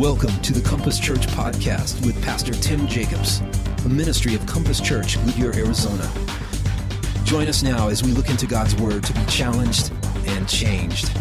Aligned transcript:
Welcome 0.00 0.40
to 0.40 0.54
the 0.54 0.66
Compass 0.66 0.98
Church 0.98 1.26
podcast 1.26 2.06
with 2.06 2.18
Pastor 2.24 2.54
Tim 2.54 2.86
Jacobs, 2.86 3.42
a 3.84 3.88
ministry 3.90 4.34
of 4.34 4.46
Compass 4.46 4.80
Church, 4.80 5.22
Goodyear, 5.26 5.54
Arizona. 5.54 6.10
Join 7.24 7.48
us 7.48 7.62
now 7.62 7.88
as 7.88 8.02
we 8.02 8.12
look 8.12 8.30
into 8.30 8.46
God's 8.46 8.74
Word 8.76 9.04
to 9.04 9.12
be 9.12 9.22
challenged 9.26 9.92
and 10.24 10.48
changed. 10.48 11.12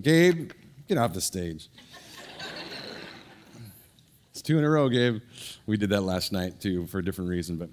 Gabe, 0.00 0.52
get 0.86 0.98
off 0.98 1.14
the 1.14 1.20
stage. 1.20 1.68
it's 4.30 4.40
two 4.40 4.56
in 4.56 4.62
a 4.62 4.70
row, 4.70 4.88
Gabe. 4.88 5.20
We 5.66 5.76
did 5.76 5.90
that 5.90 6.02
last 6.02 6.30
night 6.30 6.60
too 6.60 6.86
for 6.86 7.00
a 7.00 7.04
different 7.04 7.28
reason, 7.28 7.56
but 7.56 7.70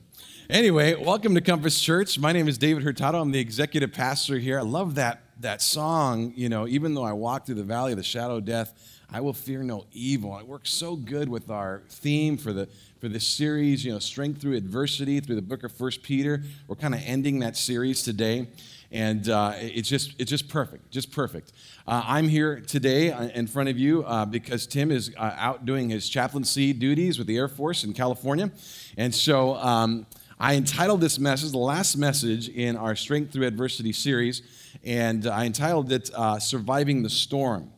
anyway, 0.50 0.96
welcome 0.96 1.36
to 1.36 1.42
Compass 1.42 1.80
Church. 1.80 2.18
My 2.18 2.32
name 2.32 2.48
is 2.48 2.58
David 2.58 2.82
Hurtado. 2.82 3.22
I'm 3.22 3.30
the 3.30 3.40
executive 3.40 3.94
pastor 3.94 4.40
here. 4.40 4.58
I 4.58 4.64
love 4.64 4.96
that 4.96 5.22
that 5.40 5.62
song, 5.62 6.34
you 6.36 6.50
know, 6.50 6.68
even 6.68 6.94
though 6.94 7.04
I 7.04 7.14
walk 7.14 7.46
through 7.46 7.56
the 7.56 7.64
valley 7.64 7.94
of 7.94 7.98
the 7.98 8.04
shadow 8.04 8.38
of 8.38 8.46
death, 8.46 8.74
I 9.12 9.22
will 9.22 9.34
fear 9.34 9.64
no 9.64 9.86
evil. 9.92 10.38
It 10.38 10.46
works 10.46 10.70
so 10.70 10.96
good 10.96 11.30
with 11.30 11.50
our 11.50 11.82
theme 11.90 12.38
for 12.38 12.54
the 12.54 12.68
for 13.00 13.08
this 13.08 13.26
series, 13.26 13.86
you 13.86 13.94
know, 13.94 14.00
strength 14.00 14.42
through 14.42 14.56
adversity 14.58 15.20
through 15.22 15.36
the 15.36 15.42
book 15.42 15.64
of 15.64 15.72
First 15.72 16.04
Peter. 16.04 16.44
We're 16.68 16.76
kind 16.76 16.94
of 16.94 17.02
ending 17.06 17.40
that 17.40 17.56
series 17.56 18.04
today, 18.04 18.50
and 18.92 19.28
uh, 19.30 19.54
it's 19.56 19.90
just 19.90 20.14
it's 20.20 20.30
just 20.30 20.50
perfect, 20.50 20.92
just 20.92 21.12
perfect. 21.12 21.54
Uh, 21.88 22.04
I'm 22.06 22.28
here 22.28 22.60
today 22.60 23.12
uh, 23.12 23.30
in 23.30 23.48
front 23.48 23.70
of 23.70 23.80
you 23.80 24.04
uh, 24.04 24.26
because 24.26 24.68
Tim 24.68 24.92
is 24.92 25.12
uh, 25.18 25.34
out 25.38 25.66
doing 25.66 25.90
his 25.90 26.10
chaplaincy 26.10 26.74
duties 26.74 27.18
with 27.18 27.28
the 27.28 27.38
Air 27.38 27.48
Force 27.48 27.84
in 27.84 27.94
California, 27.94 28.52
and 28.98 29.14
so. 29.14 29.56
Um, 29.56 30.06
I 30.42 30.56
entitled 30.56 31.02
this 31.02 31.20
message, 31.20 31.52
the 31.52 31.58
last 31.58 31.98
message 31.98 32.48
in 32.48 32.78
our 32.78 32.96
Strength 32.96 33.34
Through 33.34 33.46
Adversity 33.46 33.92
series, 33.92 34.42
and 34.84 35.28
I 35.28 35.46
entitled 35.46 35.92
it 35.92 36.10
uh, 36.14 36.40
Surviving 36.40 37.04
the 37.04 37.10
Storm. 37.10 37.72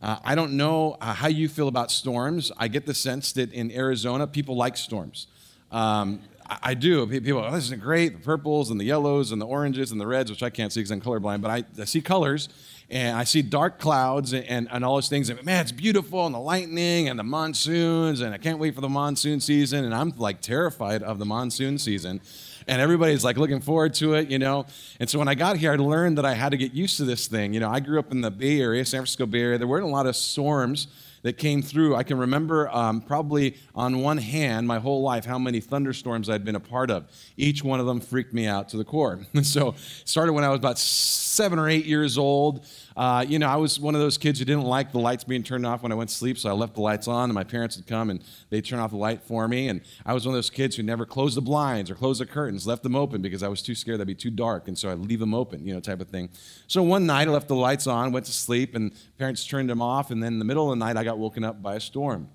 Uh, 0.00 0.18
I 0.24 0.34
don't 0.34 0.52
know 0.52 0.96
uh, 1.00 1.12
how 1.12 1.28
you 1.28 1.48
feel 1.48 1.68
about 1.68 1.90
storms. 1.90 2.52
I 2.56 2.68
get 2.68 2.86
the 2.86 2.94
sense 2.94 3.32
that 3.32 3.52
in 3.52 3.72
Arizona, 3.72 4.26
people 4.26 4.56
like 4.56 4.76
storms. 4.76 5.26
Um, 5.72 6.20
I, 6.48 6.58
I, 6.62 6.74
do. 6.74 7.04
People, 7.06 7.44
oh, 7.44 7.50
this 7.50 7.70
is 7.70 7.76
great. 7.78 8.12
The 8.12 8.20
purples 8.20 8.70
and 8.70 8.80
the 8.80 8.84
yellows 8.84 9.32
and 9.32 9.40
the 9.40 9.46
oranges 9.46 9.90
and 9.90 10.00
the 10.00 10.06
reds, 10.06 10.30
which 10.30 10.42
I 10.42 10.50
can't 10.50 10.72
see 10.72 10.80
because 10.80 10.92
I'm 10.92 11.00
colorblind, 11.00 11.40
but 11.40 11.50
I, 11.50 11.64
I, 11.80 11.84
see 11.84 12.00
colors 12.00 12.48
and 12.88 13.16
I 13.16 13.24
see 13.24 13.42
dark 13.42 13.80
clouds 13.80 14.32
and, 14.32 14.44
and, 14.44 14.68
and 14.70 14.84
all 14.84 14.94
those 14.94 15.08
things. 15.08 15.30
And 15.30 15.44
man, 15.44 15.62
it's 15.62 15.72
beautiful 15.72 16.24
and 16.26 16.34
the 16.34 16.40
lightning 16.40 17.08
and 17.08 17.18
the 17.18 17.24
monsoons, 17.24 18.20
and 18.20 18.32
I 18.32 18.38
can't 18.38 18.60
wait 18.60 18.76
for 18.76 18.80
the 18.80 18.88
monsoon 18.88 19.40
season. 19.40 19.84
And 19.84 19.92
I'm 19.92 20.14
like 20.16 20.40
terrified 20.40 21.02
of 21.02 21.18
the 21.18 21.26
monsoon 21.26 21.76
season 21.76 22.20
and 22.68 22.82
everybody's 22.82 23.24
like 23.24 23.36
looking 23.36 23.60
forward 23.60 23.94
to 23.94 24.14
it, 24.14 24.30
you 24.30 24.38
know. 24.38 24.66
And 25.00 25.08
so 25.08 25.18
when 25.18 25.26
I 25.26 25.34
got 25.34 25.56
here, 25.56 25.72
I 25.72 25.76
learned 25.76 26.18
that 26.18 26.26
I 26.26 26.34
had 26.34 26.50
to 26.50 26.58
get 26.58 26.72
used 26.74 26.98
to 26.98 27.04
this 27.04 27.26
thing. 27.26 27.54
You 27.54 27.60
know, 27.60 27.70
I 27.70 27.80
grew 27.80 27.98
up 27.98 28.12
in 28.12 28.20
the 28.20 28.30
Bay 28.30 28.60
Area, 28.60 28.84
San 28.84 29.00
Francisco 29.00 29.26
Bay 29.26 29.40
Area. 29.40 29.58
There 29.58 29.66
weren't 29.66 29.84
a 29.84 29.88
lot 29.88 30.06
of 30.06 30.14
storms 30.14 30.86
that 31.22 31.38
came 31.38 31.62
through. 31.62 31.96
I 31.96 32.02
can 32.02 32.18
remember 32.18 32.68
um, 32.74 33.00
probably 33.00 33.56
on 33.74 34.00
one 34.00 34.18
hand 34.18 34.66
my 34.68 34.78
whole 34.78 35.02
life 35.02 35.24
how 35.24 35.38
many 35.38 35.60
thunderstorms 35.60 36.28
I'd 36.28 36.44
been 36.44 36.54
a 36.54 36.60
part 36.60 36.90
of. 36.90 37.06
Each 37.36 37.64
one 37.64 37.80
of 37.80 37.86
them 37.86 38.00
freaked 38.00 38.32
me 38.32 38.46
out 38.46 38.68
to 38.70 38.76
the 38.76 38.84
core. 38.84 39.20
And 39.34 39.46
so 39.46 39.74
started 40.04 40.32
when 40.32 40.44
I 40.44 40.48
was 40.48 40.58
about 40.58 40.78
seven 40.78 41.58
or 41.58 41.68
eight 41.68 41.86
years 41.86 42.18
old. 42.18 42.64
Uh, 42.98 43.24
you 43.28 43.38
know, 43.38 43.46
I 43.46 43.54
was 43.54 43.78
one 43.78 43.94
of 43.94 44.00
those 44.00 44.18
kids 44.18 44.40
who 44.40 44.44
didn't 44.44 44.64
like 44.64 44.90
the 44.90 44.98
lights 44.98 45.22
being 45.22 45.44
turned 45.44 45.64
off 45.64 45.84
when 45.84 45.92
I 45.92 45.94
went 45.94 46.10
to 46.10 46.16
sleep, 46.16 46.36
so 46.36 46.48
I 46.48 46.52
left 46.52 46.74
the 46.74 46.80
lights 46.80 47.06
on, 47.06 47.30
and 47.30 47.32
my 47.32 47.44
parents 47.44 47.76
would 47.76 47.86
come 47.86 48.10
and 48.10 48.20
they'd 48.50 48.64
turn 48.64 48.80
off 48.80 48.90
the 48.90 48.96
light 48.96 49.22
for 49.22 49.46
me. 49.46 49.68
And 49.68 49.82
I 50.04 50.14
was 50.14 50.26
one 50.26 50.34
of 50.34 50.36
those 50.36 50.50
kids 50.50 50.74
who 50.74 50.82
never 50.82 51.06
closed 51.06 51.36
the 51.36 51.40
blinds 51.40 51.92
or 51.92 51.94
closed 51.94 52.20
the 52.20 52.26
curtains, 52.26 52.66
left 52.66 52.82
them 52.82 52.96
open 52.96 53.22
because 53.22 53.44
I 53.44 53.48
was 53.48 53.62
too 53.62 53.76
scared 53.76 54.00
they'd 54.00 54.06
be 54.08 54.16
too 54.16 54.32
dark, 54.32 54.66
and 54.66 54.76
so 54.76 54.90
I'd 54.90 54.98
leave 54.98 55.20
them 55.20 55.32
open, 55.32 55.64
you 55.64 55.72
know, 55.72 55.78
type 55.78 56.00
of 56.00 56.08
thing. 56.08 56.28
So 56.66 56.82
one 56.82 57.06
night 57.06 57.28
I 57.28 57.30
left 57.30 57.46
the 57.46 57.54
lights 57.54 57.86
on, 57.86 58.10
went 58.10 58.26
to 58.26 58.32
sleep, 58.32 58.74
and 58.74 58.90
parents 59.16 59.46
turned 59.46 59.70
them 59.70 59.80
off, 59.80 60.10
and 60.10 60.20
then 60.20 60.32
in 60.32 60.38
the 60.40 60.44
middle 60.44 60.72
of 60.72 60.76
the 60.76 60.84
night 60.84 60.96
I 60.96 61.04
got 61.04 61.18
woken 61.18 61.44
up 61.44 61.62
by 61.62 61.76
a 61.76 61.80
storm. 61.80 62.28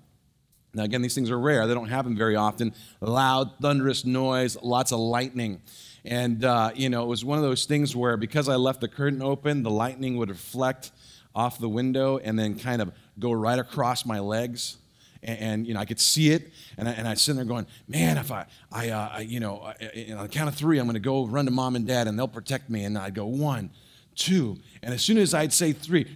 Now, 0.72 0.84
again, 0.84 1.02
these 1.02 1.14
things 1.14 1.30
are 1.30 1.38
rare. 1.38 1.66
They 1.66 1.74
don't 1.74 1.90
happen 1.90 2.16
very 2.16 2.36
often. 2.36 2.74
Loud, 3.02 3.50
thunderous 3.60 4.06
noise, 4.06 4.56
lots 4.62 4.92
of 4.92 4.98
lightning. 4.98 5.60
And, 6.04 6.44
uh, 6.44 6.70
you 6.74 6.90
know, 6.90 7.02
it 7.02 7.06
was 7.06 7.24
one 7.24 7.38
of 7.38 7.44
those 7.44 7.64
things 7.64 7.96
where 7.96 8.16
because 8.16 8.48
I 8.48 8.56
left 8.56 8.80
the 8.80 8.88
curtain 8.88 9.22
open, 9.22 9.62
the 9.62 9.70
lightning 9.70 10.18
would 10.18 10.28
reflect 10.28 10.90
off 11.34 11.58
the 11.58 11.68
window 11.68 12.18
and 12.18 12.38
then 12.38 12.58
kind 12.58 12.82
of 12.82 12.92
go 13.18 13.32
right 13.32 13.58
across 13.58 14.04
my 14.04 14.18
legs. 14.20 14.76
And, 15.22 15.38
and 15.38 15.66
you 15.66 15.74
know, 15.74 15.80
I 15.80 15.86
could 15.86 16.00
see 16.00 16.30
it, 16.30 16.52
and 16.76 16.86
I, 16.86 16.92
and 16.92 17.08
I 17.08 17.14
sit 17.14 17.34
there 17.36 17.46
going, 17.46 17.66
"Man, 17.88 18.18
if 18.18 18.30
I, 18.30 18.44
I, 18.70 18.90
uh, 18.90 19.08
I 19.14 19.20
you 19.20 19.40
know, 19.40 19.62
I, 19.62 20.12
on 20.12 20.24
the 20.24 20.28
count 20.28 20.48
of 20.48 20.54
three, 20.54 20.78
I'm 20.78 20.84
going 20.84 20.94
to 20.94 21.00
go 21.00 21.26
run 21.26 21.46
to 21.46 21.50
mom 21.50 21.76
and 21.76 21.86
dad, 21.86 22.06
and 22.06 22.18
they'll 22.18 22.28
protect 22.28 22.68
me." 22.68 22.84
And 22.84 22.98
I'd 22.98 23.14
go 23.14 23.24
one, 23.24 23.70
two, 24.14 24.58
and 24.82 24.92
as 24.92 25.00
soon 25.00 25.16
as 25.16 25.32
I'd 25.32 25.54
say 25.54 25.72
three, 25.72 26.06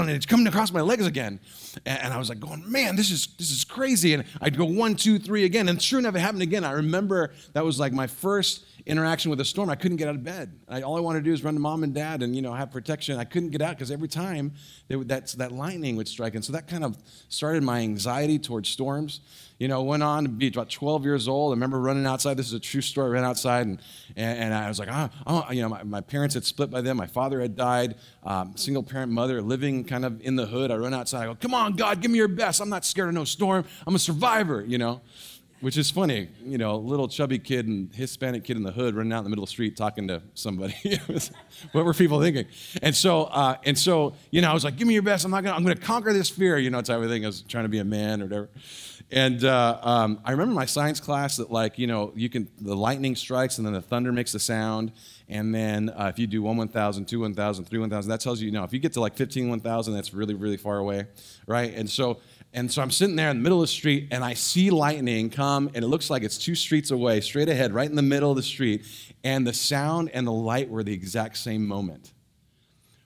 and 0.00 0.10
it's 0.10 0.26
coming 0.26 0.48
across 0.48 0.72
my 0.72 0.80
legs 0.80 1.06
again, 1.06 1.38
and 1.86 2.12
I 2.12 2.18
was 2.18 2.28
like, 2.28 2.40
"Going, 2.40 2.64
man, 2.70 2.96
this 2.96 3.12
is 3.12 3.28
this 3.38 3.52
is 3.52 3.62
crazy!" 3.62 4.12
And 4.12 4.24
I'd 4.40 4.58
go 4.58 4.64
one, 4.64 4.96
two, 4.96 5.20
three 5.20 5.44
again, 5.44 5.68
and 5.68 5.80
sure 5.80 6.00
enough, 6.00 6.16
it 6.16 6.20
happened 6.20 6.42
again. 6.42 6.64
I 6.64 6.72
remember 6.72 7.32
that 7.52 7.64
was 7.64 7.78
like 7.78 7.92
my 7.92 8.08
first 8.08 8.64
interaction 8.86 9.30
with 9.30 9.40
a 9.40 9.44
storm, 9.44 9.70
I 9.70 9.74
couldn't 9.76 9.96
get 9.96 10.08
out 10.08 10.14
of 10.14 10.24
bed. 10.24 10.58
I, 10.68 10.82
all 10.82 10.96
I 10.96 11.00
wanted 11.00 11.20
to 11.20 11.24
do 11.24 11.32
is 11.32 11.44
run 11.44 11.54
to 11.54 11.60
mom 11.60 11.84
and 11.84 11.94
dad 11.94 12.22
and 12.22 12.34
you 12.34 12.42
know 12.42 12.52
have 12.52 12.70
protection. 12.70 13.18
I 13.18 13.24
couldn't 13.24 13.50
get 13.50 13.62
out 13.62 13.76
because 13.76 13.90
every 13.90 14.08
time 14.08 14.52
that 14.88 15.28
that 15.38 15.52
lightning 15.52 15.96
would 15.96 16.08
strike, 16.08 16.34
and 16.34 16.44
so 16.44 16.52
that 16.52 16.68
kind 16.68 16.84
of 16.84 16.96
started 17.28 17.62
my 17.62 17.80
anxiety 17.80 18.38
towards 18.38 18.68
storms. 18.68 19.20
You 19.58 19.68
know, 19.68 19.80
went 19.82 20.02
on 20.02 20.24
to 20.24 20.28
be 20.28 20.48
about 20.48 20.70
12 20.70 21.04
years 21.04 21.28
old. 21.28 21.52
I 21.52 21.54
remember 21.54 21.78
running 21.78 22.04
outside. 22.04 22.36
This 22.36 22.48
is 22.48 22.52
a 22.52 22.58
true 22.58 22.80
story. 22.80 23.10
I 23.10 23.12
ran 23.12 23.24
outside 23.24 23.66
and 23.66 23.80
and, 24.16 24.38
and 24.38 24.54
I 24.54 24.68
was 24.68 24.78
like, 24.78 24.88
oh, 24.90 25.08
oh, 25.26 25.46
you 25.52 25.62
know, 25.62 25.68
my, 25.68 25.82
my, 25.84 26.00
parents 26.00 26.34
had 26.34 26.44
split 26.44 26.70
by 26.70 26.80
then. 26.80 26.96
My 26.96 27.06
father 27.06 27.40
had 27.40 27.56
died. 27.56 27.94
Um, 28.24 28.56
single 28.56 28.82
parent 28.82 29.12
mother 29.12 29.40
living 29.40 29.84
kind 29.84 30.04
of 30.04 30.20
in 30.20 30.36
the 30.36 30.46
hood. 30.46 30.70
I 30.70 30.76
run 30.76 30.92
outside. 30.92 31.22
I 31.22 31.26
go, 31.26 31.34
come 31.36 31.54
on, 31.54 31.74
God, 31.74 32.00
give 32.00 32.10
me 32.10 32.18
your 32.18 32.28
best. 32.28 32.60
I'm 32.60 32.68
not 32.68 32.84
scared 32.84 33.08
of 33.08 33.14
no 33.14 33.24
storm. 33.24 33.64
I'm 33.86 33.94
a 33.94 33.98
survivor. 34.00 34.64
You 34.66 34.78
know. 34.78 35.00
Which 35.62 35.76
is 35.76 35.92
funny, 35.92 36.28
you 36.44 36.58
know, 36.58 36.76
little 36.76 37.06
chubby 37.06 37.38
kid 37.38 37.68
and 37.68 37.94
Hispanic 37.94 38.42
kid 38.42 38.56
in 38.56 38.64
the 38.64 38.72
hood 38.72 38.96
running 38.96 39.12
out 39.12 39.18
in 39.18 39.24
the 39.24 39.30
middle 39.30 39.44
of 39.44 39.48
the 39.48 39.52
street 39.52 39.76
talking 39.76 40.08
to 40.08 40.20
somebody. 40.34 40.74
what 41.70 41.84
were 41.84 41.94
people 41.94 42.20
thinking? 42.20 42.46
And 42.82 42.92
so, 42.92 43.26
uh, 43.26 43.56
and 43.64 43.78
so, 43.78 44.14
you 44.32 44.40
know, 44.40 44.50
I 44.50 44.54
was 44.54 44.64
like, 44.64 44.74
"Give 44.74 44.88
me 44.88 44.94
your 44.94 45.04
best. 45.04 45.24
I'm 45.24 45.30
not 45.30 45.44
gonna. 45.44 45.54
I'm 45.54 45.62
gonna 45.62 45.76
conquer 45.76 46.12
this 46.12 46.28
fear." 46.28 46.58
You 46.58 46.70
know, 46.70 46.82
type 46.82 47.00
of 47.00 47.08
thing. 47.08 47.24
I 47.24 47.28
was 47.28 47.42
trying 47.42 47.62
to 47.62 47.68
be 47.68 47.78
a 47.78 47.84
man 47.84 48.22
or 48.22 48.24
whatever. 48.24 48.50
And 49.12 49.44
uh, 49.44 49.78
um, 49.82 50.20
I 50.24 50.32
remember 50.32 50.54
my 50.54 50.64
science 50.64 50.98
class 50.98 51.36
that, 51.36 51.52
like, 51.52 51.78
you 51.78 51.86
know, 51.86 52.12
you 52.16 52.28
can 52.28 52.48
the 52.60 52.74
lightning 52.74 53.14
strikes 53.14 53.58
and 53.58 53.66
then 53.66 53.74
the 53.74 53.82
thunder 53.82 54.10
makes 54.10 54.32
the 54.32 54.40
sound, 54.40 54.90
and 55.28 55.54
then 55.54 55.90
uh, 55.90 56.06
if 56.12 56.18
you 56.18 56.26
do 56.26 56.42
one 56.42 56.56
1,000, 56.56 57.06
two 57.06 57.20
1,000, 57.20 57.66
three 57.66 57.78
1,000, 57.78 58.10
that 58.10 58.20
tells 58.20 58.40
you, 58.40 58.46
you 58.46 58.52
know, 58.52 58.64
if 58.64 58.72
you 58.72 58.78
get 58.78 58.94
to 58.94 59.00
like 59.00 59.14
15 59.14 59.48
1,000, 59.50 59.94
that's 59.94 60.14
really, 60.14 60.34
really 60.34 60.56
far 60.56 60.78
away, 60.78 61.06
right? 61.46 61.74
And 61.74 61.88
so 61.88 62.20
and 62.54 62.70
so 62.70 62.82
I'm 62.82 62.90
sitting 62.90 63.16
there 63.16 63.30
in 63.30 63.38
the 63.38 63.42
middle 63.42 63.62
of 63.62 63.68
the 63.68 63.72
street 63.72 64.08
and 64.10 64.22
I 64.22 64.34
see 64.34 64.70
lightning 64.70 65.30
come 65.30 65.70
and 65.74 65.82
it 65.82 65.88
looks 65.88 66.10
like 66.10 66.22
it's 66.22 66.36
two 66.36 66.54
streets 66.54 66.90
away, 66.90 67.22
straight 67.22 67.48
ahead, 67.48 67.72
right 67.72 67.88
in 67.88 67.96
the 67.96 68.02
middle 68.02 68.30
of 68.30 68.36
the 68.36 68.42
street. 68.42 68.84
And 69.24 69.46
the 69.46 69.54
sound 69.54 70.10
and 70.12 70.26
the 70.26 70.32
light 70.32 70.68
were 70.68 70.82
the 70.82 70.92
exact 70.92 71.38
same 71.38 71.66
moment. 71.66 72.12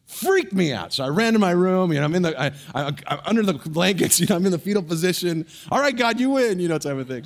Freaked 0.06 0.52
me 0.52 0.72
out. 0.72 0.92
So 0.92 1.04
I 1.04 1.08
ran 1.08 1.32
to 1.34 1.38
my 1.38 1.52
room, 1.52 1.92
you 1.92 1.98
know, 1.98 2.04
I'm 2.04 2.14
in 2.14 2.22
the, 2.22 2.40
I, 2.40 2.46
I, 2.74 2.92
I'm 3.06 3.20
under 3.24 3.42
the 3.42 3.54
blankets, 3.54 4.18
you 4.20 4.26
know, 4.26 4.36
I'm 4.36 4.46
in 4.46 4.52
the 4.52 4.58
fetal 4.58 4.82
position. 4.82 5.46
All 5.70 5.80
right, 5.80 5.96
God, 5.96 6.18
you 6.18 6.30
win, 6.30 6.58
you 6.58 6.68
know, 6.68 6.78
type 6.78 6.96
of 6.96 7.06
thing. 7.06 7.24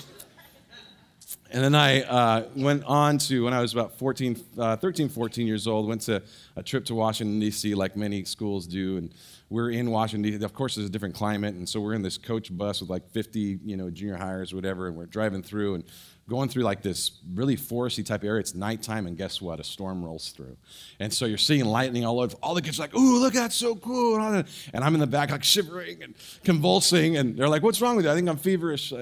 And 1.52 1.64
then 1.64 1.75
I 1.75 2.02
uh, 2.02 2.44
went 2.54 2.84
on 2.84 3.19
to, 3.19 3.44
when 3.44 3.52
I 3.52 3.60
was 3.60 3.72
about 3.72 3.98
14, 3.98 4.44
uh, 4.56 4.76
13, 4.76 5.08
14 5.08 5.47
years 5.47 5.66
old, 5.66 5.88
went 5.88 6.02
to 6.02 6.22
a 6.54 6.62
trip 6.62 6.84
to 6.87 6.94
Washington, 6.94 7.41
D.C., 7.41 7.75
like 7.75 7.97
many 7.97 8.25
schools 8.25 8.69
do. 8.69 8.98
And 8.98 9.12
we're 9.50 9.71
in 9.72 9.91
Washington, 9.91 10.43
Of 10.44 10.55
course, 10.55 10.77
there's 10.77 10.87
a 10.87 10.91
different 10.91 11.16
climate. 11.16 11.56
And 11.56 11.69
so 11.69 11.81
we're 11.81 11.94
in 11.94 12.03
this 12.03 12.16
coach 12.16 12.56
bus 12.56 12.81
with 12.81 12.88
like 12.88 13.11
50, 13.11 13.59
you 13.65 13.77
know, 13.77 13.91
junior 13.91 14.16
hires, 14.16 14.55
whatever. 14.55 14.87
And 14.87 14.97
we're 14.97 15.06
driving 15.06 15.43
through 15.43 15.75
and 15.75 15.84
going 16.28 16.49
through 16.49 16.62
like 16.62 16.83
this 16.83 17.11
really 17.34 17.56
foresty 17.56 18.06
type 18.06 18.22
area. 18.22 18.38
It's 18.38 18.55
nighttime, 18.55 19.09
and 19.09 19.16
guess 19.16 19.43
what? 19.43 19.59
A 19.59 19.65
storm 19.65 20.05
rolls 20.05 20.31
through. 20.31 20.56
And 21.00 21.12
so 21.12 21.27
you're 21.27 21.37
seeing 21.37 21.65
lightning 21.65 22.05
all 22.05 22.21
over. 22.21 22.37
All 22.41 22.55
the 22.55 22.62
kids 22.62 22.79
are 22.79 22.85
like, 22.85 22.94
ooh, 22.94 23.19
look, 23.19 23.35
that's 23.35 23.56
so 23.56 23.75
cool. 23.75 24.17
And 24.20 24.44
I'm 24.73 24.94
in 24.94 25.00
the 25.00 25.08
back, 25.08 25.32
like 25.32 25.43
shivering 25.43 26.05
and 26.05 26.14
convulsing. 26.44 27.17
And 27.17 27.37
they're 27.37 27.49
like, 27.49 27.64
what's 27.64 27.82
wrong 27.82 27.97
with 27.97 28.05
you? 28.05 28.12
I 28.12 28.14
think 28.14 28.29
I'm 28.29 28.37
feverish. 28.37 28.93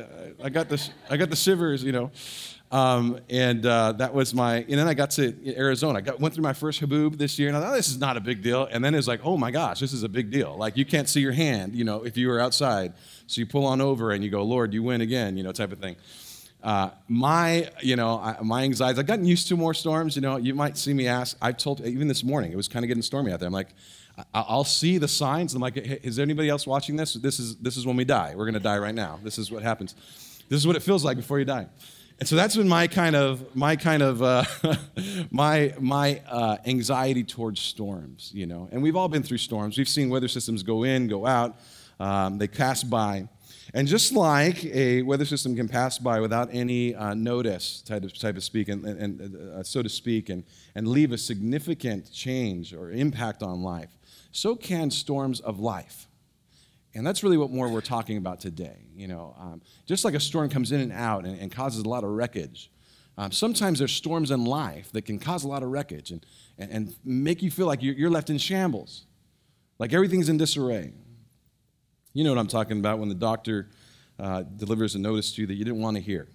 I 0.42 0.48
got, 0.48 0.70
this, 0.70 0.90
I 1.10 1.18
got 1.18 1.28
the 1.28 1.36
shivers, 1.36 1.84
you 1.84 1.92
know. 1.92 2.10
Um, 2.70 3.20
and 3.30 3.64
uh, 3.64 3.92
that 3.92 4.12
was 4.12 4.34
my, 4.34 4.56
and 4.56 4.78
then 4.78 4.86
I 4.86 4.92
got 4.92 5.10
to 5.12 5.56
Arizona. 5.56 5.98
I 5.98 6.02
got, 6.02 6.20
went 6.20 6.34
through 6.34 6.44
my 6.44 6.52
first 6.52 6.82
haboob 6.82 7.16
this 7.16 7.38
year, 7.38 7.48
and 7.48 7.56
I 7.56 7.60
thought, 7.60 7.74
this 7.74 7.88
is 7.88 7.98
not 7.98 8.18
a 8.18 8.20
big 8.20 8.42
deal. 8.42 8.68
And 8.70 8.84
then 8.84 8.94
it's 8.94 9.08
like, 9.08 9.20
oh 9.24 9.38
my 9.38 9.50
gosh, 9.50 9.80
this 9.80 9.94
is 9.94 10.02
a 10.02 10.08
big 10.08 10.30
deal. 10.30 10.54
Like, 10.56 10.76
you 10.76 10.84
can't 10.84 11.08
see 11.08 11.20
your 11.20 11.32
hand, 11.32 11.74
you 11.74 11.84
know, 11.84 12.04
if 12.04 12.16
you 12.18 12.28
were 12.28 12.40
outside. 12.40 12.92
So 13.26 13.40
you 13.40 13.46
pull 13.46 13.64
on 13.64 13.80
over 13.80 14.10
and 14.10 14.22
you 14.22 14.30
go, 14.30 14.42
Lord, 14.42 14.74
you 14.74 14.82
win 14.82 15.00
again, 15.00 15.36
you 15.38 15.42
know, 15.42 15.52
type 15.52 15.72
of 15.72 15.78
thing. 15.78 15.96
Uh, 16.62 16.90
my, 17.06 17.70
you 17.80 17.96
know, 17.96 18.18
I, 18.18 18.36
my 18.42 18.64
anxieties, 18.64 18.98
I've 18.98 19.06
gotten 19.06 19.24
used 19.24 19.48
to 19.48 19.56
more 19.56 19.72
storms. 19.72 20.14
You 20.14 20.22
know, 20.22 20.36
you 20.36 20.54
might 20.54 20.76
see 20.76 20.92
me 20.92 21.08
ask, 21.08 21.38
I've 21.40 21.56
told, 21.56 21.80
even 21.80 22.06
this 22.06 22.22
morning, 22.22 22.52
it 22.52 22.56
was 22.56 22.68
kind 22.68 22.84
of 22.84 22.88
getting 22.88 23.02
stormy 23.02 23.32
out 23.32 23.40
there. 23.40 23.46
I'm 23.46 23.52
like, 23.52 23.68
I'll 24.34 24.64
see 24.64 24.98
the 24.98 25.08
signs. 25.08 25.54
I'm 25.54 25.62
like, 25.62 25.76
hey, 25.76 26.00
is 26.02 26.16
there 26.16 26.24
anybody 26.24 26.48
else 26.48 26.66
watching 26.66 26.96
this? 26.96 27.14
This 27.14 27.38
is, 27.38 27.56
this 27.56 27.76
is 27.76 27.86
when 27.86 27.96
we 27.96 28.04
die. 28.04 28.34
We're 28.36 28.44
going 28.44 28.54
to 28.54 28.60
die 28.60 28.78
right 28.78 28.94
now. 28.94 29.20
This 29.22 29.38
is 29.38 29.50
what 29.50 29.62
happens. 29.62 29.94
This 30.48 30.58
is 30.58 30.66
what 30.66 30.76
it 30.76 30.82
feels 30.82 31.04
like 31.04 31.16
before 31.16 31.38
you 31.38 31.44
die. 31.44 31.66
And 32.18 32.26
so 32.26 32.34
that's 32.34 32.56
been 32.56 32.68
my 32.68 32.88
kind 32.88 33.14
of 33.14 33.54
my 33.54 33.76
kind 33.76 34.02
of 34.02 34.22
uh, 34.22 34.42
my 35.30 35.72
my 35.78 36.20
uh, 36.28 36.56
anxiety 36.66 37.22
towards 37.22 37.60
storms, 37.60 38.32
you 38.34 38.44
know. 38.44 38.68
And 38.72 38.82
we've 38.82 38.96
all 38.96 39.08
been 39.08 39.22
through 39.22 39.38
storms. 39.38 39.78
We've 39.78 39.88
seen 39.88 40.10
weather 40.10 40.26
systems 40.26 40.64
go 40.64 40.82
in, 40.82 41.06
go 41.06 41.26
out. 41.26 41.60
Um, 42.00 42.38
they 42.38 42.48
pass 42.48 42.82
by, 42.82 43.28
and 43.72 43.86
just 43.86 44.12
like 44.12 44.64
a 44.64 45.02
weather 45.02 45.24
system 45.24 45.54
can 45.54 45.68
pass 45.68 45.98
by 45.98 46.18
without 46.18 46.48
any 46.52 46.94
uh, 46.94 47.14
notice, 47.14 47.82
type 47.82 48.02
of, 48.04 48.18
type 48.18 48.36
of 48.36 48.42
speak, 48.42 48.68
and, 48.68 48.84
and 48.84 49.36
uh, 49.52 49.62
so 49.62 49.82
to 49.82 49.88
speak, 49.88 50.28
and 50.28 50.42
and 50.74 50.88
leave 50.88 51.12
a 51.12 51.18
significant 51.18 52.12
change 52.12 52.74
or 52.74 52.90
impact 52.90 53.44
on 53.44 53.62
life, 53.62 53.96
so 54.32 54.56
can 54.56 54.90
storms 54.90 55.38
of 55.38 55.60
life. 55.60 56.07
And 56.98 57.06
that's 57.06 57.22
really 57.22 57.36
what 57.36 57.52
more 57.52 57.68
we're 57.68 57.80
talking 57.80 58.16
about 58.16 58.40
today. 58.40 58.88
You 58.96 59.06
know, 59.06 59.32
um, 59.38 59.62
just 59.86 60.04
like 60.04 60.14
a 60.14 60.20
storm 60.20 60.48
comes 60.48 60.72
in 60.72 60.80
and 60.80 60.90
out 60.90 61.24
and, 61.26 61.38
and 61.38 61.48
causes 61.48 61.84
a 61.84 61.88
lot 61.88 62.02
of 62.02 62.10
wreckage, 62.10 62.72
um, 63.16 63.30
sometimes 63.30 63.78
there's 63.78 63.92
storms 63.92 64.32
in 64.32 64.44
life 64.44 64.90
that 64.90 65.02
can 65.02 65.20
cause 65.20 65.44
a 65.44 65.48
lot 65.48 65.62
of 65.62 65.68
wreckage 65.68 66.10
and, 66.10 66.26
and, 66.58 66.72
and 66.72 66.96
make 67.04 67.40
you 67.40 67.52
feel 67.52 67.68
like 67.68 67.84
you're, 67.84 67.94
you're 67.94 68.10
left 68.10 68.30
in 68.30 68.38
shambles, 68.38 69.06
like 69.78 69.92
everything's 69.92 70.28
in 70.28 70.38
disarray. 70.38 70.92
You 72.14 72.24
know 72.24 72.30
what 72.30 72.40
I'm 72.40 72.48
talking 72.48 72.80
about 72.80 72.98
when 72.98 73.08
the 73.08 73.14
doctor 73.14 73.70
uh, 74.18 74.42
delivers 74.42 74.96
a 74.96 74.98
notice 74.98 75.32
to 75.34 75.42
you 75.42 75.46
that 75.46 75.54
you 75.54 75.64
didn't 75.64 75.80
want 75.80 75.96
to 75.98 76.02
hear. 76.02 76.26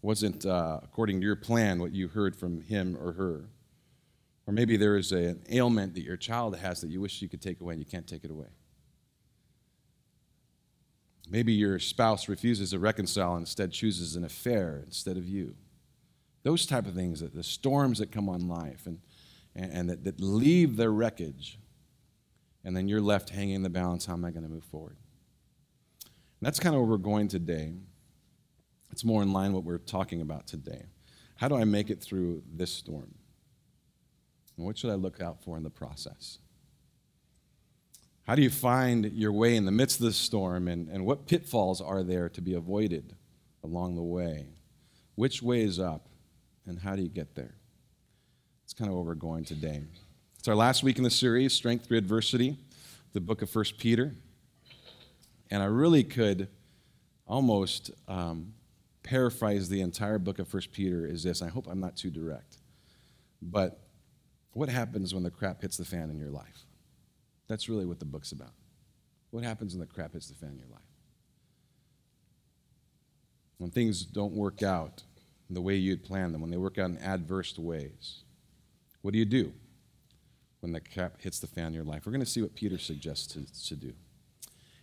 Wasn't 0.00 0.46
uh, 0.46 0.78
according 0.84 1.18
to 1.22 1.26
your 1.26 1.34
plan 1.34 1.80
what 1.80 1.90
you 1.90 2.06
heard 2.06 2.36
from 2.36 2.60
him 2.60 2.96
or 2.96 3.14
her. 3.14 3.48
Or 4.46 4.52
maybe 4.52 4.76
there 4.76 4.96
is 4.96 5.10
a, 5.10 5.30
an 5.30 5.42
ailment 5.50 5.94
that 5.94 6.02
your 6.02 6.16
child 6.16 6.56
has 6.56 6.80
that 6.82 6.90
you 6.90 7.00
wish 7.00 7.20
you 7.20 7.28
could 7.28 7.42
take 7.42 7.60
away 7.60 7.74
and 7.74 7.82
you 7.82 7.90
can't 7.90 8.06
take 8.06 8.22
it 8.22 8.30
away. 8.30 8.46
Maybe 11.28 11.52
your 11.52 11.78
spouse 11.78 12.28
refuses 12.28 12.70
to 12.70 12.78
reconcile 12.78 13.32
and 13.32 13.42
instead 13.42 13.72
chooses 13.72 14.14
an 14.14 14.24
affair 14.24 14.82
instead 14.86 15.16
of 15.16 15.28
you. 15.28 15.56
Those 16.44 16.66
type 16.66 16.86
of 16.86 16.94
things, 16.94 17.20
the 17.20 17.42
storms 17.42 17.98
that 17.98 18.12
come 18.12 18.28
on 18.28 18.46
life 18.46 18.86
and, 18.86 19.00
and, 19.56 19.90
that, 19.90 20.04
that 20.04 20.20
leave 20.20 20.76
their 20.76 20.92
wreckage. 20.92 21.58
And 22.64 22.76
then 22.76 22.88
you're 22.88 23.00
left 23.00 23.30
hanging 23.30 23.56
in 23.56 23.62
the 23.62 23.70
balance. 23.70 24.06
How 24.06 24.12
am 24.12 24.24
I 24.24 24.30
going 24.30 24.44
to 24.44 24.48
move 24.48 24.64
forward? 24.64 24.96
And 26.04 26.46
that's 26.46 26.60
kind 26.60 26.74
of 26.74 26.82
where 26.82 26.90
we're 26.90 26.98
going 26.98 27.26
today. 27.26 27.74
It's 28.92 29.04
more 29.04 29.22
in 29.22 29.32
line 29.32 29.52
what 29.52 29.64
we're 29.64 29.78
talking 29.78 30.20
about 30.20 30.46
today. 30.46 30.84
How 31.36 31.48
do 31.48 31.56
I 31.56 31.64
make 31.64 31.90
it 31.90 32.00
through 32.00 32.42
this 32.52 32.70
storm? 32.70 33.14
And 34.56 34.64
what 34.64 34.78
should 34.78 34.90
I 34.90 34.94
look 34.94 35.20
out 35.20 35.42
for 35.42 35.56
in 35.56 35.64
the 35.64 35.70
process? 35.70 36.38
How 38.26 38.34
do 38.34 38.42
you 38.42 38.50
find 38.50 39.12
your 39.12 39.30
way 39.30 39.54
in 39.54 39.66
the 39.66 39.70
midst 39.70 40.00
of 40.00 40.06
the 40.06 40.12
storm, 40.12 40.66
and, 40.66 40.88
and 40.88 41.06
what 41.06 41.28
pitfalls 41.28 41.80
are 41.80 42.02
there 42.02 42.28
to 42.30 42.40
be 42.40 42.54
avoided 42.54 43.14
along 43.62 43.94
the 43.94 44.02
way? 44.02 44.48
Which 45.14 45.42
way 45.42 45.60
is 45.60 45.78
up, 45.78 46.08
and 46.66 46.80
how 46.80 46.96
do 46.96 47.02
you 47.02 47.08
get 47.08 47.36
there? 47.36 47.54
It's 48.64 48.74
kind 48.74 48.90
of 48.90 48.96
where 48.96 49.04
we're 49.04 49.14
going 49.14 49.44
today. 49.44 49.84
It's 50.40 50.48
our 50.48 50.56
last 50.56 50.82
week 50.82 50.98
in 50.98 51.04
the 51.04 51.10
series, 51.10 51.52
Strength 51.52 51.86
Through 51.86 51.98
Adversity, 51.98 52.58
the 53.12 53.20
book 53.20 53.42
of 53.42 53.48
First 53.48 53.78
Peter. 53.78 54.12
And 55.48 55.62
I 55.62 55.66
really 55.66 56.02
could 56.02 56.48
almost 57.28 57.92
um, 58.08 58.54
paraphrase 59.04 59.68
the 59.68 59.82
entire 59.82 60.18
book 60.18 60.40
of 60.40 60.48
First 60.48 60.72
Peter 60.72 61.06
is 61.06 61.22
this. 61.22 61.42
I 61.42 61.48
hope 61.48 61.68
I'm 61.70 61.78
not 61.78 61.96
too 61.96 62.10
direct. 62.10 62.58
But 63.40 63.78
what 64.50 64.68
happens 64.68 65.14
when 65.14 65.22
the 65.22 65.30
crap 65.30 65.62
hits 65.62 65.76
the 65.76 65.84
fan 65.84 66.10
in 66.10 66.18
your 66.18 66.30
life? 66.30 66.65
That's 67.48 67.68
really 67.68 67.86
what 67.86 67.98
the 67.98 68.04
book's 68.04 68.32
about. 68.32 68.52
What 69.30 69.44
happens 69.44 69.74
when 69.74 69.80
the 69.80 69.86
crap 69.86 70.12
hits 70.12 70.28
the 70.28 70.34
fan 70.34 70.50
in 70.50 70.58
your 70.58 70.68
life? 70.68 70.80
When 73.58 73.70
things 73.70 74.04
don't 74.04 74.32
work 74.32 74.62
out 74.62 75.02
the 75.48 75.60
way 75.60 75.76
you'd 75.76 76.04
planned 76.04 76.34
them, 76.34 76.40
when 76.40 76.50
they 76.50 76.56
work 76.56 76.78
out 76.78 76.90
in 76.90 76.98
adverse 76.98 77.56
ways, 77.58 78.22
what 79.02 79.12
do 79.12 79.18
you 79.18 79.24
do 79.24 79.52
when 80.60 80.72
the 80.72 80.80
crap 80.80 81.20
hits 81.20 81.38
the 81.38 81.46
fan 81.46 81.68
in 81.68 81.74
your 81.74 81.84
life? 81.84 82.02
We're 82.04 82.12
going 82.12 82.24
to 82.24 82.30
see 82.30 82.42
what 82.42 82.54
Peter 82.54 82.78
suggests 82.78 83.26
to, 83.28 83.68
to 83.68 83.76
do. 83.76 83.92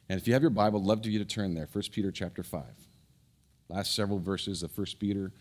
And 0.09 0.19
if 0.19 0.27
you 0.27 0.33
have 0.33 0.41
your 0.41 0.49
Bible, 0.49 0.79
I'd 0.79 0.85
love 0.85 1.03
for 1.03 1.09
you 1.09 1.19
to 1.19 1.25
turn 1.25 1.53
there. 1.53 1.67
1 1.71 1.83
Peter 1.91 2.11
chapter 2.11 2.43
5. 2.43 2.63
Last 3.69 3.95
several 3.95 4.19
verses 4.19 4.63
of 4.63 4.77
1 4.77 4.87
Peter 4.99 5.31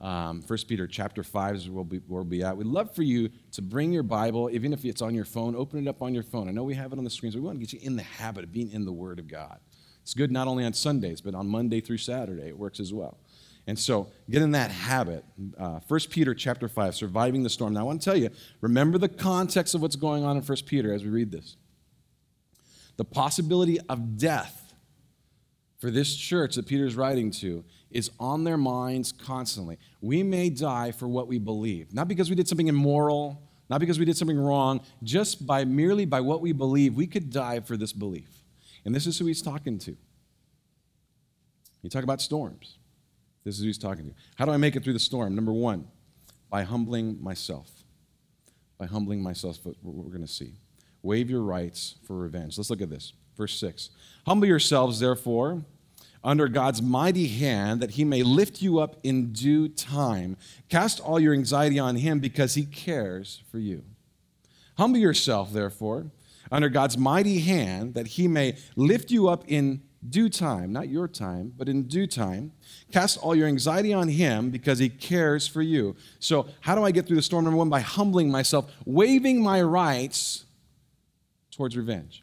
um, 0.00 0.42
1 0.46 0.58
Peter 0.68 0.86
chapter 0.86 1.24
5 1.24 1.54
is 1.56 1.68
where 1.68 1.74
we'll, 1.76 1.84
be, 1.84 1.98
where 2.06 2.22
we'll 2.22 2.24
be 2.24 2.42
at. 2.42 2.56
We'd 2.56 2.66
love 2.66 2.94
for 2.94 3.02
you 3.02 3.30
to 3.52 3.62
bring 3.62 3.92
your 3.92 4.04
Bible, 4.04 4.48
even 4.52 4.72
if 4.72 4.84
it's 4.84 5.02
on 5.02 5.14
your 5.14 5.24
phone, 5.24 5.56
open 5.56 5.86
it 5.86 5.88
up 5.88 6.02
on 6.02 6.14
your 6.14 6.22
phone. 6.22 6.48
I 6.48 6.52
know 6.52 6.62
we 6.62 6.74
have 6.74 6.92
it 6.92 6.98
on 6.98 7.04
the 7.04 7.10
screens, 7.10 7.34
we 7.34 7.40
want 7.40 7.56
to 7.56 7.60
get 7.60 7.72
you 7.72 7.80
in 7.82 7.96
the 7.96 8.02
habit 8.02 8.44
of 8.44 8.52
being 8.52 8.70
in 8.70 8.84
the 8.84 8.92
Word 8.92 9.18
of 9.18 9.26
God. 9.26 9.58
It's 10.02 10.14
good 10.14 10.30
not 10.30 10.46
only 10.46 10.64
on 10.64 10.72
Sundays, 10.72 11.20
but 11.20 11.34
on 11.34 11.48
Monday 11.48 11.80
through 11.80 11.98
Saturday. 11.98 12.48
It 12.48 12.58
works 12.58 12.80
as 12.80 12.94
well. 12.94 13.18
And 13.66 13.78
so 13.78 14.08
get 14.30 14.40
in 14.40 14.52
that 14.52 14.70
habit. 14.70 15.24
Uh, 15.58 15.80
1 15.86 16.00
Peter 16.08 16.34
chapter 16.34 16.68
5, 16.68 16.94
surviving 16.94 17.42
the 17.42 17.50
storm. 17.50 17.74
Now 17.74 17.80
I 17.80 17.82
want 17.82 18.00
to 18.00 18.04
tell 18.04 18.16
you, 18.16 18.30
remember 18.62 18.96
the 18.96 19.10
context 19.10 19.74
of 19.74 19.82
what's 19.82 19.96
going 19.96 20.24
on 20.24 20.36
in 20.38 20.42
1 20.42 20.58
Peter 20.64 20.94
as 20.94 21.04
we 21.04 21.10
read 21.10 21.30
this. 21.30 21.56
The 22.96 23.04
possibility 23.04 23.78
of 23.88 24.16
death 24.16 24.72
for 25.78 25.90
this 25.90 26.16
church 26.16 26.54
that 26.54 26.66
Peter 26.66 26.86
is 26.86 26.96
writing 26.96 27.30
to 27.32 27.64
is 27.90 28.10
on 28.20 28.44
their 28.44 28.56
minds 28.56 29.12
constantly. 29.12 29.78
We 30.00 30.22
may 30.22 30.50
die 30.50 30.92
for 30.92 31.08
what 31.08 31.28
we 31.28 31.38
believe, 31.38 31.92
not 31.92 32.08
because 32.08 32.28
we 32.28 32.36
did 32.36 32.48
something 32.48 32.68
immoral, 32.68 33.42
not 33.70 33.80
because 33.80 33.98
we 33.98 34.04
did 34.04 34.16
something 34.16 34.38
wrong, 34.38 34.80
just 35.02 35.46
by 35.46 35.64
merely 35.64 36.04
by 36.04 36.20
what 36.20 36.40
we 36.40 36.52
believe, 36.52 36.94
we 36.94 37.06
could 37.06 37.30
die 37.30 37.60
for 37.60 37.76
this 37.76 37.92
belief. 37.92 38.42
And 38.84 38.94
this 38.94 39.06
is 39.06 39.18
who 39.18 39.26
he's 39.26 39.42
talking 39.42 39.78
to. 39.80 39.96
You 41.82 41.90
talk 41.90 42.04
about 42.04 42.20
storms. 42.20 42.78
This 43.44 43.56
is 43.56 43.60
who 43.60 43.66
he's 43.66 43.78
talking 43.78 44.06
to. 44.06 44.14
How 44.36 44.44
do 44.44 44.52
I 44.52 44.56
make 44.56 44.76
it 44.76 44.84
through 44.84 44.94
the 44.94 44.98
storm? 44.98 45.34
Number 45.34 45.52
one, 45.52 45.86
by 46.50 46.62
humbling 46.62 47.22
myself. 47.22 47.70
By 48.78 48.86
humbling 48.86 49.22
myself, 49.22 49.58
what 49.64 49.76
we're 49.82 50.10
going 50.10 50.26
to 50.26 50.32
see. 50.32 50.54
Waive 51.02 51.30
your 51.30 51.42
rights 51.42 51.96
for 52.04 52.16
revenge. 52.16 52.58
Let's 52.58 52.70
look 52.70 52.82
at 52.82 52.90
this. 52.90 53.12
Verse 53.36 53.58
6. 53.58 53.90
Humble 54.26 54.46
yourselves, 54.46 54.98
therefore, 55.00 55.64
under 56.28 56.46
God's 56.46 56.82
mighty 56.82 57.26
hand 57.26 57.80
that 57.80 57.92
he 57.92 58.04
may 58.04 58.22
lift 58.22 58.60
you 58.60 58.78
up 58.78 58.96
in 59.02 59.32
due 59.32 59.66
time. 59.66 60.36
Cast 60.68 61.00
all 61.00 61.18
your 61.18 61.32
anxiety 61.32 61.78
on 61.78 61.96
him 61.96 62.18
because 62.18 62.52
he 62.52 62.66
cares 62.66 63.42
for 63.50 63.58
you. 63.58 63.82
Humble 64.76 64.98
yourself, 64.98 65.54
therefore, 65.54 66.10
under 66.52 66.68
God's 66.68 66.98
mighty 66.98 67.38
hand 67.38 67.94
that 67.94 68.08
he 68.08 68.28
may 68.28 68.58
lift 68.76 69.10
you 69.10 69.26
up 69.26 69.42
in 69.46 69.80
due 70.06 70.28
time, 70.28 70.70
not 70.70 70.90
your 70.90 71.08
time, 71.08 71.54
but 71.56 71.66
in 71.66 71.84
due 71.84 72.06
time. 72.06 72.52
Cast 72.92 73.16
all 73.16 73.34
your 73.34 73.48
anxiety 73.48 73.94
on 73.94 74.08
him 74.08 74.50
because 74.50 74.78
he 74.78 74.90
cares 74.90 75.48
for 75.48 75.62
you. 75.62 75.96
So, 76.18 76.46
how 76.60 76.74
do 76.74 76.84
I 76.84 76.90
get 76.90 77.06
through 77.06 77.16
the 77.16 77.22
storm? 77.22 77.44
Number 77.44 77.56
one, 77.56 77.70
by 77.70 77.80
humbling 77.80 78.30
myself, 78.30 78.70
waiving 78.84 79.42
my 79.42 79.62
rights 79.62 80.44
towards 81.50 81.74
revenge 81.74 82.22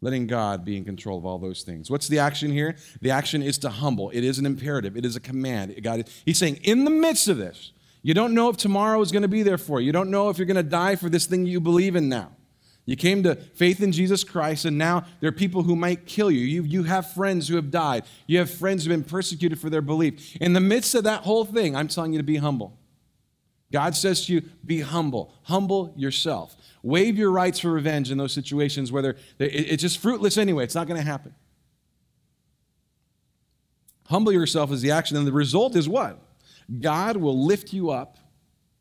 letting 0.00 0.26
God 0.26 0.64
be 0.64 0.76
in 0.76 0.84
control 0.84 1.18
of 1.18 1.26
all 1.26 1.38
those 1.38 1.62
things. 1.62 1.90
What's 1.90 2.08
the 2.08 2.18
action 2.18 2.50
here? 2.50 2.76
The 3.00 3.10
action 3.10 3.42
is 3.42 3.58
to 3.58 3.68
humble. 3.68 4.10
It 4.10 4.24
is 4.24 4.38
an 4.38 4.46
imperative. 4.46 4.96
It 4.96 5.04
is 5.04 5.16
a 5.16 5.20
command. 5.20 5.78
God, 5.82 6.08
he's 6.24 6.38
saying, 6.38 6.56
in 6.62 6.84
the 6.84 6.90
midst 6.90 7.28
of 7.28 7.36
this, 7.36 7.72
you 8.02 8.14
don't 8.14 8.32
know 8.32 8.48
if 8.48 8.56
tomorrow 8.56 9.00
is 9.02 9.12
going 9.12 9.22
to 9.22 9.28
be 9.28 9.42
there 9.42 9.58
for 9.58 9.80
you. 9.80 9.86
You 9.86 9.92
don't 9.92 10.10
know 10.10 10.30
if 10.30 10.38
you're 10.38 10.46
going 10.46 10.56
to 10.56 10.62
die 10.62 10.96
for 10.96 11.10
this 11.10 11.26
thing 11.26 11.44
you 11.44 11.60
believe 11.60 11.96
in 11.96 12.08
now. 12.08 12.32
You 12.86 12.96
came 12.96 13.22
to 13.24 13.36
faith 13.36 13.82
in 13.82 13.92
Jesus 13.92 14.24
Christ, 14.24 14.64
and 14.64 14.78
now 14.78 15.04
there 15.20 15.28
are 15.28 15.32
people 15.32 15.62
who 15.62 15.76
might 15.76 16.06
kill 16.06 16.30
you. 16.30 16.40
you. 16.40 16.62
You 16.62 16.84
have 16.84 17.12
friends 17.12 17.46
who 17.46 17.56
have 17.56 17.70
died. 17.70 18.04
You 18.26 18.38
have 18.38 18.50
friends 18.50 18.84
who 18.84 18.90
have 18.90 19.00
been 19.00 19.08
persecuted 19.08 19.60
for 19.60 19.68
their 19.68 19.82
belief. 19.82 20.34
In 20.36 20.54
the 20.54 20.60
midst 20.60 20.94
of 20.94 21.04
that 21.04 21.22
whole 21.22 21.44
thing, 21.44 21.76
I'm 21.76 21.88
telling 21.88 22.14
you 22.14 22.18
to 22.18 22.24
be 22.24 22.38
humble. 22.38 22.79
God 23.72 23.94
says 23.94 24.26
to 24.26 24.32
you, 24.32 24.42
be 24.64 24.80
humble. 24.80 25.32
Humble 25.44 25.92
yourself. 25.96 26.56
Waive 26.82 27.16
your 27.16 27.30
rights 27.30 27.60
for 27.60 27.70
revenge 27.70 28.10
in 28.10 28.18
those 28.18 28.32
situations 28.32 28.90
where 28.90 29.16
it's 29.38 29.82
just 29.82 29.98
fruitless 29.98 30.36
anyway. 30.36 30.64
It's 30.64 30.74
not 30.74 30.88
going 30.88 31.00
to 31.00 31.06
happen. 31.06 31.34
Humble 34.06 34.32
yourself 34.32 34.72
is 34.72 34.82
the 34.82 34.90
action, 34.90 35.16
and 35.16 35.24
the 35.24 35.32
result 35.32 35.76
is 35.76 35.88
what? 35.88 36.18
God 36.80 37.16
will 37.16 37.46
lift 37.46 37.72
you 37.72 37.90
up 37.90 38.18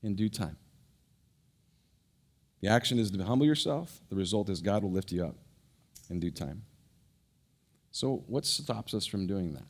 in 0.01 0.15
due 0.15 0.29
time. 0.29 0.57
The 2.61 2.67
action 2.67 2.97
is 2.97 3.11
to 3.11 3.23
humble 3.23 3.45
yourself. 3.45 4.01
The 4.09 4.15
result 4.15 4.49
is 4.49 4.61
God 4.61 4.83
will 4.83 4.91
lift 4.91 5.11
you 5.11 5.23
up 5.23 5.35
in 6.09 6.19
due 6.19 6.31
time. 6.31 6.63
So, 7.91 8.23
what 8.27 8.45
stops 8.45 8.93
us 8.93 9.05
from 9.05 9.27
doing 9.27 9.53
that? 9.53 9.63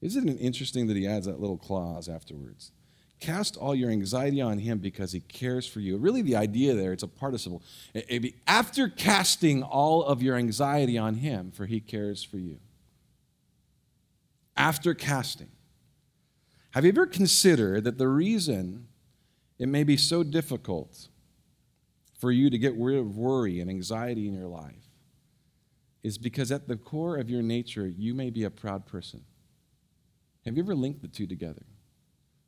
Isn't 0.00 0.28
it 0.28 0.34
interesting 0.34 0.86
that 0.86 0.96
he 0.96 1.06
adds 1.06 1.26
that 1.26 1.40
little 1.40 1.56
clause 1.56 2.08
afterwards? 2.08 2.70
Cast 3.18 3.56
all 3.56 3.74
your 3.74 3.90
anxiety 3.90 4.40
on 4.40 4.58
him 4.58 4.78
because 4.78 5.12
he 5.12 5.20
cares 5.20 5.66
for 5.66 5.80
you. 5.80 5.96
Really, 5.96 6.22
the 6.22 6.36
idea 6.36 6.74
there, 6.74 6.92
it's 6.92 7.02
a 7.02 7.08
participle. 7.08 7.62
Be, 7.94 8.34
after 8.46 8.88
casting 8.88 9.62
all 9.62 10.04
of 10.04 10.22
your 10.22 10.36
anxiety 10.36 10.98
on 10.98 11.14
him, 11.14 11.50
for 11.50 11.66
he 11.66 11.80
cares 11.80 12.22
for 12.22 12.36
you. 12.36 12.58
After 14.56 14.94
casting. 14.94 15.48
Have 16.72 16.84
you 16.84 16.90
ever 16.90 17.06
considered 17.06 17.84
that 17.84 17.96
the 17.96 18.08
reason 18.08 18.88
it 19.58 19.68
may 19.68 19.82
be 19.82 19.96
so 19.96 20.22
difficult 20.22 21.08
for 22.18 22.30
you 22.30 22.50
to 22.50 22.58
get 22.58 22.74
rid 22.76 22.98
of 22.98 23.16
worry 23.16 23.60
and 23.60 23.70
anxiety 23.70 24.28
in 24.28 24.34
your 24.34 24.48
life 24.48 24.74
is 26.02 26.18
because 26.18 26.52
at 26.52 26.68
the 26.68 26.76
core 26.76 27.16
of 27.16 27.28
your 27.30 27.42
nature, 27.42 27.86
you 27.86 28.14
may 28.14 28.30
be 28.30 28.44
a 28.44 28.50
proud 28.50 28.86
person. 28.86 29.24
Have 30.44 30.56
you 30.56 30.62
ever 30.62 30.74
linked 30.74 31.02
the 31.02 31.08
two 31.08 31.26
together? 31.26 31.62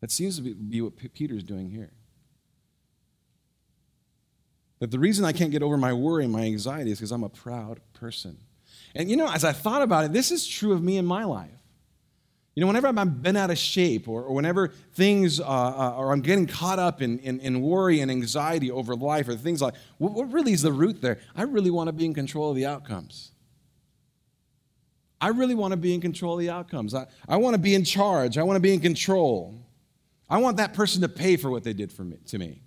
That 0.01 0.11
seems 0.11 0.37
to 0.37 0.55
be 0.55 0.81
what 0.81 0.95
Peter's 0.97 1.43
doing 1.43 1.71
here. 1.71 1.93
That 4.79 4.91
the 4.91 4.99
reason 4.99 5.25
I 5.25 5.33
can't 5.33 5.51
get 5.51 5.63
over 5.63 5.77
my 5.77 5.93
worry 5.93 6.25
and 6.25 6.33
my 6.33 6.43
anxiety 6.43 6.93
is 6.93 6.99
because 6.99 7.11
I'm 7.11 7.25
a 7.25 7.29
proud 7.29 7.81
person. 7.95 8.39
And 8.95 9.11
you 9.11 9.17
know, 9.17 9.29
as 9.29 9.45
I 9.45 9.53
thought 9.53 9.83
about 9.83 10.05
it, 10.05 10.13
this 10.13 10.31
is 10.31 10.47
true 10.47 10.73
of 10.73 10.83
me 10.83 10.99
in 10.99 11.05
my 11.05 11.25
life. 11.25 11.51
You 12.55 12.63
know, 12.63 12.67
whenever 12.67 12.89
I've 12.89 13.23
been 13.23 13.37
out 13.37 13.51
of 13.51 13.59
shape 13.59 14.09
or, 14.09 14.25
or 14.25 14.35
whenever 14.35 14.69
things, 14.93 15.39
uh, 15.39 15.45
uh, 15.45 15.95
or 15.97 16.13
I'm 16.13 16.23
getting 16.23 16.47
caught 16.47 16.81
up 16.81 17.01
in, 17.01 17.21
in, 17.21 17.39
in, 17.39 17.61
worry 17.61 18.01
and 18.01 18.11
anxiety 18.11 18.69
over 18.69 18.97
life 18.97 19.29
or 19.29 19.37
things 19.37 19.63
like, 19.63 19.75
what, 19.99 20.13
what 20.13 20.33
really 20.33 20.53
is 20.53 20.63
the 20.63 20.73
root 20.73 21.01
there? 21.01 21.21
I 21.37 21.43
really 21.43 21.71
want 21.71 21.87
to 21.87 21.93
be 21.93 22.05
in 22.05 22.15
control 22.15 22.51
of 22.51 22.57
the 22.57 22.67
outcomes. 22.67 23.31
I 25.21 25.29
really 25.29 25.55
want 25.55 25.71
to 25.71 25.77
be 25.77 25.95
in 25.95 26.01
control 26.01 26.35
of 26.35 26.41
the 26.41 26.51
outcomes. 26.51 26.95
I, 26.95 27.07
I 27.29 27.37
want 27.37 27.55
to 27.55 27.61
be 27.61 27.77
in 27.77 27.85
charge. 27.85 28.39
I 28.39 28.43
want 28.43 28.57
to 28.57 28.61
be 28.61 28.75
in 28.75 28.81
control. 28.81 29.68
I 30.31 30.39
want 30.39 30.59
that 30.59 30.75
person 30.75 31.01
to 31.03 31.09
pay 31.09 31.37
for 31.37 31.51
what 31.51 31.65
they 31.65 31.73
did 31.73 31.91
for 31.91 32.05
me, 32.05 32.19
to 32.27 32.39
me. 32.39 32.63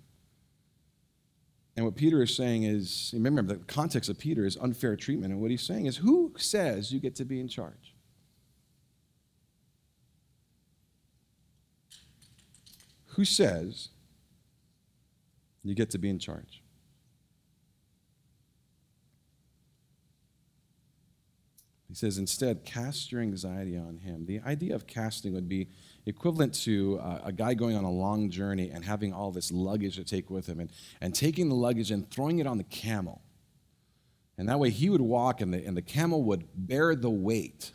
And 1.76 1.86
what 1.86 1.94
Peter 1.94 2.22
is 2.22 2.34
saying 2.34 2.64
is 2.64 3.10
remember, 3.14 3.42
the 3.42 3.56
context 3.56 4.10
of 4.10 4.18
Peter 4.18 4.44
is 4.44 4.56
unfair 4.58 4.96
treatment. 4.96 5.32
And 5.32 5.40
what 5.40 5.50
he's 5.50 5.62
saying 5.62 5.86
is 5.86 5.98
who 5.98 6.32
says 6.36 6.92
you 6.92 7.00
get 7.00 7.14
to 7.16 7.24
be 7.24 7.40
in 7.40 7.48
charge? 7.48 7.94
Who 13.14 13.24
says 13.24 13.88
you 15.62 15.74
get 15.74 15.90
to 15.90 15.98
be 15.98 16.10
in 16.10 16.18
charge? 16.18 16.61
He 21.92 21.96
says, 21.96 22.16
instead, 22.16 22.64
cast 22.64 23.12
your 23.12 23.20
anxiety 23.20 23.76
on 23.76 23.98
him. 23.98 24.24
The 24.24 24.40
idea 24.46 24.74
of 24.74 24.86
casting 24.86 25.34
would 25.34 25.46
be 25.46 25.68
equivalent 26.06 26.54
to 26.62 26.98
uh, 26.98 27.20
a 27.24 27.32
guy 27.32 27.52
going 27.52 27.76
on 27.76 27.84
a 27.84 27.90
long 27.90 28.30
journey 28.30 28.70
and 28.70 28.82
having 28.82 29.12
all 29.12 29.30
this 29.30 29.52
luggage 29.52 29.96
to 29.96 30.04
take 30.04 30.30
with 30.30 30.46
him 30.46 30.58
and, 30.58 30.70
and 31.02 31.14
taking 31.14 31.50
the 31.50 31.54
luggage 31.54 31.90
and 31.90 32.10
throwing 32.10 32.38
it 32.38 32.46
on 32.46 32.56
the 32.56 32.64
camel. 32.64 33.20
And 34.38 34.48
that 34.48 34.58
way 34.58 34.70
he 34.70 34.88
would 34.88 35.02
walk 35.02 35.42
and 35.42 35.52
the, 35.52 35.62
and 35.62 35.76
the 35.76 35.82
camel 35.82 36.22
would 36.22 36.48
bear 36.54 36.96
the 36.96 37.10
weight 37.10 37.72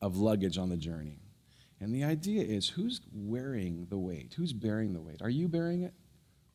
of 0.00 0.18
luggage 0.18 0.56
on 0.56 0.68
the 0.68 0.76
journey. 0.76 1.18
And 1.80 1.92
the 1.92 2.04
idea 2.04 2.44
is 2.44 2.68
who's 2.68 3.00
wearing 3.12 3.88
the 3.90 3.98
weight? 3.98 4.34
Who's 4.36 4.52
bearing 4.52 4.92
the 4.92 5.00
weight? 5.00 5.20
Are 5.20 5.30
you 5.30 5.48
bearing 5.48 5.82
it? 5.82 5.94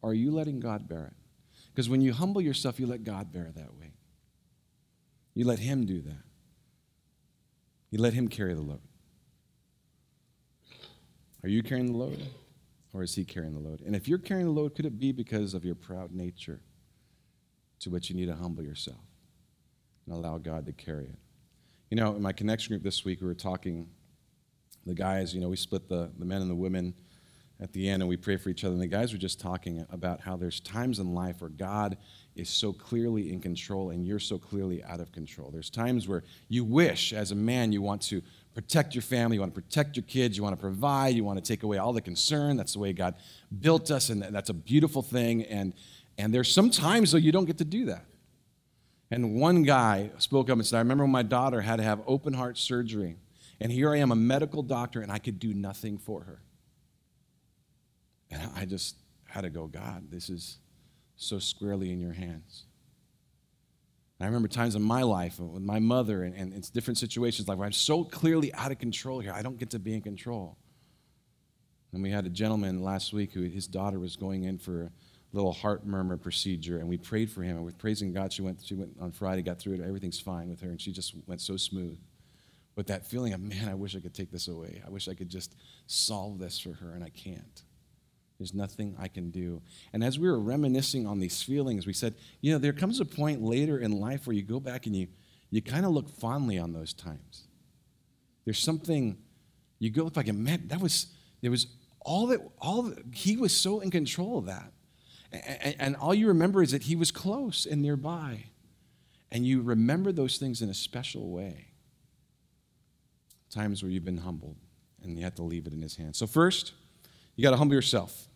Or 0.02 0.12
are 0.12 0.14
you 0.14 0.32
letting 0.32 0.62
God 0.62 0.88
bear 0.88 1.08
it? 1.08 1.60
Because 1.74 1.90
when 1.90 2.00
you 2.00 2.14
humble 2.14 2.40
yourself, 2.40 2.80
you 2.80 2.88
let 2.88 3.04
God 3.04 3.34
bear 3.34 3.52
that 3.54 3.76
weight. 3.76 3.92
You 5.36 5.46
let 5.46 5.60
Him 5.60 5.86
do 5.86 6.02
that. 6.02 6.24
You 7.92 8.00
let 8.00 8.14
Him 8.14 8.28
carry 8.28 8.54
the 8.54 8.62
load. 8.62 8.82
Are 11.44 11.50
you 11.50 11.62
carrying 11.62 11.92
the 11.92 11.98
load? 11.98 12.26
Or 12.94 13.04
is 13.04 13.14
He 13.14 13.26
carrying 13.26 13.54
the 13.54 13.60
load? 13.60 13.82
And 13.86 13.96
if 13.96 14.08
you're 14.08 14.18
carrying 14.18 14.48
the 14.48 14.52
load, 14.54 14.74
could 14.74 14.86
it 14.86 14.98
be 14.98 15.12
because 15.12 15.54
of 15.54 15.64
your 15.64 15.76
proud 15.76 16.12
nature 16.12 16.62
to 17.82 17.90
which 17.90 18.10
you 18.10 18.16
need 18.16 18.28
to 18.28 18.36
humble 18.36 18.64
yourself 18.64 19.04
and 20.06 20.16
allow 20.16 20.38
God 20.38 20.66
to 20.66 20.72
carry 20.72 21.04
it? 21.04 21.20
You 21.92 21.98
know, 21.98 22.16
in 22.16 22.22
my 22.22 22.32
connection 22.32 22.74
group 22.74 22.84
this 22.84 23.06
week, 23.06 23.22
we 23.22 23.28
were 23.28 23.36
talking, 23.36 23.90
the 24.86 24.96
guys, 24.96 25.36
you 25.36 25.42
know, 25.42 25.50
we 25.50 25.58
split 25.58 25.88
the, 25.88 26.10
the 26.18 26.26
men 26.26 26.42
and 26.42 26.50
the 26.50 26.56
women 26.56 26.96
at 27.60 27.74
the 27.74 27.88
end 27.88 28.02
and 28.02 28.10
we 28.10 28.18
pray 28.18 28.38
for 28.38 28.50
each 28.50 28.64
other. 28.64 28.74
And 28.74 28.82
the 28.82 28.88
guys 28.88 29.12
were 29.14 29.20
just 29.20 29.40
talking 29.40 29.86
about 29.90 30.22
how 30.22 30.36
there's 30.36 30.60
times 30.60 31.00
in 31.00 31.14
life 31.14 31.42
where 31.42 31.50
God 31.50 31.98
is 32.36 32.50
so 32.50 32.74
clearly 32.74 33.32
in 33.32 33.40
control 33.40 33.92
and 33.92 34.06
you're 34.06 34.20
so 34.20 34.38
clearly 34.38 34.84
out 34.84 35.00
of 35.00 35.12
control. 35.12 35.50
There's 35.52 35.70
times 35.70 36.08
where 36.08 36.24
you 36.50 36.64
wish, 36.64 37.14
as 37.14 37.32
a 37.32 37.36
man, 37.36 37.72
you 37.72 37.82
want 37.82 38.02
to 38.04 38.22
protect 38.54 38.94
your 38.94 39.02
family, 39.02 39.36
you 39.36 39.42
want 39.42 39.54
to 39.54 39.62
protect 39.62 39.96
your 39.96 40.04
kids, 40.04 40.38
you 40.38 40.44
want 40.44 40.56
to 40.56 40.62
provide, 40.62 41.16
you 41.16 41.24
want 41.24 41.44
to 41.44 41.44
take 41.44 41.64
away 41.64 41.78
all 41.78 41.94
the 41.94 42.02
concern. 42.02 42.58
That's 42.58 42.74
the 42.74 42.80
way 42.80 42.94
God 42.94 43.16
built 43.60 43.92
us, 43.92 44.10
and 44.10 44.22
that's 44.22 44.50
a 44.50 44.54
beautiful 44.54 45.02
thing. 45.02 45.44
And, 45.44 45.74
and 46.18 46.34
there's 46.34 46.52
some 46.52 46.70
times, 46.70 47.12
though, 47.12 47.18
you 47.18 47.32
don't 47.32 47.46
get 47.46 47.58
to 47.60 47.66
do 47.66 47.86
that. 47.86 48.06
And 49.12 49.36
one 49.36 49.64
guy 49.64 50.10
spoke 50.18 50.50
up 50.50 50.58
and 50.58 50.66
said, 50.66 50.78
I 50.78 50.80
remember 50.80 51.04
when 51.04 51.12
my 51.12 51.24
daughter 51.24 51.62
had 51.62 51.78
to 51.78 51.84
have 51.84 52.02
open 52.08 52.34
heart 52.34 52.58
surgery, 52.58 53.18
and 53.62 53.72
here 53.72 53.94
I 53.94 53.98
am, 53.98 54.12
a 54.12 54.16
medical 54.16 54.64
doctor, 54.64 55.02
and 55.02 55.12
I 55.12 55.20
could 55.20 55.40
do 55.40 55.54
nothing 55.54 55.98
for 55.98 56.24
her. 56.24 56.42
And 58.32 58.50
I 58.56 58.66
just 58.66 58.96
had 59.28 59.42
to 59.42 59.50
go, 59.50 59.68
God, 59.68 60.10
this 60.10 60.30
is 60.30 60.58
so 61.16 61.40
squarely 61.40 61.92
in 61.92 62.00
your 62.00 62.14
hands. 62.14 62.66
I 64.20 64.26
remember 64.26 64.48
times 64.48 64.76
in 64.76 64.82
my 64.82 65.04
life 65.04 65.40
uh, 65.40 65.44
with 65.44 65.64
my 65.64 65.80
mother 65.80 66.24
and, 66.24 66.34
and 66.36 66.54
it's 66.54 66.70
different 66.70 66.98
situations 66.98 67.48
like 67.48 67.58
where 67.58 67.66
I'm 67.66 67.74
so 67.74 68.04
clearly 68.04 68.54
out 68.54 68.72
of 68.72 68.80
control 68.80 69.20
here, 69.20 69.34
I 69.34 69.42
don't 69.42 69.58
get 69.58 69.72
to 69.72 69.80
be 69.80 69.94
in 69.94 70.02
control. 70.02 70.58
And 71.92 72.02
we 72.02 72.12
had 72.12 72.26
a 72.26 72.30
gentleman 72.30 72.82
last 72.82 73.14
week 73.14 73.34
who 73.34 73.44
his 73.44 73.68
daughter 73.68 74.00
was 74.00 74.16
going 74.16 74.44
in 74.44 74.58
for 74.58 74.84
a 74.84 74.92
little 75.36 75.54
heart 75.54 75.86
murmur 75.86 76.18
procedure, 76.18 76.78
and 76.78 76.88
we 76.88 76.98
prayed 76.98 77.30
for 77.30 77.42
him. 77.42 77.58
And 77.58 77.66
with 77.66 77.78
praising 77.78 78.14
God, 78.14 78.34
she 78.34 78.42
went, 78.42 78.64
she 78.64 78.74
went 78.74 78.96
on 79.00 79.12
Friday, 79.12 79.42
got 79.42 79.60
through 79.60 79.76
it, 79.76 79.82
everything's 79.82 80.20
fine 80.20 80.50
with 80.50 80.62
her, 80.62 80.70
and 80.70 80.80
she 80.80 80.92
just 80.92 81.14
went 81.28 81.42
so 81.42 81.56
smooth. 81.58 81.98
But 82.76 82.88
that 82.88 83.06
feeling 83.06 83.34
of, 83.34 83.40
man, 83.42 83.70
I 83.70 83.74
wish 83.74 83.96
I 83.96 84.00
could 84.00 84.14
take 84.14 84.32
this 84.32 84.48
away. 84.48 84.82
I 84.86 84.90
wish 84.90 85.08
I 85.08 85.14
could 85.14 85.30
just 85.30 85.56
solve 85.88 86.40
this 86.40 86.60
for 86.60 86.74
her, 86.74 86.94
and 86.94 87.04
I 87.04 87.10
can't. 87.10 87.64
There's 88.38 88.54
nothing 88.54 88.96
I 89.00 89.08
can 89.08 89.32
do. 89.32 89.62
And 89.94 90.04
as 90.04 90.20
we 90.20 90.30
were 90.30 90.40
reminiscing 90.40 91.08
on 91.08 91.20
these 91.20 91.42
feelings, 91.42 91.88
we 91.88 91.94
said, 91.94 92.16
you 92.42 92.52
know, 92.52 92.58
there 92.58 92.74
comes 92.74 93.00
a 93.00 93.06
point 93.06 93.42
later 93.42 93.78
in 93.78 93.92
life 94.00 94.28
where 94.28 94.36
you 94.36 94.44
go 94.44 94.60
back 94.60 94.86
and 94.86 94.96
you, 94.96 95.08
you 95.52 95.62
kind 95.62 95.86
of 95.86 95.92
look 95.92 96.10
fondly 96.10 96.58
on 96.58 96.74
those 96.74 96.94
times. 96.94 97.48
There's 98.44 98.60
something, 98.60 99.18
you 99.80 99.90
go 99.90 100.10
back 100.10 100.28
and, 100.28 100.44
man, 100.44 100.68
that 100.68 100.82
was, 100.82 101.08
there 101.42 101.52
was 101.52 101.68
all 102.02 102.28
that, 102.28 102.42
all 102.60 102.94
he 103.14 103.38
was 103.38 103.56
so 103.56 103.80
in 103.80 103.90
control 103.90 104.38
of 104.38 104.46
that. 104.46 104.72
And, 105.32 105.76
and 105.80 105.96
all 105.96 106.14
you 106.14 106.28
remember 106.28 106.62
is 106.62 106.72
that 106.72 106.84
he 106.84 106.96
was 106.96 107.12
close 107.12 107.66
and 107.66 107.82
nearby. 107.82 108.46
And 109.32 109.46
you 109.46 109.62
remember 109.62 110.12
those 110.12 110.38
things 110.38 110.62
in 110.62 110.70
a 110.70 110.74
special 110.74 111.30
way. 111.30 111.68
Times 113.50 113.82
where 113.82 113.92
you've 113.92 114.06
been 114.06 114.18
humbled 114.18 114.58
and 115.02 115.18
you 115.18 115.24
have 115.24 115.36
to 115.36 115.44
leave 115.44 115.68
it 115.68 115.74
in 115.74 115.82
his 115.82 115.96
hands. 115.96 116.18
So, 116.18 116.28
first, 116.28 116.74
you 117.36 117.44
got 117.44 117.52
to 117.52 117.58
humble 117.58 117.76
yourself. 117.76 118.28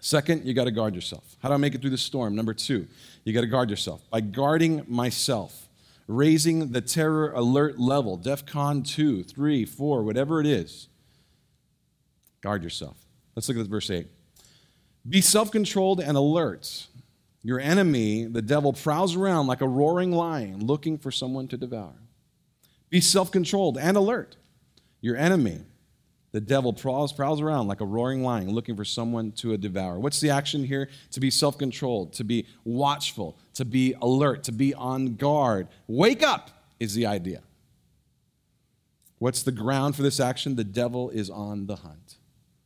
Second, 0.00 0.46
you 0.46 0.54
got 0.54 0.64
to 0.64 0.70
guard 0.70 0.94
yourself. 0.94 1.36
How 1.42 1.48
do 1.48 1.54
I 1.54 1.58
make 1.58 1.74
it 1.74 1.80
through 1.80 1.90
the 1.90 1.98
storm? 1.98 2.34
Number 2.34 2.54
two, 2.54 2.86
you 3.24 3.32
got 3.32 3.42
to 3.42 3.46
guard 3.46 3.68
yourself 3.68 4.08
by 4.10 4.20
guarding 4.20 4.84
myself, 4.88 5.68
raising 6.06 6.72
the 6.72 6.80
terror 6.80 7.32
alert 7.32 7.78
level, 7.78 8.16
DEF 8.16 8.46
CON 8.46 8.82
2, 8.82 9.24
3, 9.24 9.64
4, 9.66 10.02
whatever 10.02 10.40
it 10.40 10.46
is. 10.46 10.88
Guard 12.40 12.64
yourself. 12.64 12.96
Let's 13.36 13.48
look 13.48 13.58
at 13.58 13.66
verse 13.66 13.90
8. 13.90 14.06
Be 15.08 15.20
self 15.20 15.50
controlled 15.50 16.00
and 16.00 16.16
alert. 16.16 16.86
Your 17.42 17.58
enemy, 17.58 18.24
the 18.24 18.42
devil, 18.42 18.72
prowls 18.72 19.16
around 19.16 19.46
like 19.46 19.62
a 19.62 19.68
roaring 19.68 20.12
lion 20.12 20.66
looking 20.66 20.98
for 20.98 21.10
someone 21.10 21.48
to 21.48 21.56
devour. 21.56 21.94
Be 22.90 23.00
self 23.00 23.30
controlled 23.30 23.78
and 23.78 23.96
alert. 23.96 24.36
Your 25.00 25.16
enemy, 25.16 25.60
the 26.32 26.40
devil 26.40 26.72
prowls, 26.72 27.12
prowls 27.12 27.40
around 27.40 27.66
like 27.66 27.80
a 27.80 27.86
roaring 27.86 28.22
lion 28.22 28.50
looking 28.50 28.76
for 28.76 28.84
someone 28.84 29.32
to 29.32 29.56
devour. 29.56 29.98
What's 29.98 30.20
the 30.20 30.30
action 30.30 30.64
here? 30.64 30.88
To 31.12 31.20
be 31.20 31.30
self 31.30 31.58
controlled, 31.58 32.12
to 32.14 32.24
be 32.24 32.46
watchful, 32.64 33.36
to 33.54 33.64
be 33.64 33.94
alert, 34.00 34.44
to 34.44 34.52
be 34.52 34.74
on 34.74 35.16
guard. 35.16 35.68
Wake 35.88 36.22
up 36.22 36.50
is 36.78 36.94
the 36.94 37.06
idea. 37.06 37.42
What's 39.18 39.42
the 39.42 39.52
ground 39.52 39.96
for 39.96 40.02
this 40.02 40.18
action? 40.20 40.56
The 40.56 40.64
devil 40.64 41.10
is 41.10 41.28
on 41.28 41.66
the 41.66 41.76
hunt. 41.76 42.16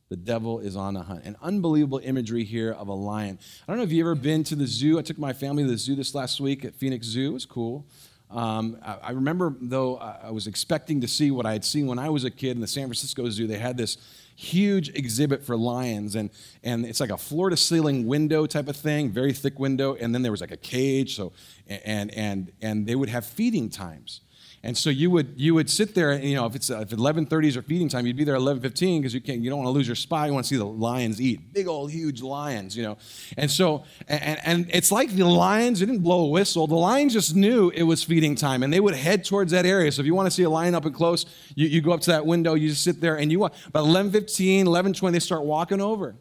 The 0.09 0.15
devil 0.15 0.59
is 0.59 0.75
on 0.75 0.95
a 0.95 1.01
hunt. 1.01 1.25
An 1.25 1.35
unbelievable 1.41 1.99
imagery 2.03 2.43
here 2.43 2.71
of 2.71 2.87
a 2.87 2.93
lion. 2.93 3.39
I 3.67 3.71
don't 3.71 3.77
know 3.77 3.83
if 3.83 3.91
you've 3.91 4.05
ever 4.05 4.15
been 4.15 4.43
to 4.45 4.55
the 4.55 4.67
zoo. 4.67 4.99
I 4.99 5.01
took 5.01 5.17
my 5.17 5.33
family 5.33 5.63
to 5.63 5.69
the 5.69 5.77
zoo 5.77 5.95
this 5.95 6.13
last 6.13 6.39
week 6.39 6.63
at 6.63 6.75
Phoenix 6.75 7.07
Zoo. 7.07 7.31
It 7.31 7.33
was 7.33 7.45
cool. 7.45 7.87
Um, 8.31 8.77
I, 8.83 8.97
I, 9.03 9.11
remember, 9.11 9.55
though, 9.61 9.97
I 9.97 10.31
was 10.31 10.47
expecting 10.47 11.01
to 11.01 11.07
see 11.07 11.31
what 11.31 11.45
I 11.45 11.53
had 11.53 11.63
seen 11.63 11.87
when 11.87 11.99
I 11.99 12.09
was 12.09 12.23
a 12.23 12.31
kid 12.31 12.51
in 12.51 12.61
the 12.61 12.67
San 12.67 12.87
Francisco 12.87 13.29
Zoo. 13.29 13.47
They 13.47 13.59
had 13.59 13.77
this 13.77 13.97
huge 14.35 14.89
exhibit 14.89 15.43
for 15.43 15.55
lions, 15.55 16.15
and, 16.15 16.29
and 16.63 16.85
it's 16.85 16.99
like 16.99 17.11
a 17.11 17.17
floor 17.17 17.49
to 17.49 17.57
ceiling 17.57 18.05
window 18.05 18.45
type 18.45 18.67
of 18.67 18.75
thing, 18.75 19.09
very 19.09 19.31
thick 19.31 19.59
window, 19.59 19.95
and 19.95 20.13
then 20.13 20.21
there 20.21 20.31
was 20.31 20.41
like 20.41 20.51
a 20.51 20.57
cage. 20.57 21.15
So, 21.15 21.33
and, 21.67 22.13
and, 22.13 22.51
and 22.61 22.85
they 22.85 22.95
would 22.95 23.09
have 23.09 23.25
feeding 23.25 23.69
times. 23.69 24.21
And 24.65 24.75
so 24.75 24.89
you 24.89 25.11
would 25.11 25.35
you 25.37 25.53
would 25.53 25.69
sit 25.69 25.93
there, 25.93 26.09
and, 26.09 26.23
you 26.23 26.35
know, 26.35 26.47
if 26.47 26.55
it's 26.55 26.71
if 26.71 26.89
11:30 26.89 27.47
is 27.47 27.53
your 27.53 27.61
feeding 27.61 27.87
time, 27.87 28.07
you'd 28.07 28.17
be 28.17 28.23
there 28.23 28.35
11:15 28.35 28.99
because 28.99 29.13
you 29.13 29.21
can't 29.21 29.43
you 29.43 29.49
don't 29.51 29.59
want 29.59 29.67
to 29.67 29.71
lose 29.71 29.87
your 29.87 29.95
spot. 29.95 30.27
You 30.27 30.33
want 30.33 30.45
to 30.45 30.49
see 30.49 30.57
the 30.57 30.65
lions 30.65 31.21
eat, 31.21 31.53
big 31.53 31.67
old 31.67 31.91
huge 31.91 32.23
lions, 32.23 32.75
you 32.75 32.81
know. 32.81 32.97
And 33.37 33.49
so 33.51 33.83
and 34.07 34.39
and 34.43 34.67
it's 34.73 34.91
like 34.91 35.11
the 35.11 35.23
lions 35.23 35.81
they 35.81 35.85
didn't 35.85 36.01
blow 36.01 36.25
a 36.25 36.29
whistle. 36.29 36.65
The 36.65 36.73
lions 36.73 37.13
just 37.13 37.35
knew 37.35 37.69
it 37.75 37.83
was 37.83 38.03
feeding 38.03 38.33
time, 38.33 38.63
and 38.63 38.73
they 38.73 38.79
would 38.79 38.95
head 38.95 39.23
towards 39.23 39.51
that 39.51 39.67
area. 39.67 39.91
So 39.91 39.99
if 39.99 40.07
you 40.07 40.15
want 40.15 40.25
to 40.25 40.31
see 40.31 40.43
a 40.43 40.49
lion 40.49 40.73
up 40.73 40.85
and 40.85 40.95
close, 40.95 41.27
you, 41.53 41.67
you 41.67 41.81
go 41.81 41.91
up 41.91 42.01
to 42.01 42.11
that 42.11 42.25
window, 42.25 42.55
you 42.55 42.69
just 42.69 42.83
sit 42.83 42.99
there, 43.01 43.17
and 43.17 43.31
you. 43.31 43.45
About 43.45 43.85
11:15, 43.85 44.65
11:20, 44.65 45.11
they 45.11 45.19
start 45.19 45.43
walking 45.43 45.79
over. 45.79 46.15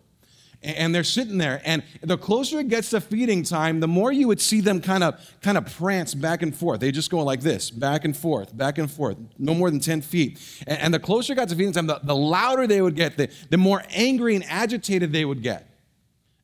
And 0.65 0.95
they're 0.95 1.05
sitting 1.05 1.39
there. 1.39 1.61
And 1.65 1.83
the 2.01 2.17
closer 2.17 2.61
it 2.61 2.69
gets 2.69 2.91
to 2.91 3.01
feeding 3.01 3.43
time 3.43 3.81
the 3.81 3.89
more 3.89 4.13
you 4.13 4.27
would 4.29 4.41
see 4.41 4.61
them 4.61 4.81
kind 4.81 5.05
of 5.05 5.21
kind 5.43 5.59
of 5.59 5.67
prance 5.77 6.15
back 6.15 6.43
and 6.43 6.55
forth. 6.57 6.81
They 6.81 6.91
just 6.91 7.11
go 7.11 7.23
like 7.23 7.41
this 7.41 7.71
back 7.71 8.05
and 8.05 8.17
forth 8.17 8.57
back 8.57 8.79
and 8.79 8.91
forth 8.91 9.17
no 9.39 9.55
more 9.55 9.71
than 9.71 9.81
10 9.81 10.01
feet. 10.01 10.41
And, 10.67 10.79
and 10.81 10.95
the 10.95 10.99
closer 10.99 11.33
it 11.33 11.37
got 11.37 11.49
to 11.49 11.57
feeding 11.57 11.73
time 11.73 11.87
the, 11.87 12.01
the 12.03 12.17
louder 12.17 12.67
they 12.67 12.81
would 12.81 12.97
get 12.97 13.17
the, 13.17 13.31
the 13.51 13.59
more 13.59 13.83
angry 13.91 14.35
and 14.35 14.45
agitated 14.49 15.13
they 15.13 15.25
would 15.25 15.43
get. 15.43 15.71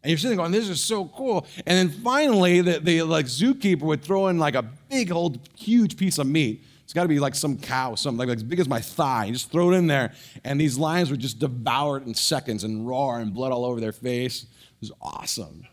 And 0.02 0.10
you're 0.10 0.18
sitting 0.18 0.36
there 0.36 0.44
going 0.44 0.52
this 0.52 0.68
is 0.68 0.82
so 0.82 1.06
cool. 1.06 1.46
And 1.66 1.90
then 1.90 2.02
finally 2.02 2.60
the, 2.60 2.80
the 2.80 3.02
like 3.02 3.26
zookeeper 3.26 3.82
would 3.82 4.02
throw 4.02 4.28
in 4.28 4.38
like 4.38 4.54
a 4.54 4.62
big 4.62 5.12
old 5.12 5.38
huge 5.56 5.96
piece 5.96 6.18
of 6.18 6.26
meat 6.26 6.64
it's 6.90 6.94
got 6.96 7.02
to 7.02 7.08
be 7.08 7.20
like 7.20 7.36
some 7.36 7.56
cow, 7.56 7.94
something 7.94 8.26
like, 8.26 8.36
as 8.36 8.42
big 8.42 8.58
as 8.58 8.68
my 8.68 8.80
thigh. 8.80 9.26
You 9.26 9.32
just 9.34 9.52
throw 9.52 9.70
it 9.70 9.76
in 9.76 9.86
there, 9.86 10.12
and 10.42 10.60
these 10.60 10.76
lions 10.76 11.08
would 11.12 11.20
just 11.20 11.38
devour 11.38 11.98
it 11.98 12.04
in 12.04 12.14
seconds 12.14 12.64
and 12.64 12.84
roar 12.84 13.20
and 13.20 13.32
blood 13.32 13.52
all 13.52 13.64
over 13.64 13.80
their 13.80 13.92
face. 13.92 14.42
It 14.42 14.48
was 14.80 14.90
awesome. 15.00 15.68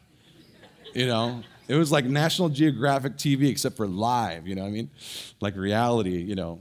You 0.93 1.07
know, 1.07 1.41
it 1.67 1.73
was 1.73 1.91
like 1.91 2.05
National 2.05 2.49
Geographic 2.49 3.13
TV, 3.13 3.49
except 3.49 3.77
for 3.77 3.87
live. 3.87 4.47
You 4.47 4.53
know 4.53 4.67
I 4.67 4.69
mean? 4.69 4.91
Like 5.39 5.55
reality. 5.55 6.21
You 6.21 6.35
know, 6.35 6.59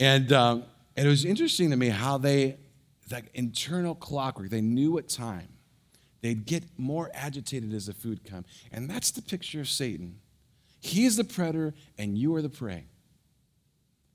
and 0.00 0.32
um, 0.32 0.64
and 0.96 1.06
it 1.06 1.10
was 1.10 1.26
interesting 1.26 1.68
to 1.68 1.76
me 1.76 1.90
how 1.90 2.16
they, 2.16 2.56
like 3.12 3.26
internal 3.34 3.94
clockwork. 3.94 4.48
They 4.48 4.62
knew 4.62 4.92
what 4.92 5.10
time. 5.10 5.48
They'd 6.22 6.46
get 6.46 6.64
more 6.78 7.10
agitated 7.12 7.74
as 7.74 7.84
the 7.84 7.92
food 7.92 8.24
come, 8.24 8.46
and 8.72 8.88
that's 8.88 9.10
the 9.10 9.20
picture 9.20 9.60
of 9.60 9.68
Satan. 9.68 10.20
He 10.80 11.04
is 11.04 11.18
the 11.18 11.24
predator, 11.24 11.74
and 11.98 12.16
you 12.16 12.34
are 12.34 12.40
the 12.40 12.48
prey. 12.48 12.86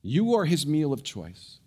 You 0.02 0.36
are 0.36 0.46
his 0.46 0.66
meal 0.66 0.94
of 0.94 1.04
choice. 1.04 1.60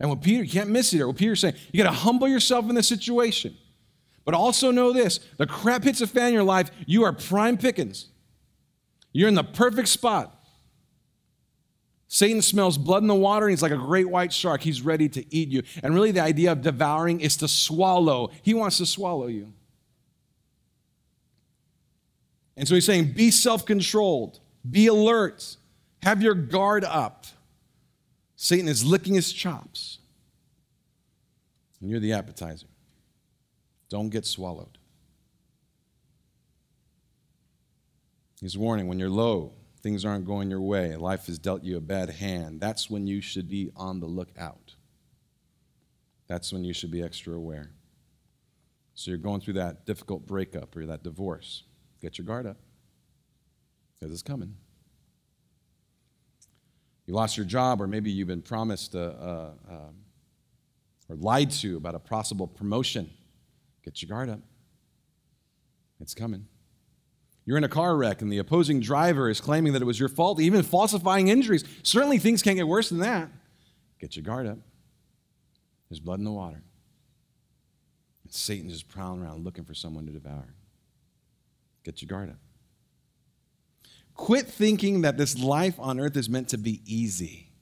And 0.00 0.08
what 0.08 0.22
Peter, 0.22 0.44
you 0.44 0.50
can't 0.50 0.70
miss 0.70 0.92
it. 0.92 1.04
What 1.04 1.16
Peter's 1.16 1.40
saying, 1.40 1.54
you 1.72 1.82
got 1.82 1.90
to 1.90 1.96
humble 1.96 2.28
yourself 2.28 2.68
in 2.68 2.74
this 2.74 2.88
situation. 2.88 3.56
But 4.24 4.34
also 4.34 4.70
know 4.70 4.92
this 4.92 5.20
the 5.38 5.46
crap 5.46 5.84
hits 5.84 6.00
a 6.00 6.06
fan 6.06 6.28
in 6.28 6.34
your 6.34 6.44
life, 6.44 6.70
you 6.86 7.04
are 7.04 7.12
prime 7.12 7.56
pickings. 7.56 8.08
You're 9.12 9.28
in 9.28 9.34
the 9.34 9.44
perfect 9.44 9.88
spot. 9.88 10.34
Satan 12.08 12.40
smells 12.40 12.78
blood 12.78 13.02
in 13.02 13.08
the 13.08 13.14
water 13.14 13.46
and 13.46 13.52
he's 13.52 13.62
like 13.62 13.72
a 13.72 13.76
great 13.76 14.08
white 14.08 14.32
shark. 14.32 14.62
He's 14.62 14.80
ready 14.80 15.08
to 15.10 15.34
eat 15.34 15.50
you. 15.50 15.62
And 15.82 15.94
really, 15.94 16.10
the 16.10 16.22
idea 16.22 16.52
of 16.52 16.62
devouring 16.62 17.20
is 17.20 17.36
to 17.38 17.48
swallow. 17.48 18.30
He 18.42 18.54
wants 18.54 18.78
to 18.78 18.86
swallow 18.86 19.26
you. 19.26 19.52
And 22.56 22.66
so 22.66 22.74
he's 22.74 22.86
saying, 22.86 23.12
be 23.12 23.30
self 23.30 23.66
controlled, 23.66 24.40
be 24.68 24.86
alert, 24.86 25.56
have 26.02 26.22
your 26.22 26.34
guard 26.34 26.84
up. 26.84 27.26
Satan 28.36 28.68
is 28.68 28.84
licking 28.84 29.14
his 29.14 29.32
chops. 29.32 29.98
And 31.80 31.90
you're 31.90 32.00
the 32.00 32.12
appetizer. 32.12 32.66
Don't 33.88 34.10
get 34.10 34.26
swallowed. 34.26 34.78
He's 38.40 38.56
warning 38.56 38.86
when 38.86 38.98
you're 38.98 39.10
low, 39.10 39.52
things 39.82 40.04
aren't 40.04 40.24
going 40.24 40.50
your 40.50 40.60
way, 40.60 40.94
life 40.94 41.26
has 41.26 41.38
dealt 41.38 41.64
you 41.64 41.76
a 41.76 41.80
bad 41.80 42.10
hand. 42.10 42.60
That's 42.60 42.88
when 42.88 43.06
you 43.06 43.20
should 43.20 43.48
be 43.48 43.70
on 43.74 43.98
the 43.98 44.06
lookout. 44.06 44.76
That's 46.28 46.52
when 46.52 46.62
you 46.62 46.72
should 46.72 46.90
be 46.90 47.02
extra 47.02 47.34
aware. 47.34 47.72
So 48.94 49.10
you're 49.10 49.18
going 49.18 49.40
through 49.40 49.54
that 49.54 49.86
difficult 49.86 50.26
breakup 50.26 50.76
or 50.76 50.86
that 50.86 51.02
divorce. 51.02 51.64
Get 52.00 52.18
your 52.18 52.26
guard 52.26 52.46
up 52.46 52.58
because 53.98 54.12
it's 54.12 54.22
coming 54.22 54.54
you 57.08 57.14
lost 57.14 57.38
your 57.38 57.46
job, 57.46 57.80
or 57.80 57.86
maybe 57.86 58.10
you've 58.10 58.28
been 58.28 58.42
promised 58.42 58.94
a, 58.94 59.00
a, 59.00 59.72
a, 59.72 59.78
or 61.08 61.16
lied 61.16 61.50
to 61.50 61.78
about 61.78 61.94
a 61.94 61.98
possible 61.98 62.46
promotion, 62.46 63.08
get 63.82 64.02
your 64.02 64.10
guard 64.10 64.28
up. 64.28 64.40
It's 66.00 66.12
coming. 66.12 66.46
You're 67.46 67.56
in 67.56 67.64
a 67.64 67.68
car 67.68 67.96
wreck 67.96 68.20
and 68.20 68.30
the 68.30 68.36
opposing 68.36 68.80
driver 68.80 69.30
is 69.30 69.40
claiming 69.40 69.72
that 69.72 69.80
it 69.80 69.86
was 69.86 69.98
your 69.98 70.10
fault, 70.10 70.38
even 70.38 70.62
falsifying 70.62 71.28
injuries. 71.28 71.64
Certainly 71.82 72.18
things 72.18 72.42
can't 72.42 72.56
get 72.56 72.68
worse 72.68 72.90
than 72.90 72.98
that. 72.98 73.30
Get 73.98 74.14
your 74.14 74.22
guard 74.22 74.46
up. 74.46 74.58
There's 75.88 76.00
blood 76.00 76.18
in 76.18 76.26
the 76.26 76.30
water. 76.30 76.62
And 78.22 78.32
Satan's 78.32 78.74
just 78.74 78.88
prowling 78.88 79.22
around 79.22 79.44
looking 79.44 79.64
for 79.64 79.72
someone 79.72 80.04
to 80.04 80.12
devour. 80.12 80.54
Get 81.84 82.02
your 82.02 82.08
guard 82.08 82.28
up. 82.28 82.36
Quit 84.18 84.48
thinking 84.48 85.02
that 85.02 85.16
this 85.16 85.38
life 85.38 85.76
on 85.78 86.00
earth 86.00 86.16
is 86.16 86.28
meant 86.28 86.48
to 86.48 86.58
be 86.58 86.82
easy. 86.84 87.52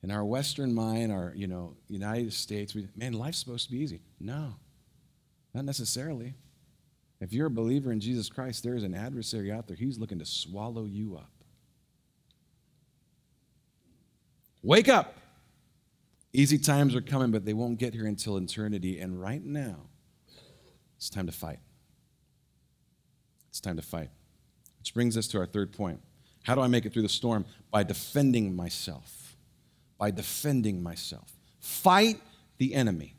In 0.00 0.12
our 0.12 0.24
Western 0.24 0.72
mind, 0.72 1.10
our 1.12 1.32
you 1.34 1.48
know 1.48 1.74
United 1.88 2.32
States, 2.32 2.72
we, 2.72 2.88
man, 2.96 3.12
life's 3.12 3.38
supposed 3.38 3.66
to 3.66 3.72
be 3.72 3.78
easy. 3.78 4.00
No, 4.20 4.54
not 5.52 5.64
necessarily. 5.64 6.34
If 7.20 7.32
you're 7.32 7.48
a 7.48 7.50
believer 7.50 7.90
in 7.90 7.98
Jesus 7.98 8.28
Christ, 8.28 8.62
there 8.62 8.76
is 8.76 8.84
an 8.84 8.94
adversary 8.94 9.50
out 9.50 9.66
there. 9.66 9.76
He's 9.76 9.98
looking 9.98 10.20
to 10.20 10.24
swallow 10.24 10.84
you 10.84 11.16
up. 11.16 11.30
Wake 14.62 14.88
up. 14.88 15.16
Easy 16.32 16.58
times 16.58 16.94
are 16.94 17.00
coming, 17.00 17.32
but 17.32 17.44
they 17.44 17.54
won't 17.54 17.78
get 17.78 17.92
here 17.92 18.06
until 18.06 18.36
eternity. 18.36 19.00
And 19.00 19.20
right 19.20 19.44
now, 19.44 19.80
it's 20.96 21.10
time 21.10 21.26
to 21.26 21.32
fight. 21.32 21.58
It's 23.50 23.60
time 23.60 23.76
to 23.76 23.82
fight. 23.82 24.10
Which 24.82 24.94
brings 24.94 25.16
us 25.16 25.28
to 25.28 25.38
our 25.38 25.46
third 25.46 25.70
point. 25.70 26.00
How 26.42 26.56
do 26.56 26.60
I 26.60 26.66
make 26.66 26.84
it 26.84 26.92
through 26.92 27.02
the 27.02 27.08
storm? 27.08 27.44
By 27.70 27.84
defending 27.84 28.56
myself. 28.56 29.36
By 29.96 30.10
defending 30.10 30.82
myself. 30.82 31.32
Fight 31.60 32.20
the 32.58 32.74
enemy. 32.74 33.14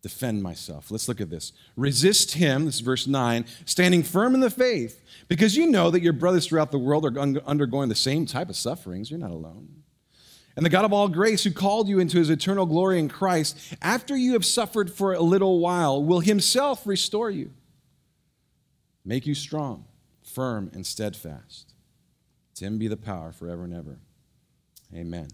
Defend 0.00 0.42
myself. 0.42 0.90
Let's 0.90 1.06
look 1.06 1.20
at 1.20 1.28
this. 1.28 1.52
Resist 1.76 2.32
him, 2.32 2.64
this 2.64 2.76
is 2.76 2.80
verse 2.80 3.06
9, 3.06 3.44
standing 3.66 4.02
firm 4.02 4.32
in 4.32 4.40
the 4.40 4.48
faith, 4.48 5.04
because 5.28 5.54
you 5.54 5.66
know 5.66 5.90
that 5.90 6.00
your 6.00 6.14
brothers 6.14 6.46
throughout 6.46 6.70
the 6.70 6.78
world 6.78 7.04
are 7.04 7.18
undergoing 7.18 7.90
the 7.90 7.94
same 7.94 8.24
type 8.24 8.48
of 8.48 8.56
sufferings. 8.56 9.10
You're 9.10 9.20
not 9.20 9.32
alone. 9.32 9.68
And 10.56 10.64
the 10.64 10.70
God 10.70 10.86
of 10.86 10.94
all 10.94 11.08
grace, 11.08 11.44
who 11.44 11.50
called 11.50 11.88
you 11.88 11.98
into 11.98 12.16
his 12.16 12.30
eternal 12.30 12.64
glory 12.64 12.98
in 12.98 13.10
Christ, 13.10 13.58
after 13.82 14.16
you 14.16 14.32
have 14.32 14.46
suffered 14.46 14.90
for 14.90 15.12
a 15.12 15.20
little 15.20 15.58
while, 15.58 16.02
will 16.02 16.20
himself 16.20 16.86
restore 16.86 17.30
you, 17.30 17.50
make 19.04 19.26
you 19.26 19.34
strong 19.34 19.84
firm 20.36 20.70
and 20.74 20.86
steadfast. 20.86 21.72
To 22.56 22.66
him 22.66 22.76
be 22.76 22.88
the 22.88 22.96
power 22.98 23.32
forever 23.32 23.64
and 23.64 23.72
ever. 23.72 23.98
Amen. 24.94 25.28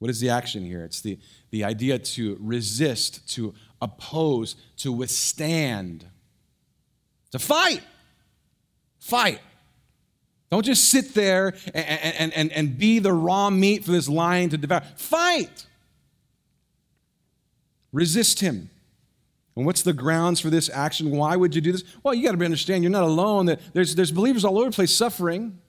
What 0.00 0.10
is 0.10 0.18
the 0.18 0.28
action 0.28 0.64
here? 0.64 0.84
It's 0.84 1.00
the, 1.00 1.20
the 1.52 1.62
idea 1.62 2.00
to 2.00 2.36
resist, 2.40 3.28
to 3.34 3.54
oppose, 3.80 4.56
to 4.78 4.92
withstand, 4.92 6.04
to 7.30 7.38
fight. 7.38 7.82
Fight. 8.98 9.38
Don't 10.50 10.64
just 10.64 10.88
sit 10.88 11.14
there 11.14 11.54
and, 11.72 11.86
and, 12.18 12.32
and, 12.32 12.52
and 12.52 12.76
be 12.76 12.98
the 12.98 13.12
raw 13.12 13.50
meat 13.50 13.84
for 13.84 13.92
this 13.92 14.08
lion 14.08 14.50
to 14.50 14.58
devour. 14.58 14.82
Fight. 14.96 15.64
Resist 17.92 18.40
him. 18.40 18.68
And 19.56 19.64
what's 19.64 19.82
the 19.82 19.92
grounds 19.92 20.40
for 20.40 20.50
this 20.50 20.68
action? 20.68 21.10
Why 21.10 21.36
would 21.36 21.54
you 21.54 21.60
do 21.60 21.72
this? 21.72 21.84
Well, 22.02 22.12
you 22.12 22.26
got 22.26 22.36
to 22.36 22.44
understand 22.44 22.82
you're 22.82 22.90
not 22.90 23.04
alone. 23.04 23.46
That 23.46 23.60
there's, 23.72 23.94
there's 23.94 24.10
believers 24.10 24.44
all 24.44 24.58
over 24.58 24.70
the 24.70 24.74
place 24.74 24.92
suffering. 24.92 25.60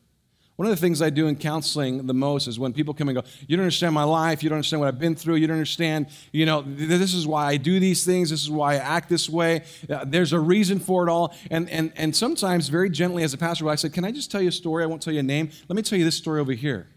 One 0.56 0.68
of 0.68 0.72
the 0.72 0.80
things 0.80 1.02
I 1.02 1.10
do 1.10 1.28
in 1.28 1.36
counseling 1.36 2.08
the 2.08 2.14
most 2.14 2.48
is 2.48 2.58
when 2.58 2.72
people 2.72 2.94
come 2.94 3.10
and 3.10 3.18
go, 3.18 3.24
You 3.46 3.58
don't 3.58 3.66
understand 3.66 3.94
my 3.94 4.06
life. 4.06 4.42
You 4.42 4.50
don't 4.50 4.56
understand 4.56 4.80
what 4.80 4.88
I've 4.88 5.00
been 5.00 5.16
through. 5.16 5.36
You 5.36 5.48
don't 5.48 5.58
understand, 5.58 6.08
you 6.32 6.46
know, 6.46 6.62
this 6.62 7.14
is 7.14 7.28
why 7.28 7.46
I 7.46 7.58
do 7.58 7.78
these 7.80 8.06
things. 8.06 8.30
This 8.30 8.42
is 8.42 8.50
why 8.50 8.76
I 8.76 8.78
act 8.78 9.10
this 9.10 9.30
way. 9.30 9.64
Uh, 9.90 10.06
there's 10.08 10.32
a 10.32 10.40
reason 10.40 10.80
for 10.80 11.06
it 11.06 11.12
all. 11.12 11.36
And, 11.52 11.70
and, 11.70 11.92
and 11.98 12.16
sometimes, 12.16 12.70
very 12.70 12.90
gently 12.90 13.24
as 13.24 13.34
a 13.34 13.38
pastor, 13.38 13.68
I 13.68 13.76
said, 13.76 13.92
Can 13.92 14.06
I 14.06 14.12
just 14.12 14.32
tell 14.32 14.42
you 14.42 14.48
a 14.48 14.54
story? 14.54 14.84
I 14.84 14.88
won't 14.88 15.02
tell 15.02 15.14
you 15.14 15.20
a 15.20 15.24
name. 15.24 15.50
Let 15.68 15.76
me 15.76 15.82
tell 15.82 16.00
you 16.00 16.06
this 16.06 16.16
story 16.16 16.40
over 16.40 16.54
here. 16.54 16.88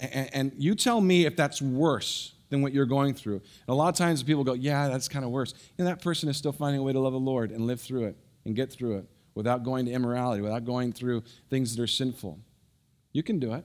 And, 0.00 0.30
and 0.32 0.52
you 0.58 0.74
tell 0.74 1.00
me 1.00 1.26
if 1.26 1.36
that's 1.36 1.62
worse 1.62 2.32
than 2.50 2.62
what 2.62 2.72
you're 2.72 2.86
going 2.86 3.14
through. 3.14 3.36
And 3.36 3.68
a 3.68 3.74
lot 3.74 3.88
of 3.88 3.94
times 3.94 4.22
people 4.22 4.44
go, 4.44 4.52
yeah, 4.52 4.88
that's 4.88 5.08
kind 5.08 5.24
of 5.24 5.30
worse. 5.30 5.54
And 5.78 5.86
that 5.86 6.02
person 6.02 6.28
is 6.28 6.36
still 6.36 6.52
finding 6.52 6.80
a 6.80 6.84
way 6.84 6.92
to 6.92 7.00
love 7.00 7.12
the 7.12 7.18
Lord 7.18 7.50
and 7.50 7.66
live 7.66 7.80
through 7.80 8.04
it 8.04 8.16
and 8.44 8.54
get 8.54 8.70
through 8.70 8.98
it 8.98 9.06
without 9.34 9.64
going 9.64 9.86
to 9.86 9.92
immorality, 9.92 10.42
without 10.42 10.64
going 10.64 10.92
through 10.92 11.22
things 11.48 11.74
that 11.74 11.82
are 11.82 11.86
sinful. 11.86 12.38
You 13.12 13.22
can 13.22 13.38
do 13.38 13.54
it. 13.54 13.64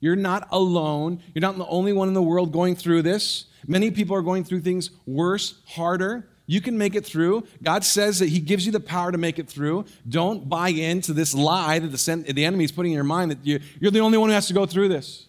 You're 0.00 0.16
not 0.16 0.48
alone. 0.50 1.22
You're 1.34 1.40
not 1.40 1.56
the 1.56 1.66
only 1.66 1.92
one 1.92 2.08
in 2.08 2.14
the 2.14 2.22
world 2.22 2.52
going 2.52 2.76
through 2.76 3.02
this. 3.02 3.46
Many 3.66 3.90
people 3.90 4.14
are 4.14 4.22
going 4.22 4.44
through 4.44 4.60
things 4.60 4.90
worse, 5.06 5.60
harder. 5.66 6.28
You 6.46 6.60
can 6.60 6.78
make 6.78 6.94
it 6.94 7.04
through. 7.04 7.46
God 7.62 7.82
says 7.82 8.20
that 8.20 8.28
He 8.28 8.38
gives 8.38 8.66
you 8.66 8.72
the 8.72 8.80
power 8.80 9.10
to 9.10 9.18
make 9.18 9.38
it 9.38 9.48
through. 9.48 9.86
Don't 10.08 10.48
buy 10.48 10.68
into 10.68 11.12
this 11.12 11.34
lie 11.34 11.78
that 11.78 11.88
the, 11.88 12.32
the 12.32 12.44
enemy 12.44 12.64
is 12.64 12.72
putting 12.72 12.92
in 12.92 12.94
your 12.94 13.04
mind 13.04 13.30
that 13.30 13.44
you, 13.44 13.58
you're 13.80 13.90
the 13.90 14.00
only 14.00 14.18
one 14.18 14.28
who 14.28 14.34
has 14.34 14.46
to 14.48 14.54
go 14.54 14.66
through 14.66 14.88
this. 14.88 15.26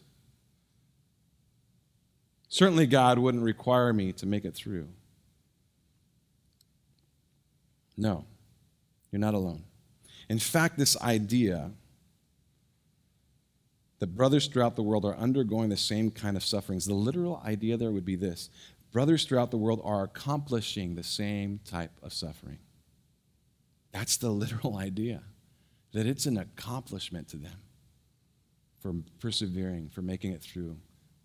Certainly, 2.57 2.87
God 2.87 3.19
wouldn't 3.19 3.43
require 3.43 3.93
me 3.93 4.11
to 4.13 4.25
make 4.25 4.43
it 4.43 4.55
through. 4.55 4.87
No, 7.95 8.25
you're 9.11 9.19
not 9.19 9.35
alone. 9.35 9.63
In 10.27 10.39
fact, 10.39 10.75
this 10.75 10.99
idea 10.99 11.69
that 13.99 14.07
brothers 14.07 14.47
throughout 14.47 14.75
the 14.75 14.81
world 14.81 15.05
are 15.05 15.15
undergoing 15.17 15.69
the 15.69 15.77
same 15.77 16.09
kind 16.09 16.35
of 16.35 16.43
sufferings, 16.43 16.87
the 16.87 16.95
literal 16.95 17.39
idea 17.45 17.77
there 17.77 17.91
would 17.91 18.05
be 18.05 18.15
this 18.15 18.49
brothers 18.91 19.25
throughout 19.25 19.51
the 19.51 19.57
world 19.57 19.79
are 19.83 20.01
accomplishing 20.01 20.95
the 20.95 21.03
same 21.03 21.59
type 21.63 21.91
of 22.01 22.11
suffering. 22.11 22.57
That's 23.91 24.17
the 24.17 24.31
literal 24.31 24.77
idea, 24.79 25.21
that 25.93 26.07
it's 26.07 26.25
an 26.25 26.39
accomplishment 26.39 27.27
to 27.27 27.37
them 27.37 27.59
for 28.79 28.95
persevering, 29.19 29.89
for 29.89 30.01
making 30.01 30.31
it 30.31 30.41
through 30.41 30.77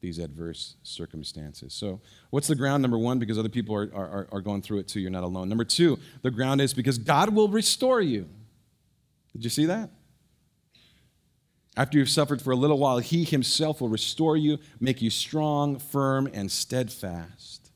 these 0.03 0.19
adverse 0.19 0.75
circumstances. 0.83 1.73
So, 1.73 2.01
what's 2.31 2.49
the 2.49 2.57
ground? 2.57 2.83
Number 2.83 2.99
one, 2.99 3.19
because 3.19 3.39
other 3.39 3.49
people 3.49 3.75
are, 3.75 3.89
are, 3.95 4.29
are 4.33 4.41
going 4.43 4.61
through 4.61 4.81
it 4.81 4.89
too, 4.89 5.01
you're 5.01 5.11
not 5.11 5.23
alone. 5.23 5.49
Number 5.49 5.65
two, 5.65 5.99
the 6.21 6.31
ground 6.31 6.61
is 6.61 6.75
because 6.75 6.99
God 6.99 7.31
will 7.35 7.49
restore 7.49 8.03
you. 8.03 8.29
Did 9.33 9.45
you 9.45 9.51
see 9.51 9.65
that? 9.67 9.91
After 11.77 11.97
you've 11.97 12.11
suffered 12.11 12.43
for 12.43 12.51
a 12.51 12.57
little 12.57 12.79
while, 12.79 12.99
He 12.99 13.25
Himself 13.25 13.81
will 13.81 13.89
restore 13.89 14.37
you, 14.37 14.59
make 14.81 15.01
you 15.01 15.09
strong, 15.09 15.79
firm, 15.79 16.29
and 16.35 16.51
steadfast. 16.51 17.71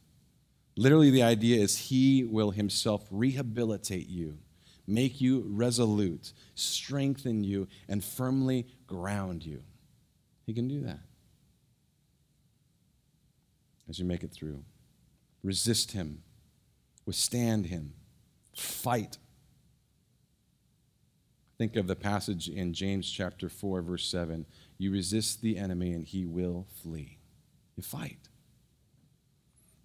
Literally, 0.77 1.11
the 1.11 1.23
idea 1.23 1.63
is 1.63 1.79
He 1.79 2.25
will 2.25 2.51
Himself 2.51 3.07
rehabilitate 3.11 4.09
you, 4.09 4.37
make 4.87 5.21
you 5.21 5.45
resolute, 5.47 6.33
strengthen 6.57 7.45
you, 7.45 7.69
and 7.89 8.05
firmly 8.05 8.67
ground 8.89 9.47
you. 9.47 9.63
He 10.45 10.53
can 10.53 10.67
do 10.67 10.81
that 10.81 10.99
as 13.89 13.99
you 13.99 14.05
make 14.05 14.23
it 14.23 14.33
through. 14.33 14.65
Resist 15.43 15.93
him, 15.93 16.23
withstand 17.05 17.67
him, 17.67 17.95
fight. 18.55 19.19
Think 21.59 21.77
of 21.77 21.87
the 21.87 21.97
passage 21.97 22.49
in 22.49 22.75
James 22.75 23.11
chapter 23.11 23.49
4, 23.49 23.81
verse 23.81 24.07
7. 24.07 24.45
You 24.77 24.93
resist 24.93 25.41
the 25.41 25.57
enemy 25.57 25.93
and 25.93 26.05
he 26.05 26.27
will 26.27 26.67
flee. 26.83 27.19
You 27.77 27.83
fight. 27.83 28.29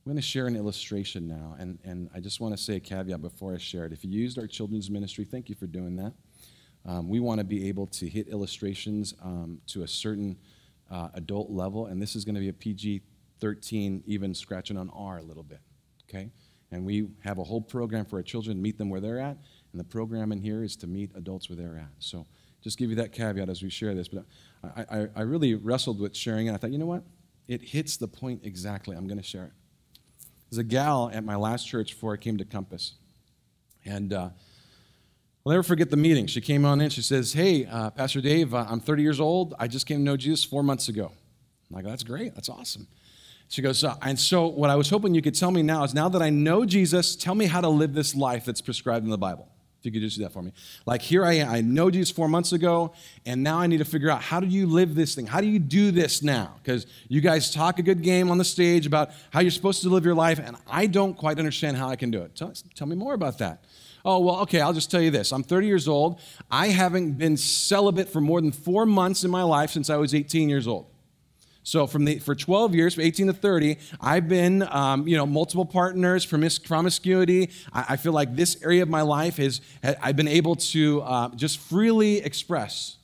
I'm 0.04 0.12
going 0.12 0.16
to 0.16 0.22
share 0.22 0.48
an 0.48 0.56
illustration 0.56 1.28
now, 1.28 1.56
and, 1.60 1.78
and 1.84 2.10
I 2.12 2.20
just 2.20 2.40
want 2.40 2.58
to 2.58 2.62
say 2.62 2.78
a 2.78 2.80
caveat 2.80 3.22
before 3.22 3.54
I 3.54 3.60
share 3.60 3.86
it. 3.86 3.94
If 3.94 4.04
you 4.04 4.10
used 4.10 4.40
our 4.40 4.48
children's 4.48 4.90
ministry, 4.90 5.26
thank 5.26 5.48
you 5.48 5.54
for 5.54 5.68
doing 5.68 5.96
that. 5.98 6.14
Um, 6.88 7.08
we 7.08 7.20
want 7.20 7.38
to 7.38 7.44
be 7.44 7.68
able 7.68 7.86
to 7.86 8.10
hit 8.10 8.28
illustrations 8.28 9.14
um, 9.22 9.62
to 9.68 9.84
a 9.84 9.88
certain 9.88 10.38
uh, 10.90 11.10
adult 11.14 11.52
level, 11.52 11.86
and 11.86 12.02
this 12.02 12.16
is 12.16 12.26
going 12.26 12.34
to 12.34 12.42
be 12.42 12.50
a 12.50 12.54
PG 12.54 13.04
13 13.41 14.04
even 14.06 14.34
scratching 14.34 14.77
on 14.77 14.89
R 14.91 15.17
a 15.17 15.23
little 15.23 15.43
bit, 15.43 15.60
okay? 16.10 16.30
And 16.71 16.86
we 16.86 17.10
have 17.23 17.38
a 17.38 17.43
whole 17.43 17.62
program 17.62 18.06
for 18.06 18.15
our 18.17 18.23
children, 18.23 18.62
meet 18.62 18.77
them 18.77 18.89
where 18.89 19.01
they're 19.01 19.19
at, 19.19 19.38
and 19.71 19.80
the 19.80 19.84
program 19.84 20.32
in 20.32 20.39
here 20.39 20.63
is 20.63 20.75
to 20.77 20.88
meet 20.88 21.12
adults 21.15 21.49
where 21.49 21.58
they're 21.58 21.77
at. 21.77 21.91
So 21.99 22.25
just 22.62 22.77
give 22.77 22.89
you 22.89 22.95
that 22.97 23.12
caveat 23.12 23.49
as 23.49 23.62
we 23.62 23.69
share 23.69 23.93
this. 23.95 24.08
But 24.08 24.25
I, 24.63 24.82
I, 24.82 25.08
I 25.17 25.21
really 25.21 25.56
wrestled 25.56 25.99
with 25.99 26.15
sharing 26.15 26.47
it. 26.47 26.54
I 26.54 26.58
thought, 26.58 26.71
you 26.71 26.77
know 26.77 26.86
what? 26.86 27.04
It 27.47 27.62
hits 27.62 27.97
the 27.97 28.08
point 28.08 28.41
exactly. 28.43 28.95
I'm 28.95 29.08
going 29.08 29.17
to 29.17 29.23
share 29.23 29.45
it. 29.45 29.51
There's 30.49 30.60
a 30.60 30.63
gal 30.63 31.10
at 31.13 31.23
my 31.23 31.36
last 31.36 31.67
church 31.67 31.93
before 31.93 32.13
I 32.13 32.17
came 32.17 32.38
to 32.38 32.45
Compass. 32.45 32.93
And 33.86 34.13
uh, 34.13 34.30
I'll 35.45 35.51
never 35.51 35.63
forget 35.63 35.89
the 35.89 35.97
meeting. 35.97 36.27
She 36.27 36.41
came 36.41 36.65
on 36.65 36.82
in. 36.82 36.89
She 36.89 37.01
says, 37.01 37.34
Hey, 37.34 37.65
uh, 37.65 37.89
Pastor 37.89 38.21
Dave, 38.21 38.54
uh, 38.54 38.65
I'm 38.69 38.80
30 38.80 39.01
years 39.01 39.19
old. 39.19 39.56
I 39.58 39.67
just 39.67 39.86
came 39.86 39.97
to 39.99 40.04
know 40.04 40.17
Jesus 40.17 40.43
four 40.43 40.62
months 40.62 40.88
ago. 40.88 41.12
I'm 41.69 41.75
like, 41.75 41.86
That's 41.86 42.04
great. 42.04 42.36
That's 42.36 42.49
awesome. 42.49 42.88
She 43.52 43.62
goes, 43.62 43.84
and 43.84 44.18
so 44.18 44.48
what 44.48 44.70
I 44.70 44.78
was 44.78 44.90
hoping 44.90 45.14
you 45.14 45.22
could 45.22 45.36
tell 45.36 45.52
me 45.52 45.62
now 45.62 45.84
is 45.84 45.94
now 45.94 46.08
that 46.08 46.22
I 46.22 46.30
know 46.30 46.64
Jesus, 46.64 47.18
tell 47.18 47.36
me 47.36 47.48
how 47.48 47.60
to 47.60 47.68
live 47.68 47.94
this 47.94 48.16
life 48.16 48.46
that's 48.46 48.62
prescribed 48.62 49.04
in 49.04 49.12
the 49.12 49.18
Bible. 49.18 49.46
If 49.78 49.86
you 49.86 49.92
could 49.92 50.00
just 50.00 50.16
do 50.16 50.24
that 50.24 50.32
for 50.32 50.42
me. 50.42 50.54
Like 50.86 51.02
here 51.02 51.26
I 51.26 51.34
am, 51.34 51.50
I 51.50 51.60
know 51.60 51.92
Jesus 51.92 52.16
four 52.16 52.30
months 52.30 52.54
ago, 52.54 52.94
and 53.26 53.44
now 53.44 53.60
I 53.60 53.68
need 53.68 53.80
to 53.80 53.86
figure 53.86 54.10
out 54.10 54.22
how 54.22 54.40
do 54.40 54.48
you 54.48 54.68
live 54.68 54.96
this 54.96 55.16
thing? 55.16 55.28
How 55.28 55.42
do 55.42 55.48
you 55.48 55.60
do 55.60 55.92
this 55.92 56.24
now? 56.24 56.56
Because 56.64 56.88
you 57.10 57.20
guys 57.20 57.54
talk 57.54 57.78
a 57.78 57.82
good 57.82 58.02
game 58.04 58.32
on 58.32 58.38
the 58.38 58.46
stage 58.46 58.86
about 58.86 59.10
how 59.32 59.42
you're 59.42 59.52
supposed 59.52 59.82
to 59.82 59.90
live 59.90 60.06
your 60.06 60.16
life, 60.16 60.40
and 60.40 60.56
I 60.66 60.86
don't 60.86 61.18
quite 61.18 61.38
understand 61.38 61.76
how 61.76 61.90
I 61.90 61.98
can 61.98 62.10
do 62.10 62.22
it. 62.22 62.34
Tell, 62.38 62.54
tell 62.74 62.88
me 62.88 62.96
more 62.96 63.16
about 63.16 63.40
that. 63.40 63.66
Oh, 64.06 64.20
well, 64.20 64.40
okay, 64.44 64.62
I'll 64.62 64.72
just 64.72 64.90
tell 64.90 65.02
you 65.02 65.12
this. 65.12 65.34
I'm 65.34 65.44
30 65.44 65.68
years 65.68 65.90
old. 65.90 66.22
I 66.50 66.68
haven't 66.68 67.18
been 67.18 67.36
celibate 67.36 68.08
for 68.08 68.22
more 68.22 68.40
than 68.40 68.54
four 68.54 68.86
months 68.86 69.26
in 69.26 69.30
my 69.30 69.44
life 69.44 69.72
since 69.72 69.90
I 69.90 69.98
was 69.98 70.16
18 70.16 70.48
years 70.48 70.68
old. 70.68 70.90
So 71.63 71.86
from 71.86 72.06
the, 72.06 72.19
for 72.19 72.34
12 72.34 72.74
years, 72.74 72.95
from 72.95 73.04
18 73.04 73.28
to 73.28 73.34
30, 73.34 73.78
I've 74.00 74.28
been, 74.28 74.63
um, 74.63 75.08
you 75.08 75.15
know, 75.15 75.26
multiple 75.26 75.65
partners, 75.65 76.26
promis- 76.26 76.63
promiscuity. 76.63 77.52
I, 77.71 77.86
I, 77.89 77.97
feel 77.97 78.13
like 78.13 78.36
this 78.36 78.58
area 78.63 78.82
of 78.82 78.89
my 78.89 79.04
life 79.04 79.39
is, 79.39 79.62
I've 79.84 80.15
been 80.15 80.28
able 80.28 80.56
to 80.56 81.02
uh, 81.02 81.30
just 81.36 81.60
freely 81.60 82.17
express 82.17 82.97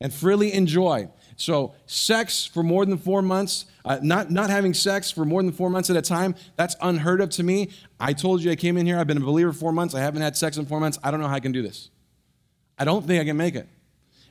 and 0.00 0.12
freely 0.12 0.52
enjoy. 0.52 1.08
So 1.36 1.74
sex 1.86 2.44
for 2.44 2.62
more 2.62 2.84
than 2.84 2.98
four 2.98 3.22
months, 3.22 3.64
uh, 3.84 4.00
not, 4.02 4.30
not 4.30 4.50
having 4.50 4.74
sex 4.74 5.10
for 5.10 5.24
more 5.24 5.42
than 5.42 5.52
four 5.52 5.70
months 5.70 5.88
at 5.88 5.96
a 5.96 6.02
time, 6.02 6.34
that's 6.56 6.76
unheard 6.82 7.20
of 7.20 7.30
to 7.30 7.42
me. 7.42 7.70
I 7.98 8.12
told 8.12 8.42
you 8.42 8.50
I 8.50 8.56
came 8.56 8.76
in 8.76 8.86
here, 8.86 8.98
I've 8.98 9.06
been 9.06 9.16
a 9.16 9.20
believer 9.20 9.52
four 9.52 9.72
months, 9.72 9.94
I 9.94 10.00
haven't 10.00 10.20
had 10.20 10.36
sex 10.36 10.58
in 10.58 10.66
four 10.66 10.80
months. 10.80 10.98
I 11.02 11.10
don't 11.10 11.20
know 11.20 11.28
how 11.28 11.34
I 11.36 11.40
can 11.40 11.52
do 11.52 11.62
this. 11.62 11.88
I 12.78 12.84
don't 12.84 13.06
think 13.06 13.20
I 13.20 13.24
can 13.24 13.36
make 13.36 13.54
it. 13.54 13.66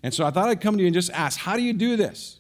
And 0.04 0.14
so 0.14 0.26
I 0.26 0.32
thought 0.32 0.48
I'd 0.48 0.62
come 0.62 0.76
to 0.78 0.82
you 0.82 0.88
and 0.88 0.94
just 0.94 1.10
ask, 1.12 1.40
how 1.40 1.56
do 1.56 1.64
you 1.64 1.74
do 1.74 1.96
this? 1.96 2.37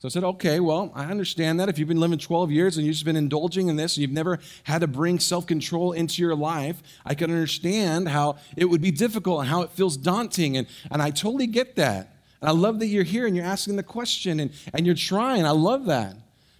So 0.00 0.06
I 0.06 0.10
said, 0.10 0.22
okay, 0.22 0.60
well, 0.60 0.92
I 0.94 1.06
understand 1.06 1.58
that. 1.58 1.68
If 1.68 1.76
you've 1.76 1.88
been 1.88 1.98
living 1.98 2.18
12 2.20 2.52
years 2.52 2.76
and 2.76 2.86
you've 2.86 2.94
just 2.94 3.04
been 3.04 3.16
indulging 3.16 3.66
in 3.66 3.74
this 3.74 3.96
and 3.96 4.02
you've 4.02 4.12
never 4.12 4.38
had 4.62 4.82
to 4.82 4.86
bring 4.86 5.18
self 5.18 5.44
control 5.44 5.90
into 5.90 6.22
your 6.22 6.36
life, 6.36 6.80
I 7.04 7.14
can 7.14 7.32
understand 7.32 8.08
how 8.08 8.36
it 8.56 8.66
would 8.66 8.80
be 8.80 8.92
difficult 8.92 9.40
and 9.40 9.48
how 9.48 9.62
it 9.62 9.70
feels 9.70 9.96
daunting. 9.96 10.56
And, 10.56 10.68
and 10.92 11.02
I 11.02 11.10
totally 11.10 11.48
get 11.48 11.74
that. 11.76 12.14
And 12.40 12.48
I 12.48 12.52
love 12.52 12.78
that 12.78 12.86
you're 12.86 13.02
here 13.02 13.26
and 13.26 13.34
you're 13.34 13.44
asking 13.44 13.74
the 13.74 13.82
question 13.82 14.38
and, 14.38 14.52
and 14.72 14.86
you're 14.86 14.94
trying. 14.94 15.44
I 15.44 15.50
love 15.50 15.86
that. 15.86 16.14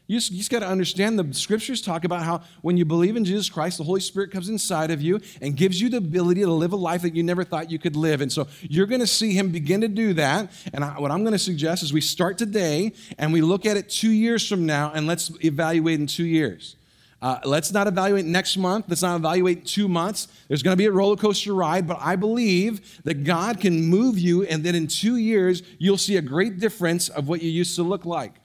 You 0.08 0.16
just, 0.16 0.32
just 0.32 0.50
got 0.50 0.60
to 0.60 0.66
understand 0.66 1.18
the 1.18 1.34
scriptures 1.34 1.82
talk 1.82 2.04
about 2.04 2.22
how 2.22 2.40
when 2.62 2.78
you 2.78 2.86
believe 2.86 3.14
in 3.14 3.26
Jesus 3.26 3.50
Christ, 3.50 3.76
the 3.76 3.84
Holy 3.84 4.00
Spirit 4.00 4.30
comes 4.30 4.48
inside 4.48 4.90
of 4.90 5.02
you 5.02 5.20
and 5.42 5.54
gives 5.54 5.82
you 5.82 5.90
the 5.90 5.98
ability 5.98 6.40
to 6.40 6.50
live 6.50 6.72
a 6.72 6.76
life 6.76 7.02
that 7.02 7.14
you 7.14 7.22
never 7.22 7.44
thought 7.44 7.70
you 7.70 7.78
could 7.78 7.94
live. 7.94 8.22
And 8.22 8.32
so 8.32 8.48
you're 8.62 8.86
going 8.86 9.02
to 9.02 9.06
see 9.06 9.34
Him 9.34 9.50
begin 9.50 9.82
to 9.82 9.88
do 9.88 10.14
that. 10.14 10.50
And 10.72 10.82
I, 10.82 10.98
what 10.98 11.10
I'm 11.10 11.24
going 11.24 11.34
to 11.34 11.38
suggest 11.38 11.82
is 11.82 11.92
we 11.92 12.00
start 12.00 12.38
today 12.38 12.94
and 13.18 13.34
we 13.34 13.42
look 13.42 13.66
at 13.66 13.76
it 13.76 13.90
two 13.90 14.10
years 14.10 14.48
from 14.48 14.64
now 14.64 14.92
and 14.94 15.06
let's 15.06 15.30
evaluate 15.44 16.00
in 16.00 16.06
two 16.06 16.24
years. 16.24 16.76
Uh, 17.20 17.40
let's 17.44 17.70
not 17.70 17.86
evaluate 17.86 18.24
next 18.24 18.56
month. 18.56 18.86
Let's 18.88 19.02
not 19.02 19.16
evaluate 19.16 19.66
two 19.66 19.88
months. 19.88 20.28
There's 20.48 20.62
going 20.62 20.72
to 20.72 20.78
be 20.78 20.86
a 20.86 20.92
roller 20.92 21.16
coaster 21.16 21.52
ride, 21.52 21.86
but 21.86 21.98
I 22.00 22.16
believe 22.16 23.02
that 23.04 23.24
God 23.24 23.60
can 23.60 23.84
move 23.84 24.18
you, 24.18 24.44
and 24.44 24.64
that 24.64 24.74
in 24.74 24.86
two 24.86 25.16
years, 25.16 25.62
you'll 25.78 25.98
see 25.98 26.16
a 26.16 26.22
great 26.22 26.60
difference 26.60 27.10
of 27.10 27.28
what 27.28 27.42
you 27.42 27.50
used 27.50 27.76
to 27.76 27.82
look 27.82 28.06
like. 28.06 28.36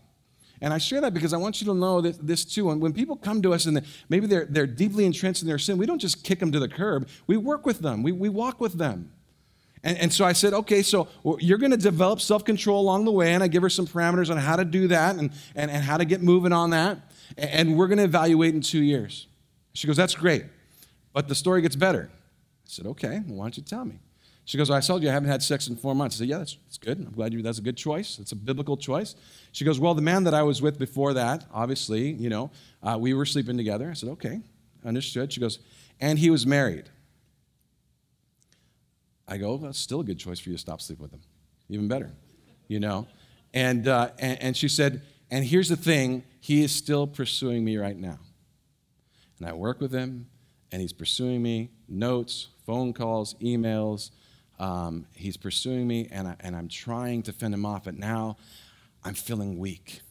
And 0.62 0.74
I 0.74 0.78
share 0.78 1.02
that 1.02 1.14
because 1.14 1.34
I 1.34 1.38
want 1.38 1.60
you 1.60 1.68
to 1.68 1.74
know 1.74 2.00
that 2.02 2.26
this 2.26 2.46
too. 2.46 2.72
And 2.72 2.82
when 2.82 2.94
people 2.94 3.16
come 3.16 3.42
to 3.42 3.54
us 3.54 3.66
and 3.66 3.82
maybe 4.08 4.28
they're, 4.28 4.46
they're 4.46 4.68
deeply 4.68 5.06
entrenched 5.06 5.42
in 5.42 5.48
their 5.48 5.60
sin, 5.60 5.78
we 5.78 5.86
don't 5.86 6.00
just 6.00 6.24
kick 6.24 6.40
them 6.40 6.52
to 6.52 6.60
the 6.60 6.70
curb. 6.70 7.08
We 7.28 7.38
work 7.38 7.66
with 7.66 7.80
them, 7.80 8.04
we, 8.04 8.12
we 8.12 8.30
walk 8.30 8.62
with 8.62 8.74
them. 8.74 9.12
And, 9.84 9.98
and 9.98 10.14
so 10.14 10.24
I 10.24 10.34
said, 10.34 10.54
okay, 10.54 10.82
so 10.82 11.10
you're 11.40 11.58
going 11.58 11.72
to 11.72 11.78
develop 11.78 12.22
self 12.22 12.46
control 12.46 12.82
along 12.82 13.06
the 13.06 13.12
way. 13.12 13.34
And 13.34 13.44
I 13.44 13.48
give 13.48 13.62
her 13.62 13.70
some 13.70 13.86
parameters 13.86 14.30
on 14.32 14.38
how 14.38 14.56
to 14.56 14.64
do 14.64 14.88
that 14.88 15.18
and, 15.18 15.32
and, 15.56 15.70
and 15.70 15.84
how 15.84 15.98
to 15.98 16.06
get 16.06 16.22
moving 16.22 16.54
on 16.54 16.70
that. 16.70 17.00
And 17.38 17.78
we're 17.78 17.88
going 17.88 17.98
to 17.98 18.06
evaluate 18.06 18.54
in 18.56 18.62
two 18.62 18.82
years. 18.82 19.28
She 19.74 19.88
goes, 19.88 19.98
that's 19.98 20.16
great. 20.16 20.46
But 21.12 21.28
the 21.28 21.36
story 21.36 21.62
gets 21.62 21.76
better. 21.76 22.10
I 22.14 22.18
said, 22.66 22.86
okay, 22.88 23.22
well, 23.28 23.40
why 23.40 23.44
don't 23.46 23.58
you 23.58 23.64
tell 23.64 23.84
me? 23.84 24.00
She 24.46 24.58
goes, 24.58 24.70
I 24.70 24.82
told 24.82 25.04
you 25.04 25.10
I 25.10 25.14
haven't 25.14 25.30
had 25.30 25.42
sex 25.42 25.68
in 25.68 25.78
four 25.78 25.96
months. 25.96 26.18
I 26.18 26.20
said, 26.20 26.28
yeah, 26.28 26.40
that's, 26.40 26.58
that's 26.66 26.78
good. 26.78 27.00
I'm 27.00 27.14
glad 27.14 27.34
you, 27.34 27.42
that's 27.42 27.60
a 27.60 27.62
good 27.62 27.78
choice. 27.78 28.20
It's 28.20 28.34
a 28.34 28.36
biblical 28.36 28.76
choice. 28.76 29.16
She 29.54 29.64
goes, 29.64 29.80
well, 29.80 29.94
the 29.94 30.02
man 30.02 30.26
that 30.26 30.34
I 30.34 30.44
was 30.44 30.62
with 30.62 30.78
before 30.78 31.14
that, 31.14 31.46
obviously, 31.54 32.12
you 32.12 32.30
know, 32.30 32.52
uh, 32.82 32.98
we 33.00 33.14
were 33.14 33.26
sleeping 33.26 33.56
together. 33.56 33.90
I 33.90 33.94
said, 33.94 34.10
okay, 34.10 34.42
understood. 34.84 35.32
She 35.32 35.40
goes, 35.40 35.60
and 36.02 36.20
he 36.20 36.30
was 36.30 36.46
married. 36.46 36.90
I 39.28 39.38
go, 39.38 39.58
that's 39.58 39.80
still 39.80 40.02
a 40.02 40.04
good 40.04 40.20
choice 40.20 40.40
for 40.40 40.50
you 40.50 40.56
to 40.56 40.62
stop 40.62 40.82
sleeping 40.82 41.04
with 41.04 41.14
him. 41.14 41.22
Even 41.70 41.88
better, 41.88 42.12
you 42.68 42.82
know. 42.82 43.08
And, 43.54 43.88
uh, 43.88 44.10
and, 44.20 44.42
and 44.42 44.58
she 44.58 44.68
said, 44.68 45.04
and 45.32 45.46
here's 45.46 45.70
the 45.70 45.78
thing, 45.78 46.24
he 46.42 46.64
is 46.64 46.74
still 46.74 47.08
pursuing 47.08 47.64
me 47.64 47.78
right 47.78 47.98
now. 47.98 48.20
And 49.40 49.48
I 49.48 49.54
work 49.54 49.80
with 49.80 49.94
him, 49.94 50.28
and 50.72 50.82
he's 50.82 50.92
pursuing 50.92 51.42
me, 51.42 51.72
notes, 51.88 52.50
phone 52.66 52.92
calls, 52.92 53.36
emails, 53.36 54.12
um, 54.60 55.06
he's 55.14 55.38
pursuing 55.38 55.88
me, 55.88 56.08
and, 56.12 56.28
I, 56.28 56.36
and 56.40 56.56
I'm 56.56 56.68
trying 56.68 57.24
to 57.24 57.34
fend 57.34 57.54
him 57.54 57.66
off, 57.66 57.86
but 57.86 57.98
now 57.98 58.38
I'm 59.04 59.14
feeling 59.14 59.58
weak. 59.58 60.02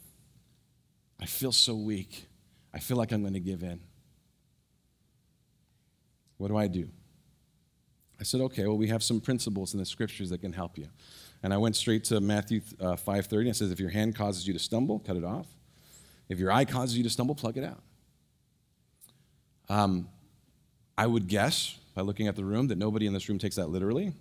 I 1.21 1.27
feel 1.27 1.53
so 1.53 1.75
weak. 1.75 2.27
I 2.75 2.79
feel 2.79 2.97
like 2.97 3.13
I'm 3.13 3.23
going 3.23 3.35
to 3.35 3.41
give 3.41 3.63
in. 3.63 3.81
What 6.39 6.49
do 6.49 6.57
I 6.57 6.67
do? 6.67 6.89
I 8.19 8.25
said, 8.25 8.41
okay, 8.41 8.67
well, 8.67 8.77
we 8.77 8.89
have 8.89 9.03
some 9.03 9.21
principles 9.21 9.75
in 9.75 9.81
the 9.81 9.87
scriptures 9.87 10.31
that 10.31 10.41
can 10.41 10.53
help 10.53 10.77
you. 10.77 10.89
And 11.43 11.53
I 11.53 11.57
went 11.57 11.77
straight 11.77 12.05
to 12.05 12.21
Matthew 12.21 12.61
uh, 12.81 12.95
5.30, 12.95 13.33
and 13.39 13.49
it 13.49 13.57
says, 13.57 13.71
if 13.71 13.81
your 13.81 13.91
hand 13.91 14.15
causes 14.15 14.47
you 14.47 14.53
to 14.53 14.59
stumble, 14.59 14.99
cut 14.99 15.17
it 15.17 15.25
off. 15.25 15.47
If 16.29 16.39
your 16.39 16.51
eye 16.51 16.65
causes 16.65 16.97
you 16.97 17.03
to 17.05 17.11
stumble, 17.11 17.35
plug 17.35 17.57
it 17.57 17.65
out. 17.65 17.83
Um, 19.69 20.09
I 20.97 21.07
would 21.07 21.27
guess, 21.27 21.79
by 21.95 22.03
looking 22.03 22.29
at 22.29 22.37
the 22.37 22.45
room, 22.45 22.69
that 22.69 22.79
nobody 22.79 23.07
in 23.07 23.13
this 23.13 23.29
room 23.29 23.39
takes 23.39 23.57
that 23.57 23.71
literally 23.71 24.13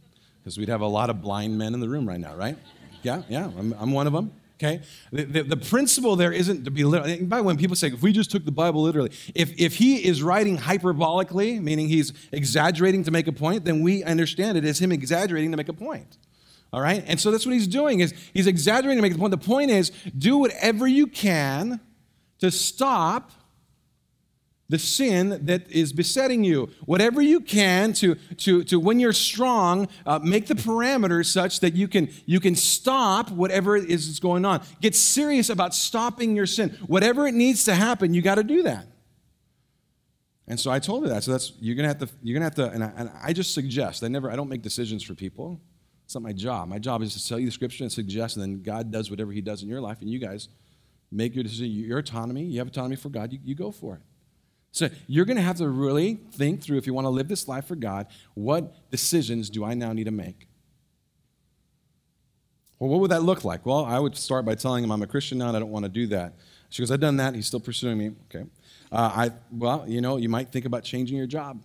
because 0.41 0.57
we'd 0.57 0.69
have 0.69 0.81
a 0.81 0.87
lot 0.87 1.09
of 1.09 1.21
blind 1.21 1.57
men 1.57 1.73
in 1.73 1.79
the 1.79 1.89
room 1.89 2.07
right 2.07 2.19
now, 2.19 2.35
right? 2.35 2.57
Yeah, 3.03 3.23
yeah, 3.29 3.45
I'm, 3.57 3.73
I'm 3.79 3.91
one 3.91 4.07
of 4.07 4.13
them. 4.13 4.31
Okay? 4.61 4.81
The, 5.11 5.23
the, 5.23 5.43
the, 5.43 5.57
principle 5.57 6.15
there 6.15 6.31
isn't 6.31 6.65
to 6.65 6.71
be 6.71 6.83
literal. 6.83 7.25
By 7.25 7.37
the 7.37 7.43
way, 7.43 7.47
when 7.47 7.57
people 7.57 7.75
say, 7.75 7.87
if 7.87 8.03
we 8.03 8.11
just 8.11 8.29
took 8.29 8.45
the 8.45 8.51
Bible 8.51 8.83
literally, 8.83 9.11
if, 9.33 9.59
if 9.59 9.75
he 9.75 10.05
is 10.05 10.21
writing 10.21 10.55
hyperbolically, 10.55 11.59
meaning 11.59 11.87
he's 11.87 12.13
exaggerating 12.31 13.03
to 13.05 13.11
make 13.11 13.27
a 13.27 13.31
point, 13.31 13.65
then 13.65 13.81
we 13.81 14.03
understand 14.03 14.59
it 14.59 14.65
as 14.65 14.79
him 14.79 14.91
exaggerating 14.91 15.49
to 15.49 15.57
make 15.57 15.67
a 15.67 15.73
point. 15.73 16.19
All 16.71 16.79
right? 16.79 17.03
And 17.07 17.19
so 17.19 17.31
that's 17.31 17.43
what 17.43 17.53
he's 17.53 17.67
doing 17.67 18.01
is 18.01 18.13
he's 18.33 18.45
exaggerating 18.45 18.99
to 18.99 19.01
make 19.01 19.13
the 19.13 19.19
point. 19.19 19.31
The 19.31 19.37
point 19.37 19.71
is 19.71 19.91
do 20.15 20.37
whatever 20.37 20.87
you 20.87 21.07
can 21.07 21.79
to 22.37 22.51
stop 22.51 23.31
the 24.71 24.79
sin 24.79 25.45
that 25.45 25.69
is 25.69 25.91
besetting 25.91 26.45
you. 26.45 26.69
Whatever 26.85 27.21
you 27.21 27.41
can 27.41 27.91
to, 27.93 28.15
to, 28.37 28.63
to 28.63 28.79
when 28.79 29.01
you're 29.01 29.11
strong, 29.11 29.89
uh, 30.05 30.19
make 30.23 30.47
the 30.47 30.53
parameters 30.55 31.25
such 31.25 31.59
that 31.59 31.73
you 31.73 31.89
can, 31.89 32.09
you 32.25 32.39
can 32.39 32.55
stop 32.55 33.29
whatever 33.31 33.75
is 33.75 34.17
going 34.21 34.45
on. 34.45 34.63
Get 34.79 34.95
serious 34.95 35.49
about 35.49 35.75
stopping 35.75 36.37
your 36.37 36.45
sin. 36.45 36.69
Whatever 36.87 37.27
it 37.27 37.33
needs 37.33 37.65
to 37.65 37.75
happen, 37.75 38.13
you 38.13 38.21
got 38.21 38.35
to 38.35 38.43
do 38.43 38.63
that. 38.63 38.87
And 40.47 40.57
so 40.57 40.71
I 40.71 40.79
told 40.79 41.03
her 41.03 41.09
that. 41.09 41.23
So 41.23 41.31
that's 41.31 41.53
you're 41.59 41.75
gonna 41.75 41.87
have 41.89 41.99
to 41.99 42.09
you're 42.21 42.33
gonna 42.33 42.45
have 42.45 42.55
to. 42.55 42.69
And 42.71 42.83
I, 42.83 42.91
and 42.97 43.11
I 43.23 43.31
just 43.31 43.53
suggest. 43.53 44.03
I 44.03 44.09
never. 44.09 44.29
I 44.29 44.35
don't 44.35 44.49
make 44.49 44.61
decisions 44.61 45.01
for 45.01 45.13
people. 45.13 45.61
It's 46.03 46.13
not 46.13 46.23
my 46.23 46.33
job. 46.33 46.67
My 46.67 46.79
job 46.79 47.01
is 47.01 47.13
to 47.13 47.25
tell 47.25 47.39
you 47.39 47.45
the 47.45 47.53
scripture 47.53 47.85
and 47.85 47.91
suggest, 47.91 48.35
and 48.35 48.43
then 48.43 48.61
God 48.61 48.91
does 48.91 49.09
whatever 49.09 49.31
He 49.31 49.39
does 49.39 49.63
in 49.63 49.69
your 49.69 49.79
life, 49.79 50.01
and 50.01 50.09
you 50.09 50.19
guys 50.19 50.49
make 51.09 51.35
your 51.35 51.43
decision. 51.43 51.71
Your 51.71 51.99
autonomy. 51.99 52.43
You 52.43 52.57
have 52.59 52.67
autonomy 52.67 52.97
for 52.97 53.07
God. 53.07 53.31
You, 53.31 53.39
you 53.45 53.55
go 53.55 53.71
for 53.71 53.95
it. 53.95 54.01
So 54.71 54.89
you're 55.05 55.25
going 55.25 55.37
to 55.37 55.43
have 55.43 55.57
to 55.57 55.67
really 55.67 56.15
think 56.31 56.61
through 56.61 56.77
if 56.77 56.87
you 56.87 56.93
want 56.93 57.05
to 57.05 57.09
live 57.09 57.27
this 57.27 57.47
life 57.47 57.65
for 57.65 57.75
God, 57.75 58.07
what 58.35 58.89
decisions 58.89 59.49
do 59.49 59.65
I 59.65 59.73
now 59.73 59.91
need 59.91 60.05
to 60.05 60.11
make? 60.11 60.47
Well, 62.79 62.89
what 62.89 63.01
would 63.01 63.11
that 63.11 63.21
look 63.21 63.43
like? 63.43 63.65
Well, 63.65 63.85
I 63.85 63.99
would 63.99 64.17
start 64.17 64.45
by 64.45 64.55
telling 64.55 64.83
him 64.83 64.91
I'm 64.91 65.01
a 65.01 65.07
Christian 65.07 65.37
now 65.37 65.49
and 65.49 65.57
I 65.57 65.59
don't 65.59 65.69
want 65.69 65.83
to 65.83 65.89
do 65.89 66.07
that. 66.07 66.33
She 66.69 66.81
goes, 66.81 66.89
I've 66.89 67.01
done 67.01 67.17
that. 67.17 67.35
He's 67.35 67.45
still 67.45 67.59
pursuing 67.59 67.97
me. 67.97 68.11
Okay. 68.33 68.45
Uh, 68.91 69.11
I, 69.13 69.31
well, 69.51 69.85
you 69.87 70.01
know, 70.01 70.17
you 70.17 70.29
might 70.29 70.51
think 70.51 70.65
about 70.65 70.83
changing 70.83 71.17
your 71.17 71.27
job, 71.27 71.61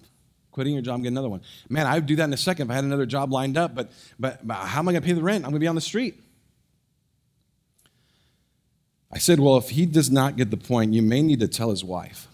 quitting 0.50 0.74
your 0.74 0.82
job 0.82 1.00
get 1.02 1.08
another 1.08 1.28
one. 1.28 1.42
Man, 1.68 1.86
I 1.86 1.94
would 1.94 2.06
do 2.06 2.16
that 2.16 2.24
in 2.24 2.32
a 2.32 2.36
second 2.36 2.66
if 2.66 2.70
I 2.72 2.74
had 2.74 2.84
another 2.84 3.06
job 3.06 3.32
lined 3.32 3.56
up, 3.56 3.74
but, 3.74 3.92
but, 4.18 4.46
but 4.46 4.54
how 4.56 4.80
am 4.80 4.88
I 4.88 4.92
going 4.92 5.02
to 5.02 5.06
pay 5.06 5.14
the 5.14 5.22
rent? 5.22 5.44
I'm 5.44 5.50
going 5.50 5.60
to 5.60 5.64
be 5.64 5.68
on 5.68 5.76
the 5.76 5.80
street. 5.80 6.20
I 9.12 9.18
said, 9.18 9.38
well, 9.38 9.56
if 9.56 9.70
he 9.70 9.86
does 9.86 10.10
not 10.10 10.36
get 10.36 10.50
the 10.50 10.56
point, 10.56 10.92
you 10.92 11.02
may 11.02 11.22
need 11.22 11.40
to 11.40 11.48
tell 11.48 11.70
his 11.70 11.84
wife. 11.84 12.26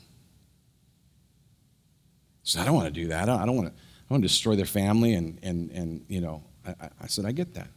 So 2.42 2.60
I 2.60 2.64
don't 2.64 2.74
want 2.74 2.92
to 2.92 3.00
do 3.00 3.08
that. 3.08 3.28
I 3.28 3.46
don't, 3.46 3.56
want 3.56 3.68
to. 3.68 3.74
I 3.74 4.14
want 4.14 4.22
to 4.22 4.28
destroy 4.28 4.56
their 4.56 4.66
family, 4.66 5.14
and 5.14 5.38
and 5.42 5.70
and 5.70 6.04
you 6.08 6.20
know. 6.20 6.42
I, 6.66 6.90
I 7.00 7.06
said 7.08 7.24
I 7.24 7.32
get 7.32 7.54
that, 7.54 7.68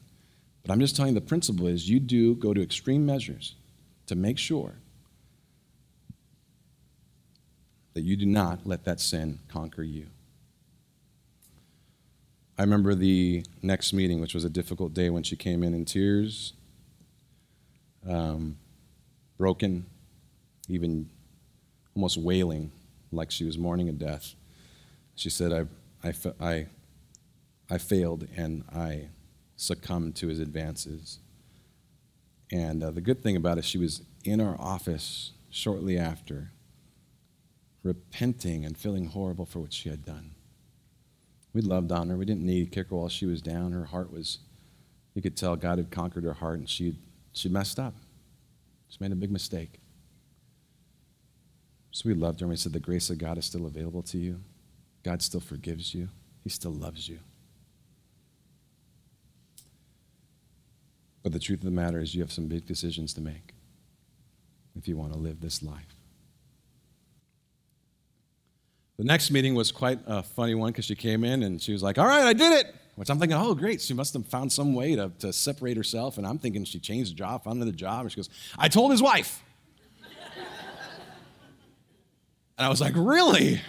but 0.61 0.71
I'm 0.71 0.79
just 0.79 0.95
telling 0.95 1.13
you 1.13 1.19
the 1.19 1.25
principle 1.25 1.65
is 1.65 1.89
you 1.89 1.99
do 1.99 2.35
go 2.35 2.53
to 2.53 2.61
extreme 2.61 3.05
measures 3.05 3.55
to 4.05 4.15
make 4.15 4.37
sure 4.37 4.75
that 7.95 8.01
you 8.01 8.15
do 8.15 8.25
not 8.25 8.59
let 8.65 8.83
that 8.83 8.99
sin 8.99 9.39
conquer 9.47 9.81
you. 9.81 10.05
I 12.57 12.61
remember 12.61 12.93
the 12.93 13.43
next 13.61 13.91
meeting, 13.91 14.21
which 14.21 14.33
was 14.33 14.45
a 14.45 14.49
difficult 14.49 14.93
day 14.93 15.09
when 15.09 15.23
she 15.23 15.35
came 15.35 15.63
in 15.63 15.73
in 15.73 15.83
tears, 15.83 16.53
um, 18.07 18.57
broken, 19.37 19.85
even 20.69 21.09
almost 21.95 22.17
wailing 22.17 22.71
like 23.11 23.31
she 23.31 23.43
was 23.43 23.57
mourning 23.57 23.89
a 23.89 23.93
death. 23.93 24.35
She 25.15 25.29
said, 25.29 25.51
I, 25.51 26.07
I, 26.07 26.13
I, 26.39 26.67
I 27.69 27.77
failed 27.77 28.27
and 28.35 28.63
I 28.73 29.09
succumbed 29.55 30.15
to 30.17 30.27
his 30.27 30.39
advances. 30.39 31.19
And 32.51 32.83
uh, 32.83 32.91
the 32.91 33.01
good 33.01 33.23
thing 33.23 33.35
about 33.35 33.57
it, 33.57 33.65
she 33.65 33.77
was 33.77 34.01
in 34.23 34.39
our 34.39 34.59
office 34.59 35.31
shortly 35.49 35.97
after, 35.97 36.51
repenting 37.83 38.65
and 38.65 38.77
feeling 38.77 39.07
horrible 39.07 39.45
for 39.45 39.59
what 39.59 39.73
she 39.73 39.89
had 39.89 40.05
done. 40.05 40.31
We 41.53 41.61
loved 41.61 41.91
on 41.91 42.09
her. 42.09 42.17
We 42.17 42.25
didn't 42.25 42.45
need 42.45 42.65
to 42.65 42.69
kick 42.69 42.89
her 42.89 42.95
while 42.97 43.09
she 43.09 43.25
was 43.25 43.41
down. 43.41 43.71
Her 43.71 43.85
heart 43.85 44.11
was, 44.11 44.39
you 45.13 45.21
could 45.21 45.37
tell 45.37 45.55
God 45.55 45.77
had 45.77 45.89
conquered 45.89 46.25
her 46.25 46.33
heart 46.33 46.59
and 46.59 46.69
she 46.69 46.97
she 47.35 47.49
messed 47.49 47.79
up. 47.79 47.93
She 48.87 48.97
made 49.01 49.11
a 49.11 49.15
big 49.15 49.29
mistake. 49.29 49.79
So 51.91 52.07
we 52.07 52.15
loved 52.15 52.39
her 52.39 52.45
and 52.45 52.49
we 52.49 52.55
said, 52.55 52.71
The 52.71 52.79
grace 52.79 53.09
of 53.09 53.17
God 53.17 53.37
is 53.37 53.45
still 53.45 53.65
available 53.65 54.01
to 54.03 54.17
you. 54.17 54.39
God 55.05 55.21
still 55.21 55.39
forgives 55.39 55.93
you, 55.93 56.09
He 56.43 56.49
still 56.49 56.73
loves 56.73 57.07
you. 57.07 57.19
But 61.21 61.31
the 61.31 61.39
truth 61.39 61.59
of 61.59 61.65
the 61.65 61.71
matter 61.71 61.99
is, 61.99 62.15
you 62.15 62.21
have 62.21 62.31
some 62.31 62.47
big 62.47 62.65
decisions 62.65 63.13
to 63.13 63.21
make 63.21 63.53
if 64.75 64.87
you 64.87 64.97
want 64.97 65.13
to 65.13 65.19
live 65.19 65.41
this 65.41 65.61
life. 65.61 65.95
The 68.97 69.03
next 69.03 69.29
meeting 69.29 69.53
was 69.53 69.71
quite 69.71 69.99
a 70.07 70.23
funny 70.23 70.55
one 70.55 70.71
because 70.71 70.85
she 70.85 70.95
came 70.95 71.23
in 71.23 71.43
and 71.43 71.61
she 71.61 71.71
was 71.71 71.83
like, 71.83 71.99
All 71.99 72.07
right, 72.07 72.25
I 72.25 72.33
did 72.33 72.51
it. 72.53 72.73
Which 72.95 73.09
I'm 73.09 73.19
thinking, 73.19 73.37
oh, 73.37 73.53
great. 73.53 73.81
She 73.81 73.93
must 73.93 74.13
have 74.13 74.25
found 74.25 74.53
some 74.53 74.73
way 74.73 74.95
to, 74.95 75.11
to 75.19 75.33
separate 75.33 75.75
herself. 75.75 76.17
And 76.17 76.25
I'm 76.25 76.37
thinking 76.37 76.63
she 76.63 76.79
changed 76.79 77.11
the 77.11 77.15
job, 77.15 77.43
found 77.43 77.57
another 77.57 77.75
job. 77.75 78.01
And 78.01 78.11
she 78.11 78.15
goes, 78.15 78.29
I 78.57 78.69
told 78.69 78.91
his 78.91 79.01
wife. 79.01 79.43
and 82.57 82.65
I 82.65 82.69
was 82.69 82.79
like, 82.79 82.93
Really? 82.95 83.61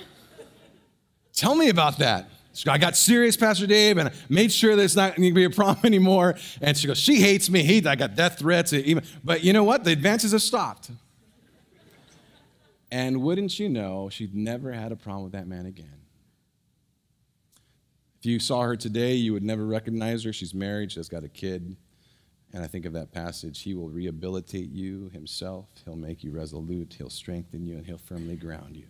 Tell 1.37 1.55
me 1.55 1.68
about 1.68 1.99
that. 1.99 2.29
I 2.66 2.79
got 2.79 2.96
serious, 2.96 3.37
Pastor 3.37 3.66
Dave, 3.66 3.99
and 3.99 4.09
I 4.09 4.12
made 4.31 4.51
sure 4.51 4.75
that 4.75 4.83
it's 4.83 4.96
not 4.96 5.14
going 5.14 5.29
to 5.29 5.35
be 5.35 5.44
a 5.44 5.51
problem 5.51 5.81
anymore. 5.85 6.37
And 6.62 6.77
she 6.77 6.87
goes, 6.87 6.99
She 6.99 7.20
hates 7.20 7.51
me. 7.51 7.62
He, 7.62 7.87
I 7.87 7.94
got 7.94 8.16
death 8.16 8.38
threats. 8.38 8.72
Even, 8.72 9.05
but 9.22 9.44
you 9.44 9.53
know 9.53 9.62
what? 9.62 9.85
The 9.85 9.92
advances 9.92 10.33
have 10.33 10.42
stopped. 10.42 10.90
And 12.90 13.20
wouldn't 13.22 13.59
you 13.59 13.68
know, 13.68 14.09
she'd 14.09 14.35
never 14.35 14.72
had 14.72 14.90
a 14.90 14.96
problem 14.96 15.25
with 15.25 15.33
that 15.33 15.46
man 15.46 15.66
again. 15.66 16.01
If 18.20 18.27
you 18.27 18.38
saw 18.38 18.62
her 18.62 18.77
today, 18.77 19.14
you 19.14 19.35
would 19.35 19.42
never 19.42 19.66
recognize 19.66 20.25
her. 20.25 20.33
She's 20.33 20.55
married, 20.55 20.92
she's 20.92 21.09
got 21.09 21.25
a 21.25 21.29
kid. 21.29 21.77
And 22.53 22.64
I 22.64 22.68
think 22.68 22.87
of 22.87 22.94
that 22.94 23.12
passage 23.12 23.61
He 23.61 23.75
will 23.75 23.90
rehabilitate 23.90 24.70
you 24.70 25.11
Himself, 25.12 25.66
He'll 25.85 25.96
make 25.96 26.25
you 26.25 26.31
resolute, 26.31 26.94
He'll 26.96 27.11
strengthen 27.11 27.66
you, 27.66 27.77
and 27.77 27.85
He'll 27.85 27.99
firmly 27.99 28.37
ground 28.37 28.77
you. 28.77 28.87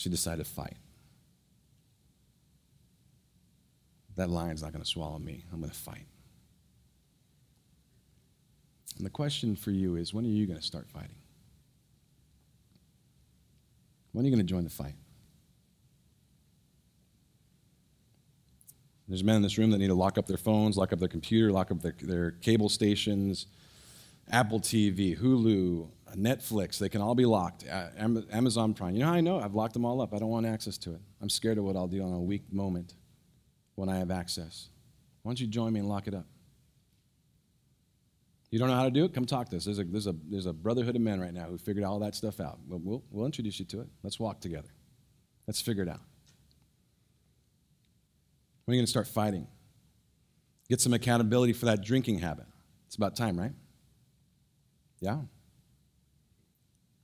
She 0.00 0.08
decided 0.08 0.46
to 0.46 0.50
fight. 0.50 0.78
That 4.16 4.30
lion's 4.30 4.62
not 4.62 4.72
going 4.72 4.82
to 4.82 4.88
swallow 4.88 5.18
me. 5.18 5.44
I'm 5.52 5.60
going 5.60 5.70
to 5.70 5.76
fight. 5.76 6.06
And 8.96 9.04
the 9.04 9.10
question 9.10 9.54
for 9.54 9.72
you 9.72 9.96
is 9.96 10.14
when 10.14 10.24
are 10.24 10.28
you 10.28 10.46
going 10.46 10.58
to 10.58 10.64
start 10.64 10.88
fighting? 10.88 11.16
When 14.12 14.24
are 14.24 14.28
you 14.28 14.34
going 14.34 14.46
to 14.46 14.50
join 14.50 14.64
the 14.64 14.70
fight? 14.70 14.94
There's 19.06 19.22
men 19.22 19.36
in 19.36 19.42
this 19.42 19.58
room 19.58 19.70
that 19.72 19.78
need 19.78 19.88
to 19.88 19.94
lock 19.94 20.16
up 20.16 20.26
their 20.26 20.38
phones, 20.38 20.78
lock 20.78 20.94
up 20.94 20.98
their 20.98 21.08
computer, 21.08 21.52
lock 21.52 21.70
up 21.70 21.82
their, 21.82 21.94
their 22.00 22.30
cable 22.30 22.70
stations, 22.70 23.46
Apple 24.30 24.60
TV, 24.60 25.18
Hulu, 25.18 25.88
Netflix, 26.16 26.78
they 26.78 26.88
can 26.88 27.00
all 27.00 27.14
be 27.14 27.24
locked. 27.24 27.64
Amazon 27.98 28.74
Prime. 28.74 28.94
You 28.94 29.00
know 29.00 29.06
how 29.06 29.14
I 29.14 29.20
know? 29.20 29.40
I've 29.40 29.54
locked 29.54 29.74
them 29.74 29.84
all 29.84 30.00
up. 30.00 30.14
I 30.14 30.18
don't 30.18 30.28
want 30.28 30.46
access 30.46 30.78
to 30.78 30.92
it. 30.92 31.00
I'm 31.20 31.28
scared 31.28 31.58
of 31.58 31.64
what 31.64 31.76
I'll 31.76 31.88
do 31.88 32.02
on 32.02 32.12
a 32.12 32.20
weak 32.20 32.52
moment 32.52 32.94
when 33.74 33.88
I 33.88 33.98
have 33.98 34.10
access. 34.10 34.68
Why 35.22 35.30
don't 35.30 35.40
you 35.40 35.46
join 35.46 35.72
me 35.72 35.80
and 35.80 35.88
lock 35.88 36.06
it 36.06 36.14
up? 36.14 36.26
You 38.50 38.58
don't 38.58 38.68
know 38.68 38.74
how 38.74 38.84
to 38.84 38.90
do 38.90 39.04
it? 39.04 39.14
Come 39.14 39.26
talk 39.26 39.48
to 39.50 39.56
us. 39.56 39.64
There's 39.64 39.78
a, 39.78 39.84
there's 39.84 40.06
a, 40.08 40.14
there's 40.28 40.46
a 40.46 40.52
brotherhood 40.52 40.96
of 40.96 41.02
men 41.02 41.20
right 41.20 41.32
now 41.32 41.44
who 41.44 41.56
figured 41.56 41.84
all 41.84 42.00
that 42.00 42.16
stuff 42.16 42.40
out. 42.40 42.58
We'll, 42.66 42.80
we'll, 42.82 43.04
we'll 43.10 43.26
introduce 43.26 43.60
you 43.60 43.64
to 43.66 43.80
it. 43.80 43.86
Let's 44.02 44.18
walk 44.18 44.40
together. 44.40 44.70
Let's 45.46 45.60
figure 45.60 45.84
it 45.84 45.88
out. 45.88 46.00
When 48.64 48.72
are 48.72 48.76
you 48.76 48.80
going 48.80 48.86
to 48.86 48.90
start 48.90 49.06
fighting? 49.06 49.46
Get 50.68 50.80
some 50.80 50.92
accountability 50.92 51.52
for 51.52 51.66
that 51.66 51.82
drinking 51.82 52.18
habit. 52.18 52.46
It's 52.86 52.96
about 52.96 53.14
time, 53.14 53.38
right? 53.38 53.52
Yeah. 55.00 55.18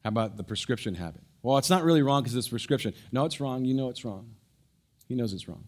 How 0.06 0.10
about 0.10 0.36
the 0.36 0.44
prescription 0.44 0.94
habit? 0.94 1.20
Well, 1.42 1.58
it's 1.58 1.68
not 1.68 1.82
really 1.82 2.00
wrong 2.00 2.22
because 2.22 2.36
it's 2.36 2.46
prescription. 2.46 2.94
No, 3.10 3.24
it's 3.24 3.40
wrong. 3.40 3.64
You 3.64 3.74
know 3.74 3.88
it's 3.88 4.04
wrong. 4.04 4.36
He 5.08 5.16
knows 5.16 5.32
it's 5.32 5.48
wrong. 5.48 5.64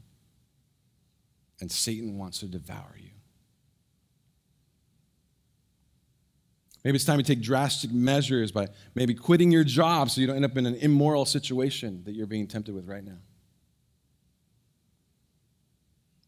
And 1.61 1.69
Satan 1.73 2.17
wants 2.17 2.39
to 2.39 2.47
devour 2.47 2.95
you. 2.97 3.11
Maybe 6.85 6.95
it's 6.95 7.05
time 7.05 7.19
to 7.19 7.25
take 7.25 7.41
drastic 7.41 7.91
measures 7.91 8.53
by 8.53 8.69
maybe 8.95 9.13
quitting 9.13 9.51
your 9.51 9.65
job 9.65 10.09
so 10.09 10.21
you 10.21 10.29
don't 10.29 10.37
end 10.37 10.45
up 10.45 10.57
in 10.57 10.67
an 10.67 10.77
immoral 10.77 11.25
situation 11.25 12.03
that 12.05 12.13
you're 12.13 12.29
being 12.29 12.47
tempted 12.47 12.77
with 12.77 12.87
right 12.87 13.03
now. 13.03 13.19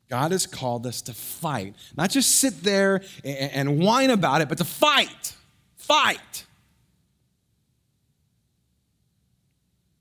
God 0.08 0.32
has 0.32 0.48
called 0.48 0.84
us 0.84 1.00
to 1.02 1.12
fight, 1.12 1.76
not 1.96 2.10
just 2.10 2.40
sit 2.40 2.64
there 2.64 3.02
and 3.22 3.78
whine 3.78 4.10
about 4.10 4.40
it, 4.40 4.48
but 4.48 4.58
to 4.58 4.64
fight. 4.64 5.36
Fight. 5.76 6.46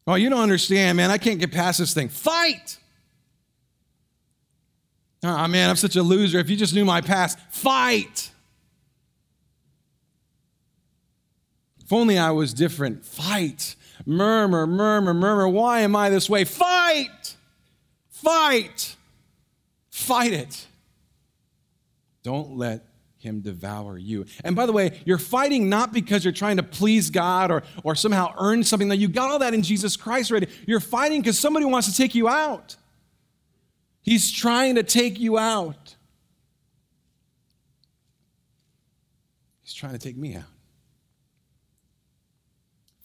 Oh, 0.09 0.15
you 0.15 0.27
don't 0.27 0.41
understand, 0.41 0.97
man. 0.97 1.11
I 1.11 1.19
can't 1.19 1.39
get 1.39 1.51
past 1.51 1.77
this 1.77 1.93
thing. 1.93 2.09
Fight. 2.09 2.79
Oh 5.21 5.47
man, 5.47 5.69
I'm 5.69 5.75
such 5.75 5.95
a 5.95 6.01
loser. 6.01 6.39
If 6.39 6.49
you 6.49 6.55
just 6.55 6.73
knew 6.73 6.83
my 6.83 6.99
past, 6.99 7.37
fight. 7.51 8.31
If 11.83 11.93
only 11.93 12.17
I 12.17 12.31
was 12.31 12.55
different, 12.55 13.05
fight. 13.05 13.75
Murmur, 14.03 14.65
murmur, 14.65 15.13
murmur. 15.13 15.47
Why 15.47 15.81
am 15.81 15.95
I 15.95 16.09
this 16.09 16.27
way? 16.27 16.43
Fight. 16.43 17.35
Fight. 18.09 18.95
Fight 19.91 20.33
it. 20.33 20.65
Don't 22.23 22.57
let 22.57 22.83
him 23.19 23.41
devour 23.41 23.97
you. 23.97 24.25
And 24.43 24.55
by 24.55 24.65
the 24.65 24.71
way, 24.71 25.01
you're 25.05 25.17
fighting 25.17 25.69
not 25.69 25.93
because 25.93 26.23
you're 26.23 26.33
trying 26.33 26.57
to 26.57 26.63
please 26.63 27.09
God 27.09 27.51
or, 27.51 27.63
or 27.83 27.93
somehow 27.93 28.33
earn 28.39 28.63
something. 28.63 28.87
That 28.87 28.97
you 28.97 29.09
got 29.09 29.29
all 29.29 29.39
that 29.39 29.53
in 29.53 29.61
Jesus 29.61 29.95
Christ 29.95 30.31
already. 30.31 30.47
You're 30.65 30.79
fighting 30.79 31.21
because 31.21 31.37
somebody 31.37 31.65
wants 31.65 31.89
to 31.89 31.95
take 31.95 32.15
you 32.15 32.27
out. 32.29 32.77
He's 34.01 34.31
trying 34.31 34.75
to 34.75 34.83
take 34.83 35.19
you 35.19 35.37
out. 35.37 35.95
He's 39.61 39.73
trying 39.73 39.93
to 39.93 39.99
take 39.99 40.17
me 40.17 40.35
out. 40.35 40.43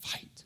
Fight. 0.00 0.44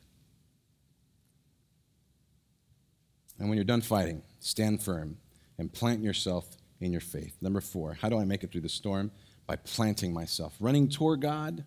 And 3.37 3.47
when 3.47 3.57
you're 3.57 3.63
done 3.63 3.81
fighting, 3.81 4.23
stand 4.39 4.81
firm 4.81 5.17
and 5.59 5.71
plant 5.71 6.01
yourself 6.01 6.57
in 6.81 6.91
your 6.91 7.01
faith. 7.01 7.37
Number 7.39 7.61
four, 7.61 7.93
how 7.93 8.09
do 8.09 8.17
I 8.17 8.25
make 8.25 8.43
it 8.43 8.51
through 8.51 8.61
the 8.61 8.69
storm? 8.69 9.11
By 9.49 9.55
planting 9.55 10.13
myself, 10.13 10.55
running 10.59 10.89
toward 10.89 11.21
God, 11.21 11.63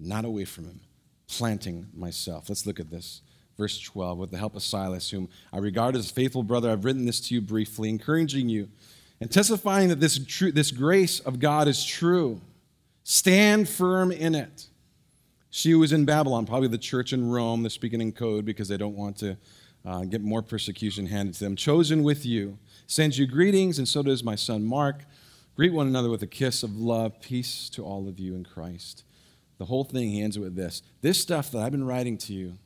not 0.00 0.24
away 0.24 0.44
from 0.44 0.64
Him, 0.64 0.80
planting 1.28 1.86
myself. 1.94 2.48
Let's 2.48 2.66
look 2.66 2.80
at 2.80 2.90
this. 2.90 3.22
Verse 3.56 3.78
12, 3.78 4.18
with 4.18 4.32
the 4.32 4.38
help 4.38 4.56
of 4.56 4.62
Silas, 4.64 5.08
whom 5.08 5.28
I 5.52 5.58
regard 5.58 5.94
as 5.94 6.10
a 6.10 6.12
faithful 6.12 6.42
brother, 6.42 6.68
I've 6.68 6.84
written 6.84 7.06
this 7.06 7.20
to 7.28 7.34
you 7.36 7.40
briefly, 7.40 7.90
encouraging 7.90 8.48
you 8.48 8.68
and 9.20 9.30
testifying 9.30 9.88
that 9.90 10.00
this, 10.00 10.18
true, 10.26 10.50
this 10.50 10.72
grace 10.72 11.20
of 11.20 11.38
God 11.38 11.68
is 11.68 11.84
true. 11.84 12.40
Stand 13.04 13.68
firm 13.68 14.10
in 14.10 14.34
it. 14.34 14.66
She 15.48 15.76
was 15.76 15.92
in 15.92 16.04
Babylon, 16.04 16.44
probably 16.44 16.66
the 16.66 16.76
church 16.76 17.12
in 17.12 17.30
Rome. 17.30 17.62
They're 17.62 17.70
speaking 17.70 18.00
in 18.00 18.10
code 18.10 18.44
because 18.44 18.66
they 18.66 18.76
don't 18.76 18.96
want 18.96 19.18
to 19.18 19.36
uh, 19.84 20.06
get 20.06 20.22
more 20.22 20.42
persecution 20.42 21.06
handed 21.06 21.34
to 21.34 21.44
them. 21.44 21.54
Chosen 21.54 22.02
with 22.02 22.26
you, 22.26 22.58
sends 22.88 23.16
you 23.16 23.28
greetings, 23.28 23.78
and 23.78 23.86
so 23.86 24.02
does 24.02 24.24
my 24.24 24.34
son 24.34 24.64
Mark. 24.64 25.04
Greet 25.54 25.72
one 25.72 25.86
another 25.86 26.08
with 26.08 26.22
a 26.22 26.26
kiss 26.26 26.62
of 26.62 26.76
love. 26.76 27.20
Peace 27.20 27.68
to 27.70 27.84
all 27.84 28.08
of 28.08 28.18
you 28.18 28.34
in 28.34 28.44
Christ. 28.44 29.04
The 29.58 29.66
whole 29.66 29.84
thing, 29.84 30.20
ends 30.20 30.38
with 30.38 30.56
this 30.56 30.82
This 31.02 31.20
stuff 31.20 31.50
that 31.52 31.58
I've 31.58 31.72
been 31.72 31.86
writing 31.86 32.18
to 32.18 32.32
you, 32.32 32.58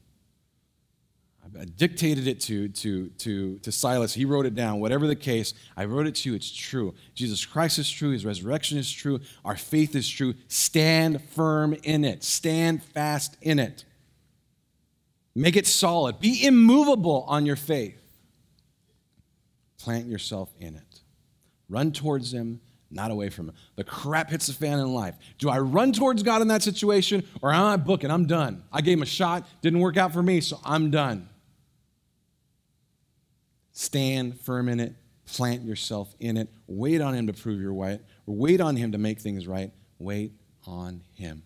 I 1.59 1.64
dictated 1.64 2.27
it 2.27 2.40
to, 2.42 2.68
to, 2.68 3.09
to, 3.09 3.59
to 3.59 3.72
Silas. 3.72 4.14
He 4.14 4.25
wrote 4.25 4.46
it 4.46 4.55
down. 4.55 4.81
Whatever 4.81 5.07
the 5.07 5.16
case, 5.16 5.55
I 5.77 5.85
wrote 5.85 6.07
it 6.07 6.14
to 6.16 6.31
you. 6.31 6.35
It's 6.35 6.51
true. 6.51 6.94
Jesus 7.14 7.44
Christ 7.44 7.79
is 7.79 7.90
true. 7.90 8.11
His 8.11 8.25
resurrection 8.25 8.79
is 8.79 8.90
true. 8.90 9.20
Our 9.44 9.57
faith 9.57 9.94
is 9.94 10.09
true. 10.09 10.35
Stand 10.49 11.22
firm 11.22 11.75
in 11.83 12.05
it, 12.05 12.25
stand 12.25 12.83
fast 12.83 13.37
in 13.40 13.59
it. 13.59 13.85
Make 15.35 15.57
it 15.57 15.66
solid. 15.66 16.18
Be 16.18 16.46
immovable 16.46 17.25
on 17.29 17.44
your 17.44 17.57
faith. 17.57 18.01
Plant 19.79 20.07
yourself 20.07 20.51
in 20.59 20.75
it. 20.75 21.03
Run 21.68 21.92
towards 21.92 22.33
Him, 22.33 22.61
not 22.90 23.11
away 23.11 23.29
from 23.29 23.49
Him. 23.49 23.55
The 23.77 23.85
crap 23.85 24.31
hits 24.31 24.46
the 24.46 24.53
fan 24.53 24.79
in 24.79 24.94
life. 24.94 25.14
Do 25.38 25.49
I 25.49 25.59
run 25.59 25.92
towards 25.92 26.22
God 26.22 26.42
in 26.42 26.49
that 26.49 26.62
situation, 26.62 27.25
or 27.42 27.53
am 27.53 27.64
I 27.64 27.77
booking? 27.77 28.11
I'm 28.11 28.27
done. 28.27 28.62
I 28.72 28.81
gave 28.81 28.99
Him 28.99 29.03
a 29.03 29.07
shot, 29.07 29.46
didn't 29.62 29.81
work 29.81 29.96
out 29.96 30.12
for 30.12 30.22
me, 30.22 30.40
so 30.40 30.61
I'm 30.64 30.90
done. 30.90 31.29
Stand 33.72 34.40
firm 34.40 34.68
in 34.68 34.81
it. 34.81 34.94
Plant 35.27 35.64
yourself 35.64 36.14
in 36.20 36.37
it. 36.37 36.49
Wait 36.66 37.01
on 37.01 37.14
Him 37.14 37.27
to 37.27 37.33
prove 37.33 37.61
your 37.61 37.75
right. 37.75 38.01
Wait 38.25 38.61
on 38.61 38.77
Him 38.77 38.92
to 38.92 38.99
make 38.99 39.20
things 39.20 39.46
right. 39.46 39.72
Wait 39.99 40.33
on 40.66 41.03
Him. 41.14 41.42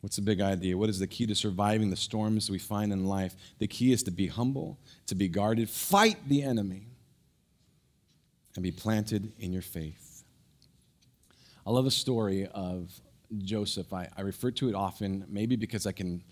What's 0.00 0.16
the 0.16 0.22
big 0.22 0.40
idea? 0.40 0.76
What 0.76 0.88
is 0.88 0.98
the 0.98 1.06
key 1.06 1.26
to 1.26 1.34
surviving 1.34 1.90
the 1.90 1.96
storms 1.96 2.50
we 2.50 2.58
find 2.58 2.92
in 2.92 3.04
life? 3.04 3.36
The 3.58 3.66
key 3.66 3.92
is 3.92 4.02
to 4.04 4.10
be 4.10 4.26
humble, 4.28 4.78
to 5.06 5.14
be 5.14 5.28
guarded, 5.28 5.68
fight 5.68 6.16
the 6.26 6.42
enemy, 6.42 6.89
and 8.54 8.62
be 8.62 8.70
planted 8.70 9.32
in 9.38 9.52
your 9.52 9.62
faith. 9.62 10.24
I 11.66 11.70
love 11.70 11.84
the 11.84 11.90
story 11.90 12.46
of 12.46 13.00
Joseph. 13.38 13.92
I, 13.92 14.08
I 14.16 14.22
refer 14.22 14.50
to 14.52 14.68
it 14.68 14.74
often, 14.74 15.24
maybe 15.28 15.56
because 15.56 15.86
I 15.86 15.92
can 15.92 16.22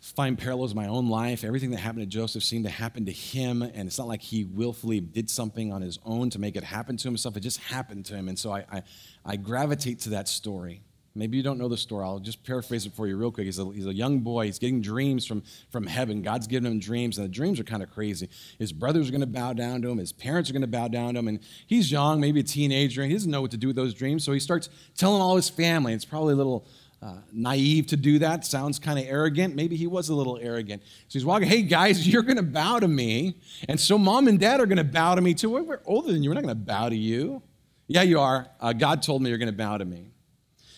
find 0.00 0.38
parallels 0.38 0.70
in 0.72 0.76
my 0.76 0.86
own 0.86 1.08
life. 1.08 1.44
Everything 1.44 1.70
that 1.72 1.78
happened 1.78 2.02
to 2.02 2.06
Joseph 2.06 2.42
seemed 2.42 2.64
to 2.64 2.70
happen 2.70 3.04
to 3.04 3.12
him, 3.12 3.62
and 3.62 3.86
it's 3.86 3.98
not 3.98 4.08
like 4.08 4.22
he 4.22 4.44
willfully 4.44 5.00
did 5.00 5.28
something 5.28 5.72
on 5.72 5.82
his 5.82 5.98
own 6.04 6.30
to 6.30 6.38
make 6.38 6.56
it 6.56 6.64
happen 6.64 6.96
to 6.96 7.08
himself. 7.08 7.36
It 7.36 7.40
just 7.40 7.58
happened 7.58 8.06
to 8.06 8.14
him. 8.14 8.28
And 8.28 8.38
so 8.38 8.52
I, 8.52 8.64
I, 8.72 8.82
I 9.24 9.36
gravitate 9.36 10.00
to 10.00 10.10
that 10.10 10.26
story. 10.26 10.82
Maybe 11.14 11.36
you 11.36 11.42
don't 11.42 11.58
know 11.58 11.68
the 11.68 11.76
story. 11.76 12.04
I'll 12.04 12.20
just 12.20 12.44
paraphrase 12.44 12.86
it 12.86 12.92
for 12.92 13.08
you 13.08 13.16
real 13.16 13.32
quick. 13.32 13.46
He's 13.46 13.58
a, 13.58 13.64
he's 13.72 13.86
a 13.86 13.92
young 13.92 14.20
boy. 14.20 14.46
He's 14.46 14.60
getting 14.60 14.80
dreams 14.80 15.26
from, 15.26 15.42
from 15.70 15.86
heaven. 15.86 16.22
God's 16.22 16.46
giving 16.46 16.70
him 16.70 16.78
dreams, 16.78 17.18
and 17.18 17.24
the 17.24 17.32
dreams 17.32 17.58
are 17.58 17.64
kind 17.64 17.82
of 17.82 17.90
crazy. 17.90 18.28
His 18.58 18.72
brothers 18.72 19.08
are 19.08 19.10
going 19.10 19.20
to 19.20 19.26
bow 19.26 19.52
down 19.52 19.82
to 19.82 19.90
him. 19.90 19.98
His 19.98 20.12
parents 20.12 20.48
are 20.50 20.52
going 20.52 20.62
to 20.62 20.68
bow 20.68 20.86
down 20.86 21.14
to 21.14 21.20
him. 21.20 21.26
And 21.28 21.40
he's 21.66 21.90
young, 21.90 22.20
maybe 22.20 22.40
a 22.40 22.44
teenager, 22.44 23.02
and 23.02 23.10
he 23.10 23.16
doesn't 23.16 23.30
know 23.30 23.40
what 23.40 23.50
to 23.50 23.56
do 23.56 23.66
with 23.66 23.76
those 23.76 23.92
dreams. 23.92 24.22
So 24.22 24.32
he 24.32 24.38
starts 24.38 24.68
telling 24.96 25.20
all 25.20 25.34
his 25.34 25.48
family. 25.48 25.94
It's 25.94 26.04
probably 26.04 26.34
a 26.34 26.36
little 26.36 26.64
uh, 27.02 27.16
naive 27.32 27.86
to 27.88 27.96
do 27.96 28.18
that. 28.20 28.44
Sounds 28.44 28.78
kind 28.78 28.98
of 28.98 29.06
arrogant. 29.06 29.56
Maybe 29.56 29.74
he 29.74 29.86
was 29.86 30.10
a 30.10 30.14
little 30.14 30.38
arrogant. 30.40 30.82
So 31.08 31.18
he's 31.18 31.24
walking, 31.24 31.48
hey 31.48 31.62
guys, 31.62 32.06
you're 32.12 32.22
going 32.22 32.36
to 32.36 32.42
bow 32.42 32.78
to 32.78 32.88
me. 32.88 33.34
And 33.68 33.80
so 33.80 33.98
mom 33.98 34.28
and 34.28 34.38
dad 34.38 34.60
are 34.60 34.66
going 34.66 34.78
to 34.78 34.84
bow 34.84 35.14
to 35.16 35.20
me 35.20 35.34
too. 35.34 35.50
We're, 35.50 35.62
we're 35.62 35.80
older 35.86 36.12
than 36.12 36.22
you. 36.22 36.30
We're 36.30 36.34
not 36.34 36.44
going 36.44 36.56
to 36.56 36.64
bow 36.64 36.88
to 36.88 36.96
you. 36.96 37.42
Yeah, 37.88 38.02
you 38.02 38.20
are. 38.20 38.46
Uh, 38.60 38.72
God 38.72 39.02
told 39.02 39.22
me 39.22 39.30
you're 39.30 39.38
going 39.38 39.50
to 39.50 39.56
bow 39.56 39.78
to 39.78 39.84
me. 39.84 40.09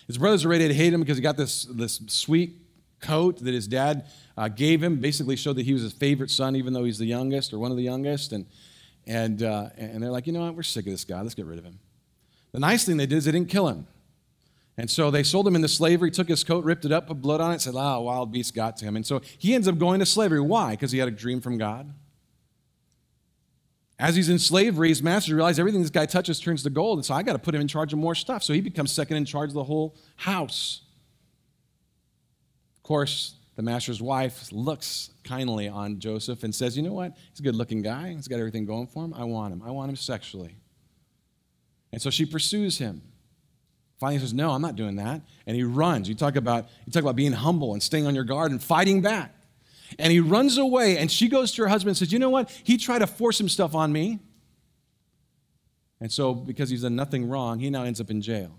His 0.06 0.18
brothers 0.18 0.44
are 0.44 0.48
ready 0.48 0.68
to 0.68 0.74
hate 0.74 0.92
him 0.92 1.00
because 1.00 1.16
he 1.16 1.22
got 1.22 1.36
this, 1.36 1.64
this 1.64 2.00
sweet 2.08 2.56
coat 3.00 3.38
that 3.38 3.54
his 3.54 3.66
dad 3.66 4.06
uh, 4.36 4.48
gave 4.48 4.82
him, 4.82 5.00
basically 5.00 5.36
showed 5.36 5.56
that 5.56 5.64
he 5.64 5.72
was 5.72 5.82
his 5.82 5.92
favorite 5.92 6.30
son, 6.30 6.56
even 6.56 6.72
though 6.72 6.84
he's 6.84 6.98
the 6.98 7.06
youngest 7.06 7.52
or 7.52 7.58
one 7.58 7.70
of 7.70 7.76
the 7.76 7.82
youngest. 7.82 8.32
And, 8.32 8.46
and, 9.06 9.42
uh, 9.42 9.70
and 9.76 10.02
they're 10.02 10.10
like, 10.10 10.26
you 10.26 10.32
know 10.32 10.42
what? 10.42 10.54
We're 10.54 10.62
sick 10.62 10.86
of 10.86 10.92
this 10.92 11.04
guy. 11.04 11.20
Let's 11.20 11.34
get 11.34 11.46
rid 11.46 11.58
of 11.58 11.64
him. 11.64 11.78
The 12.52 12.60
nice 12.60 12.84
thing 12.84 12.96
they 12.96 13.06
did 13.06 13.16
is 13.16 13.24
they 13.24 13.32
didn't 13.32 13.48
kill 13.48 13.68
him. 13.68 13.86
And 14.78 14.90
so 14.90 15.10
they 15.10 15.22
sold 15.22 15.46
him 15.46 15.54
into 15.54 15.68
slavery, 15.68 16.10
took 16.10 16.28
his 16.28 16.44
coat, 16.44 16.64
ripped 16.64 16.84
it 16.84 16.92
up, 16.92 17.08
put 17.08 17.20
blood 17.20 17.40
on 17.40 17.52
it, 17.52 17.60
said, 17.60 17.74
ah, 17.76 17.98
wild 18.00 18.32
beast 18.32 18.54
got 18.54 18.76
to 18.78 18.84
him. 18.86 18.96
And 18.96 19.06
so 19.06 19.20
he 19.38 19.54
ends 19.54 19.68
up 19.68 19.78
going 19.78 20.00
to 20.00 20.06
slavery. 20.06 20.40
Why? 20.40 20.70
Because 20.70 20.92
he 20.92 20.98
had 20.98 21.08
a 21.08 21.12
dream 21.12 21.40
from 21.40 21.58
God. 21.58 21.92
As 24.02 24.16
he's 24.16 24.28
in 24.28 24.40
slavery, 24.40 24.88
his 24.88 25.00
master 25.00 25.32
realizes 25.36 25.60
everything 25.60 25.80
this 25.80 25.88
guy 25.88 26.06
touches 26.06 26.40
turns 26.40 26.64
to 26.64 26.70
gold. 26.70 26.98
And 26.98 27.04
so 27.06 27.14
I 27.14 27.22
got 27.22 27.34
to 27.34 27.38
put 27.38 27.54
him 27.54 27.60
in 27.60 27.68
charge 27.68 27.92
of 27.92 28.00
more 28.00 28.16
stuff. 28.16 28.42
So 28.42 28.52
he 28.52 28.60
becomes 28.60 28.90
second 28.90 29.16
in 29.16 29.24
charge 29.24 29.50
of 29.50 29.54
the 29.54 29.62
whole 29.62 29.94
house. 30.16 30.82
Of 32.78 32.82
course, 32.82 33.36
the 33.54 33.62
master's 33.62 34.02
wife 34.02 34.50
looks 34.50 35.10
kindly 35.22 35.68
on 35.68 36.00
Joseph 36.00 36.42
and 36.42 36.52
says, 36.52 36.76
You 36.76 36.82
know 36.82 36.92
what? 36.92 37.16
He's 37.30 37.38
a 37.38 37.44
good 37.44 37.54
looking 37.54 37.80
guy. 37.80 38.12
He's 38.12 38.26
got 38.26 38.40
everything 38.40 38.66
going 38.66 38.88
for 38.88 39.04
him. 39.04 39.14
I 39.14 39.22
want 39.22 39.52
him. 39.52 39.62
I 39.64 39.70
want 39.70 39.88
him 39.88 39.94
sexually. 39.94 40.56
And 41.92 42.02
so 42.02 42.10
she 42.10 42.26
pursues 42.26 42.78
him. 42.78 43.02
Finally, 44.00 44.18
says, 44.18 44.34
No, 44.34 44.50
I'm 44.50 44.62
not 44.62 44.74
doing 44.74 44.96
that. 44.96 45.20
And 45.46 45.56
he 45.56 45.62
runs. 45.62 46.08
You 46.08 46.16
talk 46.16 46.34
about, 46.34 46.66
you 46.86 46.92
talk 46.92 47.04
about 47.04 47.14
being 47.14 47.30
humble 47.30 47.72
and 47.72 47.80
staying 47.80 48.08
on 48.08 48.16
your 48.16 48.24
guard 48.24 48.50
and 48.50 48.60
fighting 48.60 49.00
back. 49.00 49.32
And 49.98 50.12
he 50.12 50.20
runs 50.20 50.58
away, 50.58 50.98
and 50.98 51.10
she 51.10 51.28
goes 51.28 51.52
to 51.52 51.62
her 51.62 51.68
husband 51.68 51.90
and 51.90 51.96
says, 51.96 52.12
You 52.12 52.18
know 52.18 52.30
what? 52.30 52.50
He 52.64 52.76
tried 52.76 53.00
to 53.00 53.06
force 53.06 53.38
himself 53.38 53.74
on 53.74 53.92
me. 53.92 54.20
And 56.00 56.10
so, 56.10 56.34
because 56.34 56.70
he's 56.70 56.82
done 56.82 56.96
nothing 56.96 57.28
wrong, 57.28 57.60
he 57.60 57.70
now 57.70 57.84
ends 57.84 58.00
up 58.00 58.10
in 58.10 58.20
jail. 58.20 58.58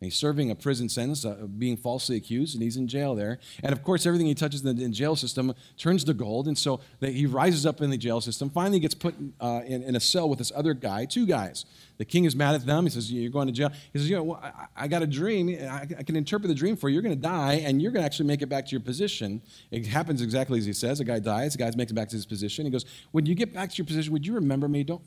He's 0.00 0.14
serving 0.14 0.50
a 0.50 0.54
prison 0.54 0.90
sentence, 0.90 1.24
uh, 1.24 1.46
being 1.58 1.78
falsely 1.78 2.16
accused, 2.16 2.54
and 2.54 2.62
he's 2.62 2.76
in 2.76 2.86
jail 2.86 3.14
there. 3.14 3.38
And 3.62 3.72
of 3.72 3.82
course, 3.82 4.04
everything 4.04 4.26
he 4.26 4.34
touches 4.34 4.62
in 4.62 4.76
the 4.76 4.88
jail 4.90 5.16
system 5.16 5.54
turns 5.78 6.04
to 6.04 6.12
gold. 6.12 6.48
And 6.48 6.56
so 6.56 6.80
he 7.00 7.24
rises 7.24 7.64
up 7.64 7.80
in 7.80 7.88
the 7.88 7.96
jail 7.96 8.20
system. 8.20 8.50
Finally, 8.50 8.80
gets 8.80 8.94
put 8.94 9.14
uh, 9.40 9.62
in, 9.64 9.82
in, 9.82 9.96
a 9.96 10.00
cell 10.00 10.28
with 10.28 10.38
this 10.38 10.52
other 10.54 10.74
guy, 10.74 11.06
two 11.06 11.24
guys. 11.24 11.64
The 11.96 12.04
king 12.04 12.26
is 12.26 12.36
mad 12.36 12.54
at 12.54 12.66
them. 12.66 12.84
He 12.84 12.90
says, 12.90 13.10
You're 13.10 13.30
going 13.30 13.46
to 13.46 13.54
jail. 13.54 13.70
He 13.90 13.98
says, 13.98 14.10
You 14.10 14.16
know, 14.16 14.24
well, 14.24 14.40
I, 14.42 14.84
I, 14.84 14.86
got 14.86 15.02
a 15.02 15.06
dream. 15.06 15.48
I, 15.48 15.86
I, 15.98 16.02
can 16.02 16.14
interpret 16.14 16.48
the 16.48 16.54
dream 16.54 16.76
for 16.76 16.90
you. 16.90 16.94
You're 16.94 17.02
going 17.02 17.14
to 17.14 17.20
die, 17.20 17.54
and 17.64 17.80
you're 17.80 17.90
going 17.90 18.02
to 18.02 18.06
actually 18.06 18.26
make 18.26 18.42
it 18.42 18.50
back 18.50 18.66
to 18.66 18.72
your 18.72 18.82
position. 18.82 19.40
It 19.70 19.86
happens 19.86 20.20
exactly 20.20 20.58
as 20.58 20.66
he 20.66 20.74
says. 20.74 21.00
A 21.00 21.04
guy 21.04 21.20
dies. 21.20 21.52
The 21.52 21.58
guy 21.58 21.72
makes 21.74 21.90
it 21.90 21.94
back 21.94 22.10
to 22.10 22.16
his 22.16 22.26
position. 22.26 22.66
He 22.66 22.70
goes, 22.70 22.84
When 23.12 23.24
you 23.24 23.34
get 23.34 23.54
back 23.54 23.70
to 23.70 23.76
your 23.78 23.86
position, 23.86 24.12
would 24.12 24.26
you 24.26 24.34
remember 24.34 24.68
me? 24.68 24.84
Don't 24.84 25.02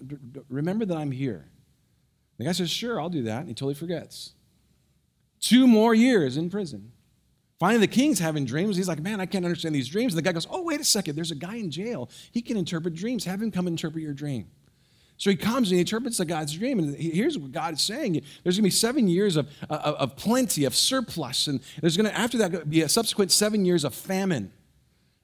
remember 0.49 0.85
that 0.85 0.97
I'm 0.97 1.11
here. 1.11 1.45
The 2.39 2.45
guy 2.45 2.53
says, 2.53 2.71
Sure, 2.71 2.99
I'll 2.99 3.09
do 3.09 3.21
that. 3.23 3.41
And 3.41 3.49
he 3.49 3.53
totally 3.53 3.75
forgets. 3.75 4.33
Two 5.39 5.67
more 5.67 5.93
years 5.93 6.37
in 6.37 6.49
prison. 6.49 6.91
Finally, 7.59 7.81
the 7.81 7.93
king's 7.93 8.19
having 8.19 8.45
dreams. 8.45 8.77
He's 8.77 8.87
like, 8.87 9.01
Man, 9.01 9.19
I 9.19 9.25
can't 9.25 9.45
understand 9.45 9.75
these 9.75 9.89
dreams. 9.89 10.13
And 10.13 10.17
the 10.17 10.21
guy 10.21 10.31
goes, 10.31 10.47
Oh, 10.49 10.63
wait 10.63 10.79
a 10.79 10.85
second. 10.85 11.15
There's 11.15 11.31
a 11.31 11.35
guy 11.35 11.55
in 11.55 11.69
jail. 11.71 12.09
He 12.31 12.41
can 12.41 12.57
interpret 12.57 12.95
dreams. 12.95 13.25
Have 13.25 13.41
him 13.41 13.51
come 13.51 13.67
interpret 13.67 14.01
your 14.01 14.13
dream. 14.13 14.47
So 15.17 15.29
he 15.29 15.35
comes 15.35 15.69
and 15.69 15.75
he 15.75 15.81
interprets 15.81 16.17
the 16.17 16.25
God's 16.25 16.53
dream. 16.53 16.79
And 16.79 16.95
here's 16.95 17.37
what 17.37 17.51
God 17.51 17.73
is 17.73 17.81
saying 17.81 18.13
there's 18.43 18.55
going 18.55 18.55
to 18.55 18.61
be 18.61 18.69
seven 18.69 19.09
years 19.09 19.35
of, 19.35 19.49
uh, 19.69 19.73
of, 19.73 19.95
of 19.95 20.15
plenty, 20.15 20.63
of 20.63 20.73
surplus. 20.73 21.47
And 21.47 21.59
there's 21.81 21.97
going 21.97 22.09
to, 22.09 22.17
after 22.17 22.37
that, 22.37 22.69
be 22.69 22.81
a 22.81 22.89
subsequent 22.89 23.31
seven 23.31 23.65
years 23.65 23.83
of 23.83 23.93
famine. 23.93 24.53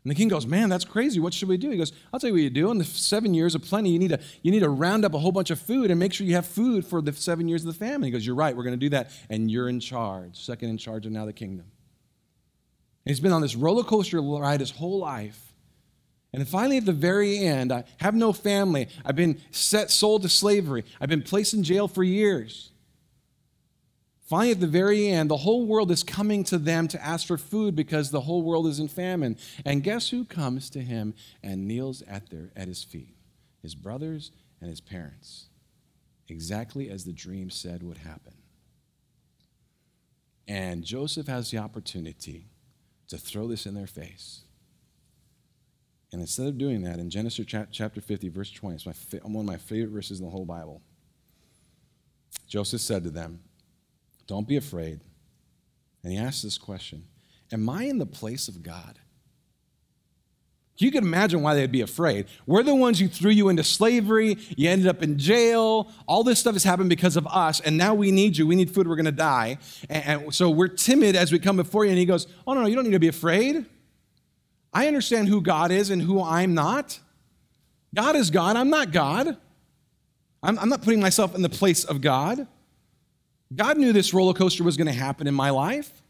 And 0.06 0.12
the 0.12 0.16
king 0.16 0.28
goes, 0.28 0.46
Man, 0.46 0.70
that's 0.70 0.86
crazy. 0.86 1.20
What 1.20 1.34
should 1.34 1.50
we 1.50 1.58
do? 1.58 1.72
He 1.72 1.78
goes, 1.78 1.92
I'll 2.14 2.20
tell 2.20 2.28
you 2.28 2.36
what 2.36 2.42
you 2.44 2.52
do. 2.52 2.70
In 2.70 2.78
the 2.78 2.86
seven 2.86 3.34
years 3.34 3.56
of 3.56 3.64
plenty, 3.64 3.90
you 3.90 3.98
need, 3.98 4.10
to, 4.10 4.20
you 4.44 4.52
need 4.52 4.60
to 4.60 4.70
round 4.70 5.04
up 5.04 5.16
a 5.16 5.18
whole 5.18 5.32
bunch 5.32 5.50
of 5.50 5.60
food 5.60 5.90
and 5.90 6.00
make 6.00 6.14
sure 6.14 6.28
you 6.28 6.36
have 6.36 6.46
food 6.46 6.86
for 6.86 7.02
the 7.02 7.12
seven 7.12 7.48
years 7.48 7.66
of 7.66 7.74
the 7.74 7.80
famine. 7.80 8.04
He 8.04 8.12
goes, 8.12 8.24
You're 8.24 8.36
right. 8.36 8.56
We're 8.56 8.64
going 8.64 8.80
to 8.80 8.86
do 8.86 8.90
that. 8.90 9.10
And 9.32 9.50
you're 9.50 9.68
in 9.68 9.80
charge, 9.80 10.38
second 10.38 10.70
in 10.70 10.78
charge 10.78 11.08
of 11.08 11.12
now 11.12 11.26
the 11.26 11.34
kingdom. 11.34 11.66
And 13.04 13.12
he's 13.12 13.20
been 13.20 13.32
on 13.32 13.42
this 13.42 13.56
roller 13.56 13.84
coaster 13.84 14.22
ride 14.22 14.60
his 14.60 14.70
whole 14.70 15.00
life. 15.00 15.56
And 16.32 16.48
finally, 16.48 16.78
at 16.78 16.86
the 16.86 16.94
very 16.94 17.40
end, 17.40 17.72
I 17.74 17.86
have 17.98 18.14
no 18.14 18.32
family. 18.32 18.90
I've 19.04 19.16
been 19.16 19.42
set, 19.50 19.90
sold 19.90 20.22
to 20.22 20.30
slavery. 20.30 20.86
I've 21.02 21.10
been 21.10 21.24
placed 21.24 21.56
in 21.56 21.64
jail 21.64 21.88
for 21.88 22.04
years. 22.04 22.72
Finally, 24.26 24.52
at 24.52 24.60
the 24.60 24.68
very 24.68 25.08
end, 25.08 25.30
the 25.30 25.38
whole 25.38 25.68
world 25.68 25.92
is 25.92 26.04
coming 26.04 26.44
to 26.44 26.58
them 26.58 26.88
to 26.88 27.04
ask 27.04 27.28
for 27.28 27.38
food 27.38 27.76
because 27.76 28.10
the 28.10 28.22
whole 28.22 28.42
world 28.42 28.66
is 28.66 28.80
in 28.80 28.88
famine. 28.88 29.38
And 29.64 29.84
guess 29.84 30.10
who 30.10 30.26
comes 30.26 30.70
to 30.72 30.82
him 30.82 31.14
and 31.44 31.68
kneels 31.68 32.02
at, 32.08 32.32
their, 32.32 32.50
at 32.56 32.68
his 32.68 32.84
feet? 32.84 33.16
His 33.62 33.76
brothers 33.76 34.32
and 34.60 34.70
his 34.70 34.82
parents. 34.82 35.50
Exactly 36.28 36.90
as 36.90 37.06
the 37.06 37.14
dream 37.14 37.52
said 37.52 37.84
would 37.84 37.98
happen. 37.98 38.34
And 40.48 40.84
Joseph 40.84 41.28
has 41.28 41.52
the 41.52 41.60
opportunity 41.60 42.48
to 43.10 43.18
throw 43.20 43.48
this 43.48 43.68
in 43.68 43.76
their 43.76 43.88
face. 43.88 44.42
And 46.12 46.22
instead 46.22 46.48
of 46.48 46.58
doing 46.58 46.82
that, 46.84 46.98
in 46.98 47.10
Genesis 47.12 47.46
chapter 47.72 48.02
50, 48.02 48.30
verse 48.30 48.50
20, 48.50 48.76
it's 48.76 48.86
my, 48.86 49.20
one 49.24 49.46
of 49.46 49.52
my 49.52 49.58
favorite 49.58 49.92
verses 49.92 50.20
in 50.20 50.26
the 50.26 50.32
whole 50.32 50.46
Bible. 50.46 50.82
Joseph 52.48 52.82
said 52.82 53.04
to 53.04 53.10
them, 53.10 53.42
don't 54.28 54.48
be 54.48 54.58
afraid. 54.58 55.02
And 56.04 56.14
he 56.14 56.20
asks 56.20 56.42
this 56.42 56.58
question 56.58 57.06
Am 57.52 57.70
I 57.70 57.84
in 57.84 57.98
the 57.98 58.06
place 58.06 58.48
of 58.48 58.64
God? 58.64 59.00
You 60.78 60.92
can 60.92 61.06
imagine 61.06 61.42
why 61.42 61.56
they'd 61.56 61.72
be 61.72 61.82
afraid. 61.82 62.26
We're 62.46 62.64
the 62.64 62.76
ones 62.76 63.00
who 63.00 63.08
threw 63.08 63.32
you 63.32 63.48
into 63.48 63.64
slavery. 63.64 64.38
You 64.58 64.70
ended 64.70 64.88
up 64.88 65.02
in 65.02 65.18
jail. 65.18 65.90
All 66.06 66.24
this 66.24 66.40
stuff 66.40 66.54
has 66.54 66.66
happened 66.66 66.90
because 66.90 67.16
of 67.16 67.26
us. 67.28 67.62
And 67.62 67.78
now 67.78 67.94
we 67.94 68.12
need 68.12 68.36
you. 68.36 68.46
We 68.46 68.58
need 68.58 68.70
food. 68.70 68.86
We're 68.86 68.98
going 68.98 69.06
to 69.06 69.12
die. 69.14 69.58
And, 69.90 70.24
and, 70.24 70.36
so 70.36 70.50
we're 70.50 70.68
timid 70.68 71.16
as 71.16 71.32
we 71.32 71.40
come 71.40 71.56
before 71.56 71.86
you. 71.86 71.92
And 71.92 72.00
he 72.00 72.06
goes, 72.06 72.28
Oh, 72.46 72.54
no, 72.54 72.62
no, 72.62 72.68
you 72.68 72.76
don't 72.76 72.84
need 72.84 72.92
to 72.92 73.00
be 73.00 73.08
afraid. 73.08 73.66
I 74.74 74.88
understand 74.88 75.30
who 75.30 75.40
God 75.40 75.72
is 75.72 75.92
and 75.92 76.02
who 76.02 76.22
I'm 76.22 76.54
not. 76.54 77.00
God 77.94 78.18
is 78.18 78.30
God. 78.30 78.58
I'm 78.58 78.70
not 78.70 78.92
God. 78.92 79.38
I'm, 80.44 80.60
I'm 80.60 80.68
not 80.68 80.82
putting 80.82 81.00
myself 81.00 81.34
in 81.34 81.42
the 81.42 81.50
place 81.50 81.86
of 81.86 82.02
God. 82.02 82.48
God 83.54 83.78
knew 83.78 83.94
this 83.94 84.14
roller 84.14 84.34
coaster 84.34 84.64
was 84.64 84.78
going 84.78 84.88
to 84.88 84.94
happen 84.94 85.28
in 85.28 85.34
my 85.34 85.50
life. 85.50 86.02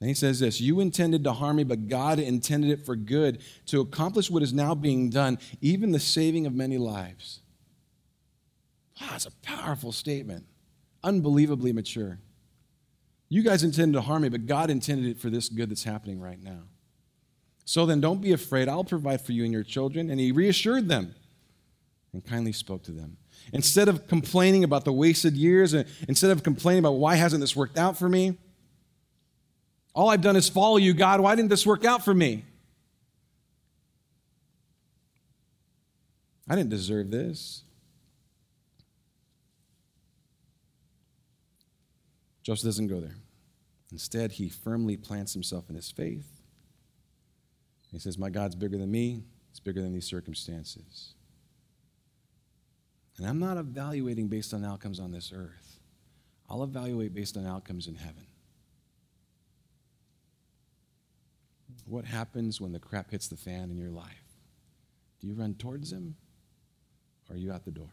And 0.00 0.08
he 0.08 0.14
says 0.14 0.40
this 0.40 0.60
You 0.60 0.80
intended 0.80 1.24
to 1.24 1.32
harm 1.32 1.56
me, 1.56 1.64
but 1.64 1.88
God 1.88 2.18
intended 2.18 2.70
it 2.70 2.84
for 2.84 2.96
good 2.96 3.42
to 3.66 3.80
accomplish 3.80 4.30
what 4.30 4.42
is 4.42 4.52
now 4.52 4.74
being 4.74 5.10
done, 5.10 5.38
even 5.60 5.92
the 5.92 6.00
saving 6.00 6.46
of 6.46 6.54
many 6.54 6.78
lives. 6.78 7.40
Wow, 9.00 9.08
that's 9.12 9.26
a 9.26 9.32
powerful 9.42 9.92
statement. 9.92 10.46
Unbelievably 11.02 11.72
mature. 11.72 12.18
You 13.28 13.42
guys 13.42 13.62
intended 13.62 13.94
to 13.94 14.02
harm 14.02 14.22
me, 14.22 14.28
but 14.28 14.46
God 14.46 14.70
intended 14.70 15.06
it 15.06 15.18
for 15.18 15.30
this 15.30 15.48
good 15.48 15.70
that's 15.70 15.84
happening 15.84 16.20
right 16.20 16.42
now. 16.42 16.64
So 17.64 17.86
then 17.86 18.00
don't 18.00 18.20
be 18.20 18.32
afraid. 18.32 18.68
I'll 18.68 18.84
provide 18.84 19.20
for 19.20 19.32
you 19.32 19.44
and 19.44 19.52
your 19.52 19.62
children. 19.62 20.10
And 20.10 20.18
he 20.18 20.32
reassured 20.32 20.88
them 20.88 21.14
and 22.12 22.24
kindly 22.24 22.52
spoke 22.52 22.82
to 22.84 22.90
them. 22.90 23.16
Instead 23.52 23.88
of 23.88 24.06
complaining 24.06 24.64
about 24.64 24.84
the 24.84 24.92
wasted 24.92 25.34
years, 25.34 25.72
and 25.72 25.88
instead 26.08 26.30
of 26.30 26.42
complaining 26.42 26.80
about 26.80 26.92
why 26.92 27.16
hasn't 27.16 27.40
this 27.40 27.56
worked 27.56 27.78
out 27.78 27.98
for 27.98 28.08
me, 28.08 28.38
all 29.94 30.08
I've 30.08 30.20
done 30.20 30.36
is 30.36 30.48
follow 30.48 30.76
you, 30.76 30.94
God. 30.94 31.20
Why 31.20 31.34
didn't 31.34 31.50
this 31.50 31.66
work 31.66 31.84
out 31.84 32.04
for 32.04 32.14
me? 32.14 32.44
I 36.48 36.56
didn't 36.56 36.70
deserve 36.70 37.10
this. 37.10 37.62
Joseph 42.42 42.64
doesn't 42.64 42.88
go 42.88 43.00
there. 43.00 43.16
Instead, 43.92 44.32
he 44.32 44.48
firmly 44.48 44.96
plants 44.96 45.32
himself 45.32 45.68
in 45.68 45.76
his 45.76 45.90
faith. 45.90 46.26
He 47.92 47.98
says, 47.98 48.18
My 48.18 48.30
God's 48.30 48.54
bigger 48.54 48.78
than 48.78 48.90
me, 48.90 49.24
It's 49.50 49.60
bigger 49.60 49.82
than 49.82 49.92
these 49.92 50.06
circumstances. 50.06 51.14
And 53.20 53.28
I'm 53.28 53.38
not 53.38 53.58
evaluating 53.58 54.28
based 54.28 54.54
on 54.54 54.64
outcomes 54.64 54.98
on 54.98 55.12
this 55.12 55.30
earth, 55.36 55.78
I'll 56.48 56.64
evaluate 56.64 57.14
based 57.14 57.36
on 57.36 57.46
outcomes 57.46 57.86
in 57.86 57.94
heaven. 57.94 58.26
What 61.84 62.06
happens 62.06 62.62
when 62.62 62.72
the 62.72 62.78
crap 62.78 63.10
hits 63.10 63.28
the 63.28 63.36
fan 63.36 63.70
in 63.70 63.76
your 63.76 63.90
life? 63.90 64.38
Do 65.20 65.26
you 65.26 65.34
run 65.34 65.54
towards 65.54 65.92
him 65.92 66.16
or 67.28 67.34
are 67.34 67.38
you 67.38 67.52
out 67.52 67.66
the 67.66 67.70
door? 67.70 67.92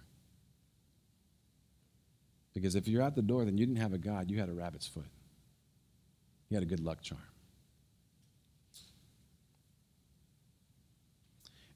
Because 2.53 2.75
if 2.75 2.88
you're 2.88 3.01
out 3.01 3.15
the 3.15 3.21
door, 3.21 3.43
then 3.43 3.57
you 3.57 3.65
didn't 3.65 3.82
have 3.82 3.93
a 3.93 3.97
God, 3.97 4.32
you 4.32 4.39
had 4.39 4.47
a 4.47 4.53
rabbit's 4.53 4.88
foot. 4.88 5.11
You 6.49 6.55
had 6.55 6.63
a 6.63 6.67
good 6.67 6.80
luck 6.80 7.01
charm. 7.01 7.19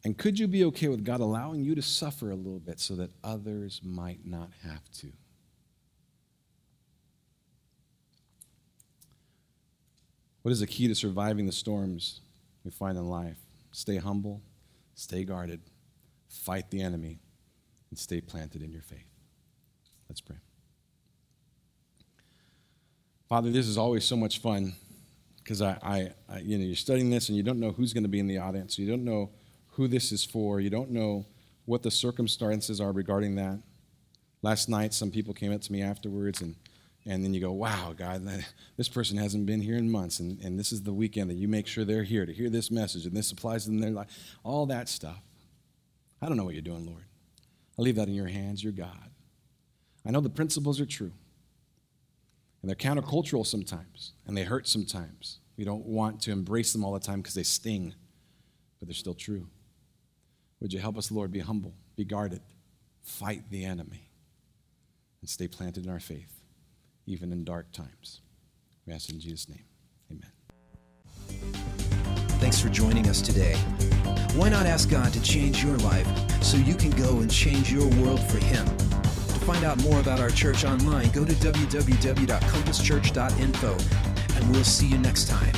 And 0.03 0.17
could 0.17 0.39
you 0.39 0.47
be 0.47 0.63
okay 0.65 0.87
with 0.87 1.03
God 1.03 1.19
allowing 1.19 1.63
you 1.63 1.75
to 1.75 1.81
suffer 1.81 2.31
a 2.31 2.35
little 2.35 2.59
bit 2.59 2.79
so 2.79 2.95
that 2.95 3.11
others 3.23 3.81
might 3.83 4.25
not 4.25 4.49
have 4.63 4.89
to? 4.93 5.11
What 10.41 10.51
is 10.51 10.59
the 10.59 10.67
key 10.67 10.87
to 10.87 10.95
surviving 10.95 11.45
the 11.45 11.51
storms 11.51 12.21
we 12.63 12.71
find 12.71 12.97
in 12.97 13.07
life? 13.07 13.37
Stay 13.71 13.97
humble, 13.97 14.41
stay 14.95 15.23
guarded, 15.23 15.61
fight 16.27 16.71
the 16.71 16.81
enemy, 16.81 17.19
and 17.91 17.99
stay 17.99 18.21
planted 18.21 18.63
in 18.63 18.71
your 18.71 18.81
faith. 18.81 19.05
Let's 20.09 20.21
pray. 20.21 20.37
Father, 23.29 23.51
this 23.51 23.67
is 23.67 23.77
always 23.77 24.03
so 24.03 24.17
much 24.17 24.39
fun 24.39 24.73
because 25.37 25.61
I, 25.61 25.77
I, 25.81 26.11
I, 26.27 26.39
you 26.39 26.57
know, 26.57 26.65
you're 26.65 26.75
studying 26.75 27.09
this 27.09 27.29
and 27.29 27.37
you 27.37 27.43
don't 27.43 27.59
know 27.59 27.71
who's 27.71 27.93
going 27.93 28.03
to 28.03 28.09
be 28.09 28.19
in 28.19 28.27
the 28.27 28.39
audience. 28.39 28.79
You 28.79 28.89
don't 28.89 29.05
know 29.05 29.29
who 29.71 29.87
this 29.87 30.11
is 30.11 30.23
for. 30.23 30.59
You 30.59 30.69
don't 30.69 30.91
know 30.91 31.25
what 31.65 31.83
the 31.83 31.91
circumstances 31.91 32.81
are 32.81 32.91
regarding 32.91 33.35
that. 33.35 33.59
Last 34.41 34.69
night, 34.69 34.93
some 34.93 35.11
people 35.11 35.33
came 35.33 35.53
up 35.53 35.61
to 35.61 35.71
me 35.71 35.81
afterwards, 35.81 36.41
and, 36.41 36.55
and 37.05 37.23
then 37.23 37.33
you 37.33 37.39
go, 37.39 37.51
Wow, 37.51 37.93
God, 37.95 38.27
this 38.77 38.89
person 38.89 39.17
hasn't 39.17 39.45
been 39.45 39.61
here 39.61 39.77
in 39.77 39.89
months, 39.89 40.19
and, 40.19 40.39
and 40.41 40.59
this 40.59 40.71
is 40.71 40.81
the 40.81 40.93
weekend 40.93 41.29
that 41.29 41.35
you 41.35 41.47
make 41.47 41.67
sure 41.67 41.85
they're 41.85 42.03
here 42.03 42.25
to 42.25 42.33
hear 42.33 42.49
this 42.49 42.71
message, 42.71 43.05
and 43.05 43.15
this 43.15 43.31
applies 43.31 43.65
to 43.65 43.71
their 43.71 43.91
life. 43.91 44.07
All 44.43 44.65
that 44.67 44.89
stuff. 44.89 45.21
I 46.21 46.27
don't 46.27 46.37
know 46.37 46.43
what 46.43 46.53
you're 46.53 46.61
doing, 46.61 46.85
Lord. 46.85 47.05
I 47.77 47.81
leave 47.81 47.95
that 47.95 48.07
in 48.07 48.13
your 48.13 48.27
hands. 48.27 48.63
You're 48.63 48.73
God. 48.73 49.09
I 50.05 50.11
know 50.11 50.21
the 50.21 50.29
principles 50.29 50.81
are 50.81 50.85
true, 50.85 51.11
and 52.61 52.69
they're 52.69 52.75
countercultural 52.75 53.45
sometimes, 53.45 54.13
and 54.25 54.35
they 54.35 54.43
hurt 54.43 54.67
sometimes. 54.67 55.39
We 55.57 55.63
don't 55.63 55.85
want 55.85 56.21
to 56.23 56.31
embrace 56.31 56.73
them 56.73 56.83
all 56.83 56.93
the 56.93 56.99
time 56.99 57.21
because 57.21 57.35
they 57.35 57.43
sting, 57.43 57.93
but 58.79 58.87
they're 58.87 58.95
still 58.95 59.13
true. 59.13 59.47
Would 60.61 60.73
you 60.73 60.79
help 60.79 60.97
us, 60.97 61.11
Lord, 61.11 61.31
be 61.31 61.39
humble, 61.39 61.73
be 61.95 62.05
guarded, 62.05 62.41
fight 63.01 63.49
the 63.49 63.65
enemy, 63.65 64.11
and 65.19 65.27
stay 65.29 65.47
planted 65.47 65.85
in 65.85 65.91
our 65.91 65.99
faith, 65.99 66.43
even 67.07 67.31
in 67.31 67.43
dark 67.43 67.71
times? 67.71 68.21
We 68.85 68.93
ask 68.93 69.09
in 69.09 69.19
Jesus' 69.19 69.49
name. 69.49 69.65
Amen. 70.11 70.29
Thanks 72.39 72.61
for 72.61 72.69
joining 72.69 73.09
us 73.09 73.21
today. 73.21 73.55
Why 74.35 74.49
not 74.49 74.67
ask 74.67 74.89
God 74.89 75.13
to 75.13 75.21
change 75.21 75.63
your 75.63 75.77
life 75.77 76.07
so 76.43 76.57
you 76.57 76.75
can 76.75 76.91
go 76.91 77.19
and 77.19 77.31
change 77.31 77.71
your 77.71 77.87
world 78.01 78.19
for 78.19 78.37
Him? 78.37 78.65
To 78.65 79.39
find 79.45 79.63
out 79.63 79.81
more 79.83 79.99
about 79.99 80.19
our 80.19 80.29
church 80.29 80.63
online, 80.63 81.09
go 81.09 81.25
to 81.25 81.33
www.compasschurch.info, 81.33 83.77
and 84.35 84.51
we'll 84.51 84.63
see 84.63 84.85
you 84.87 84.99
next 84.99 85.27
time. 85.27 85.55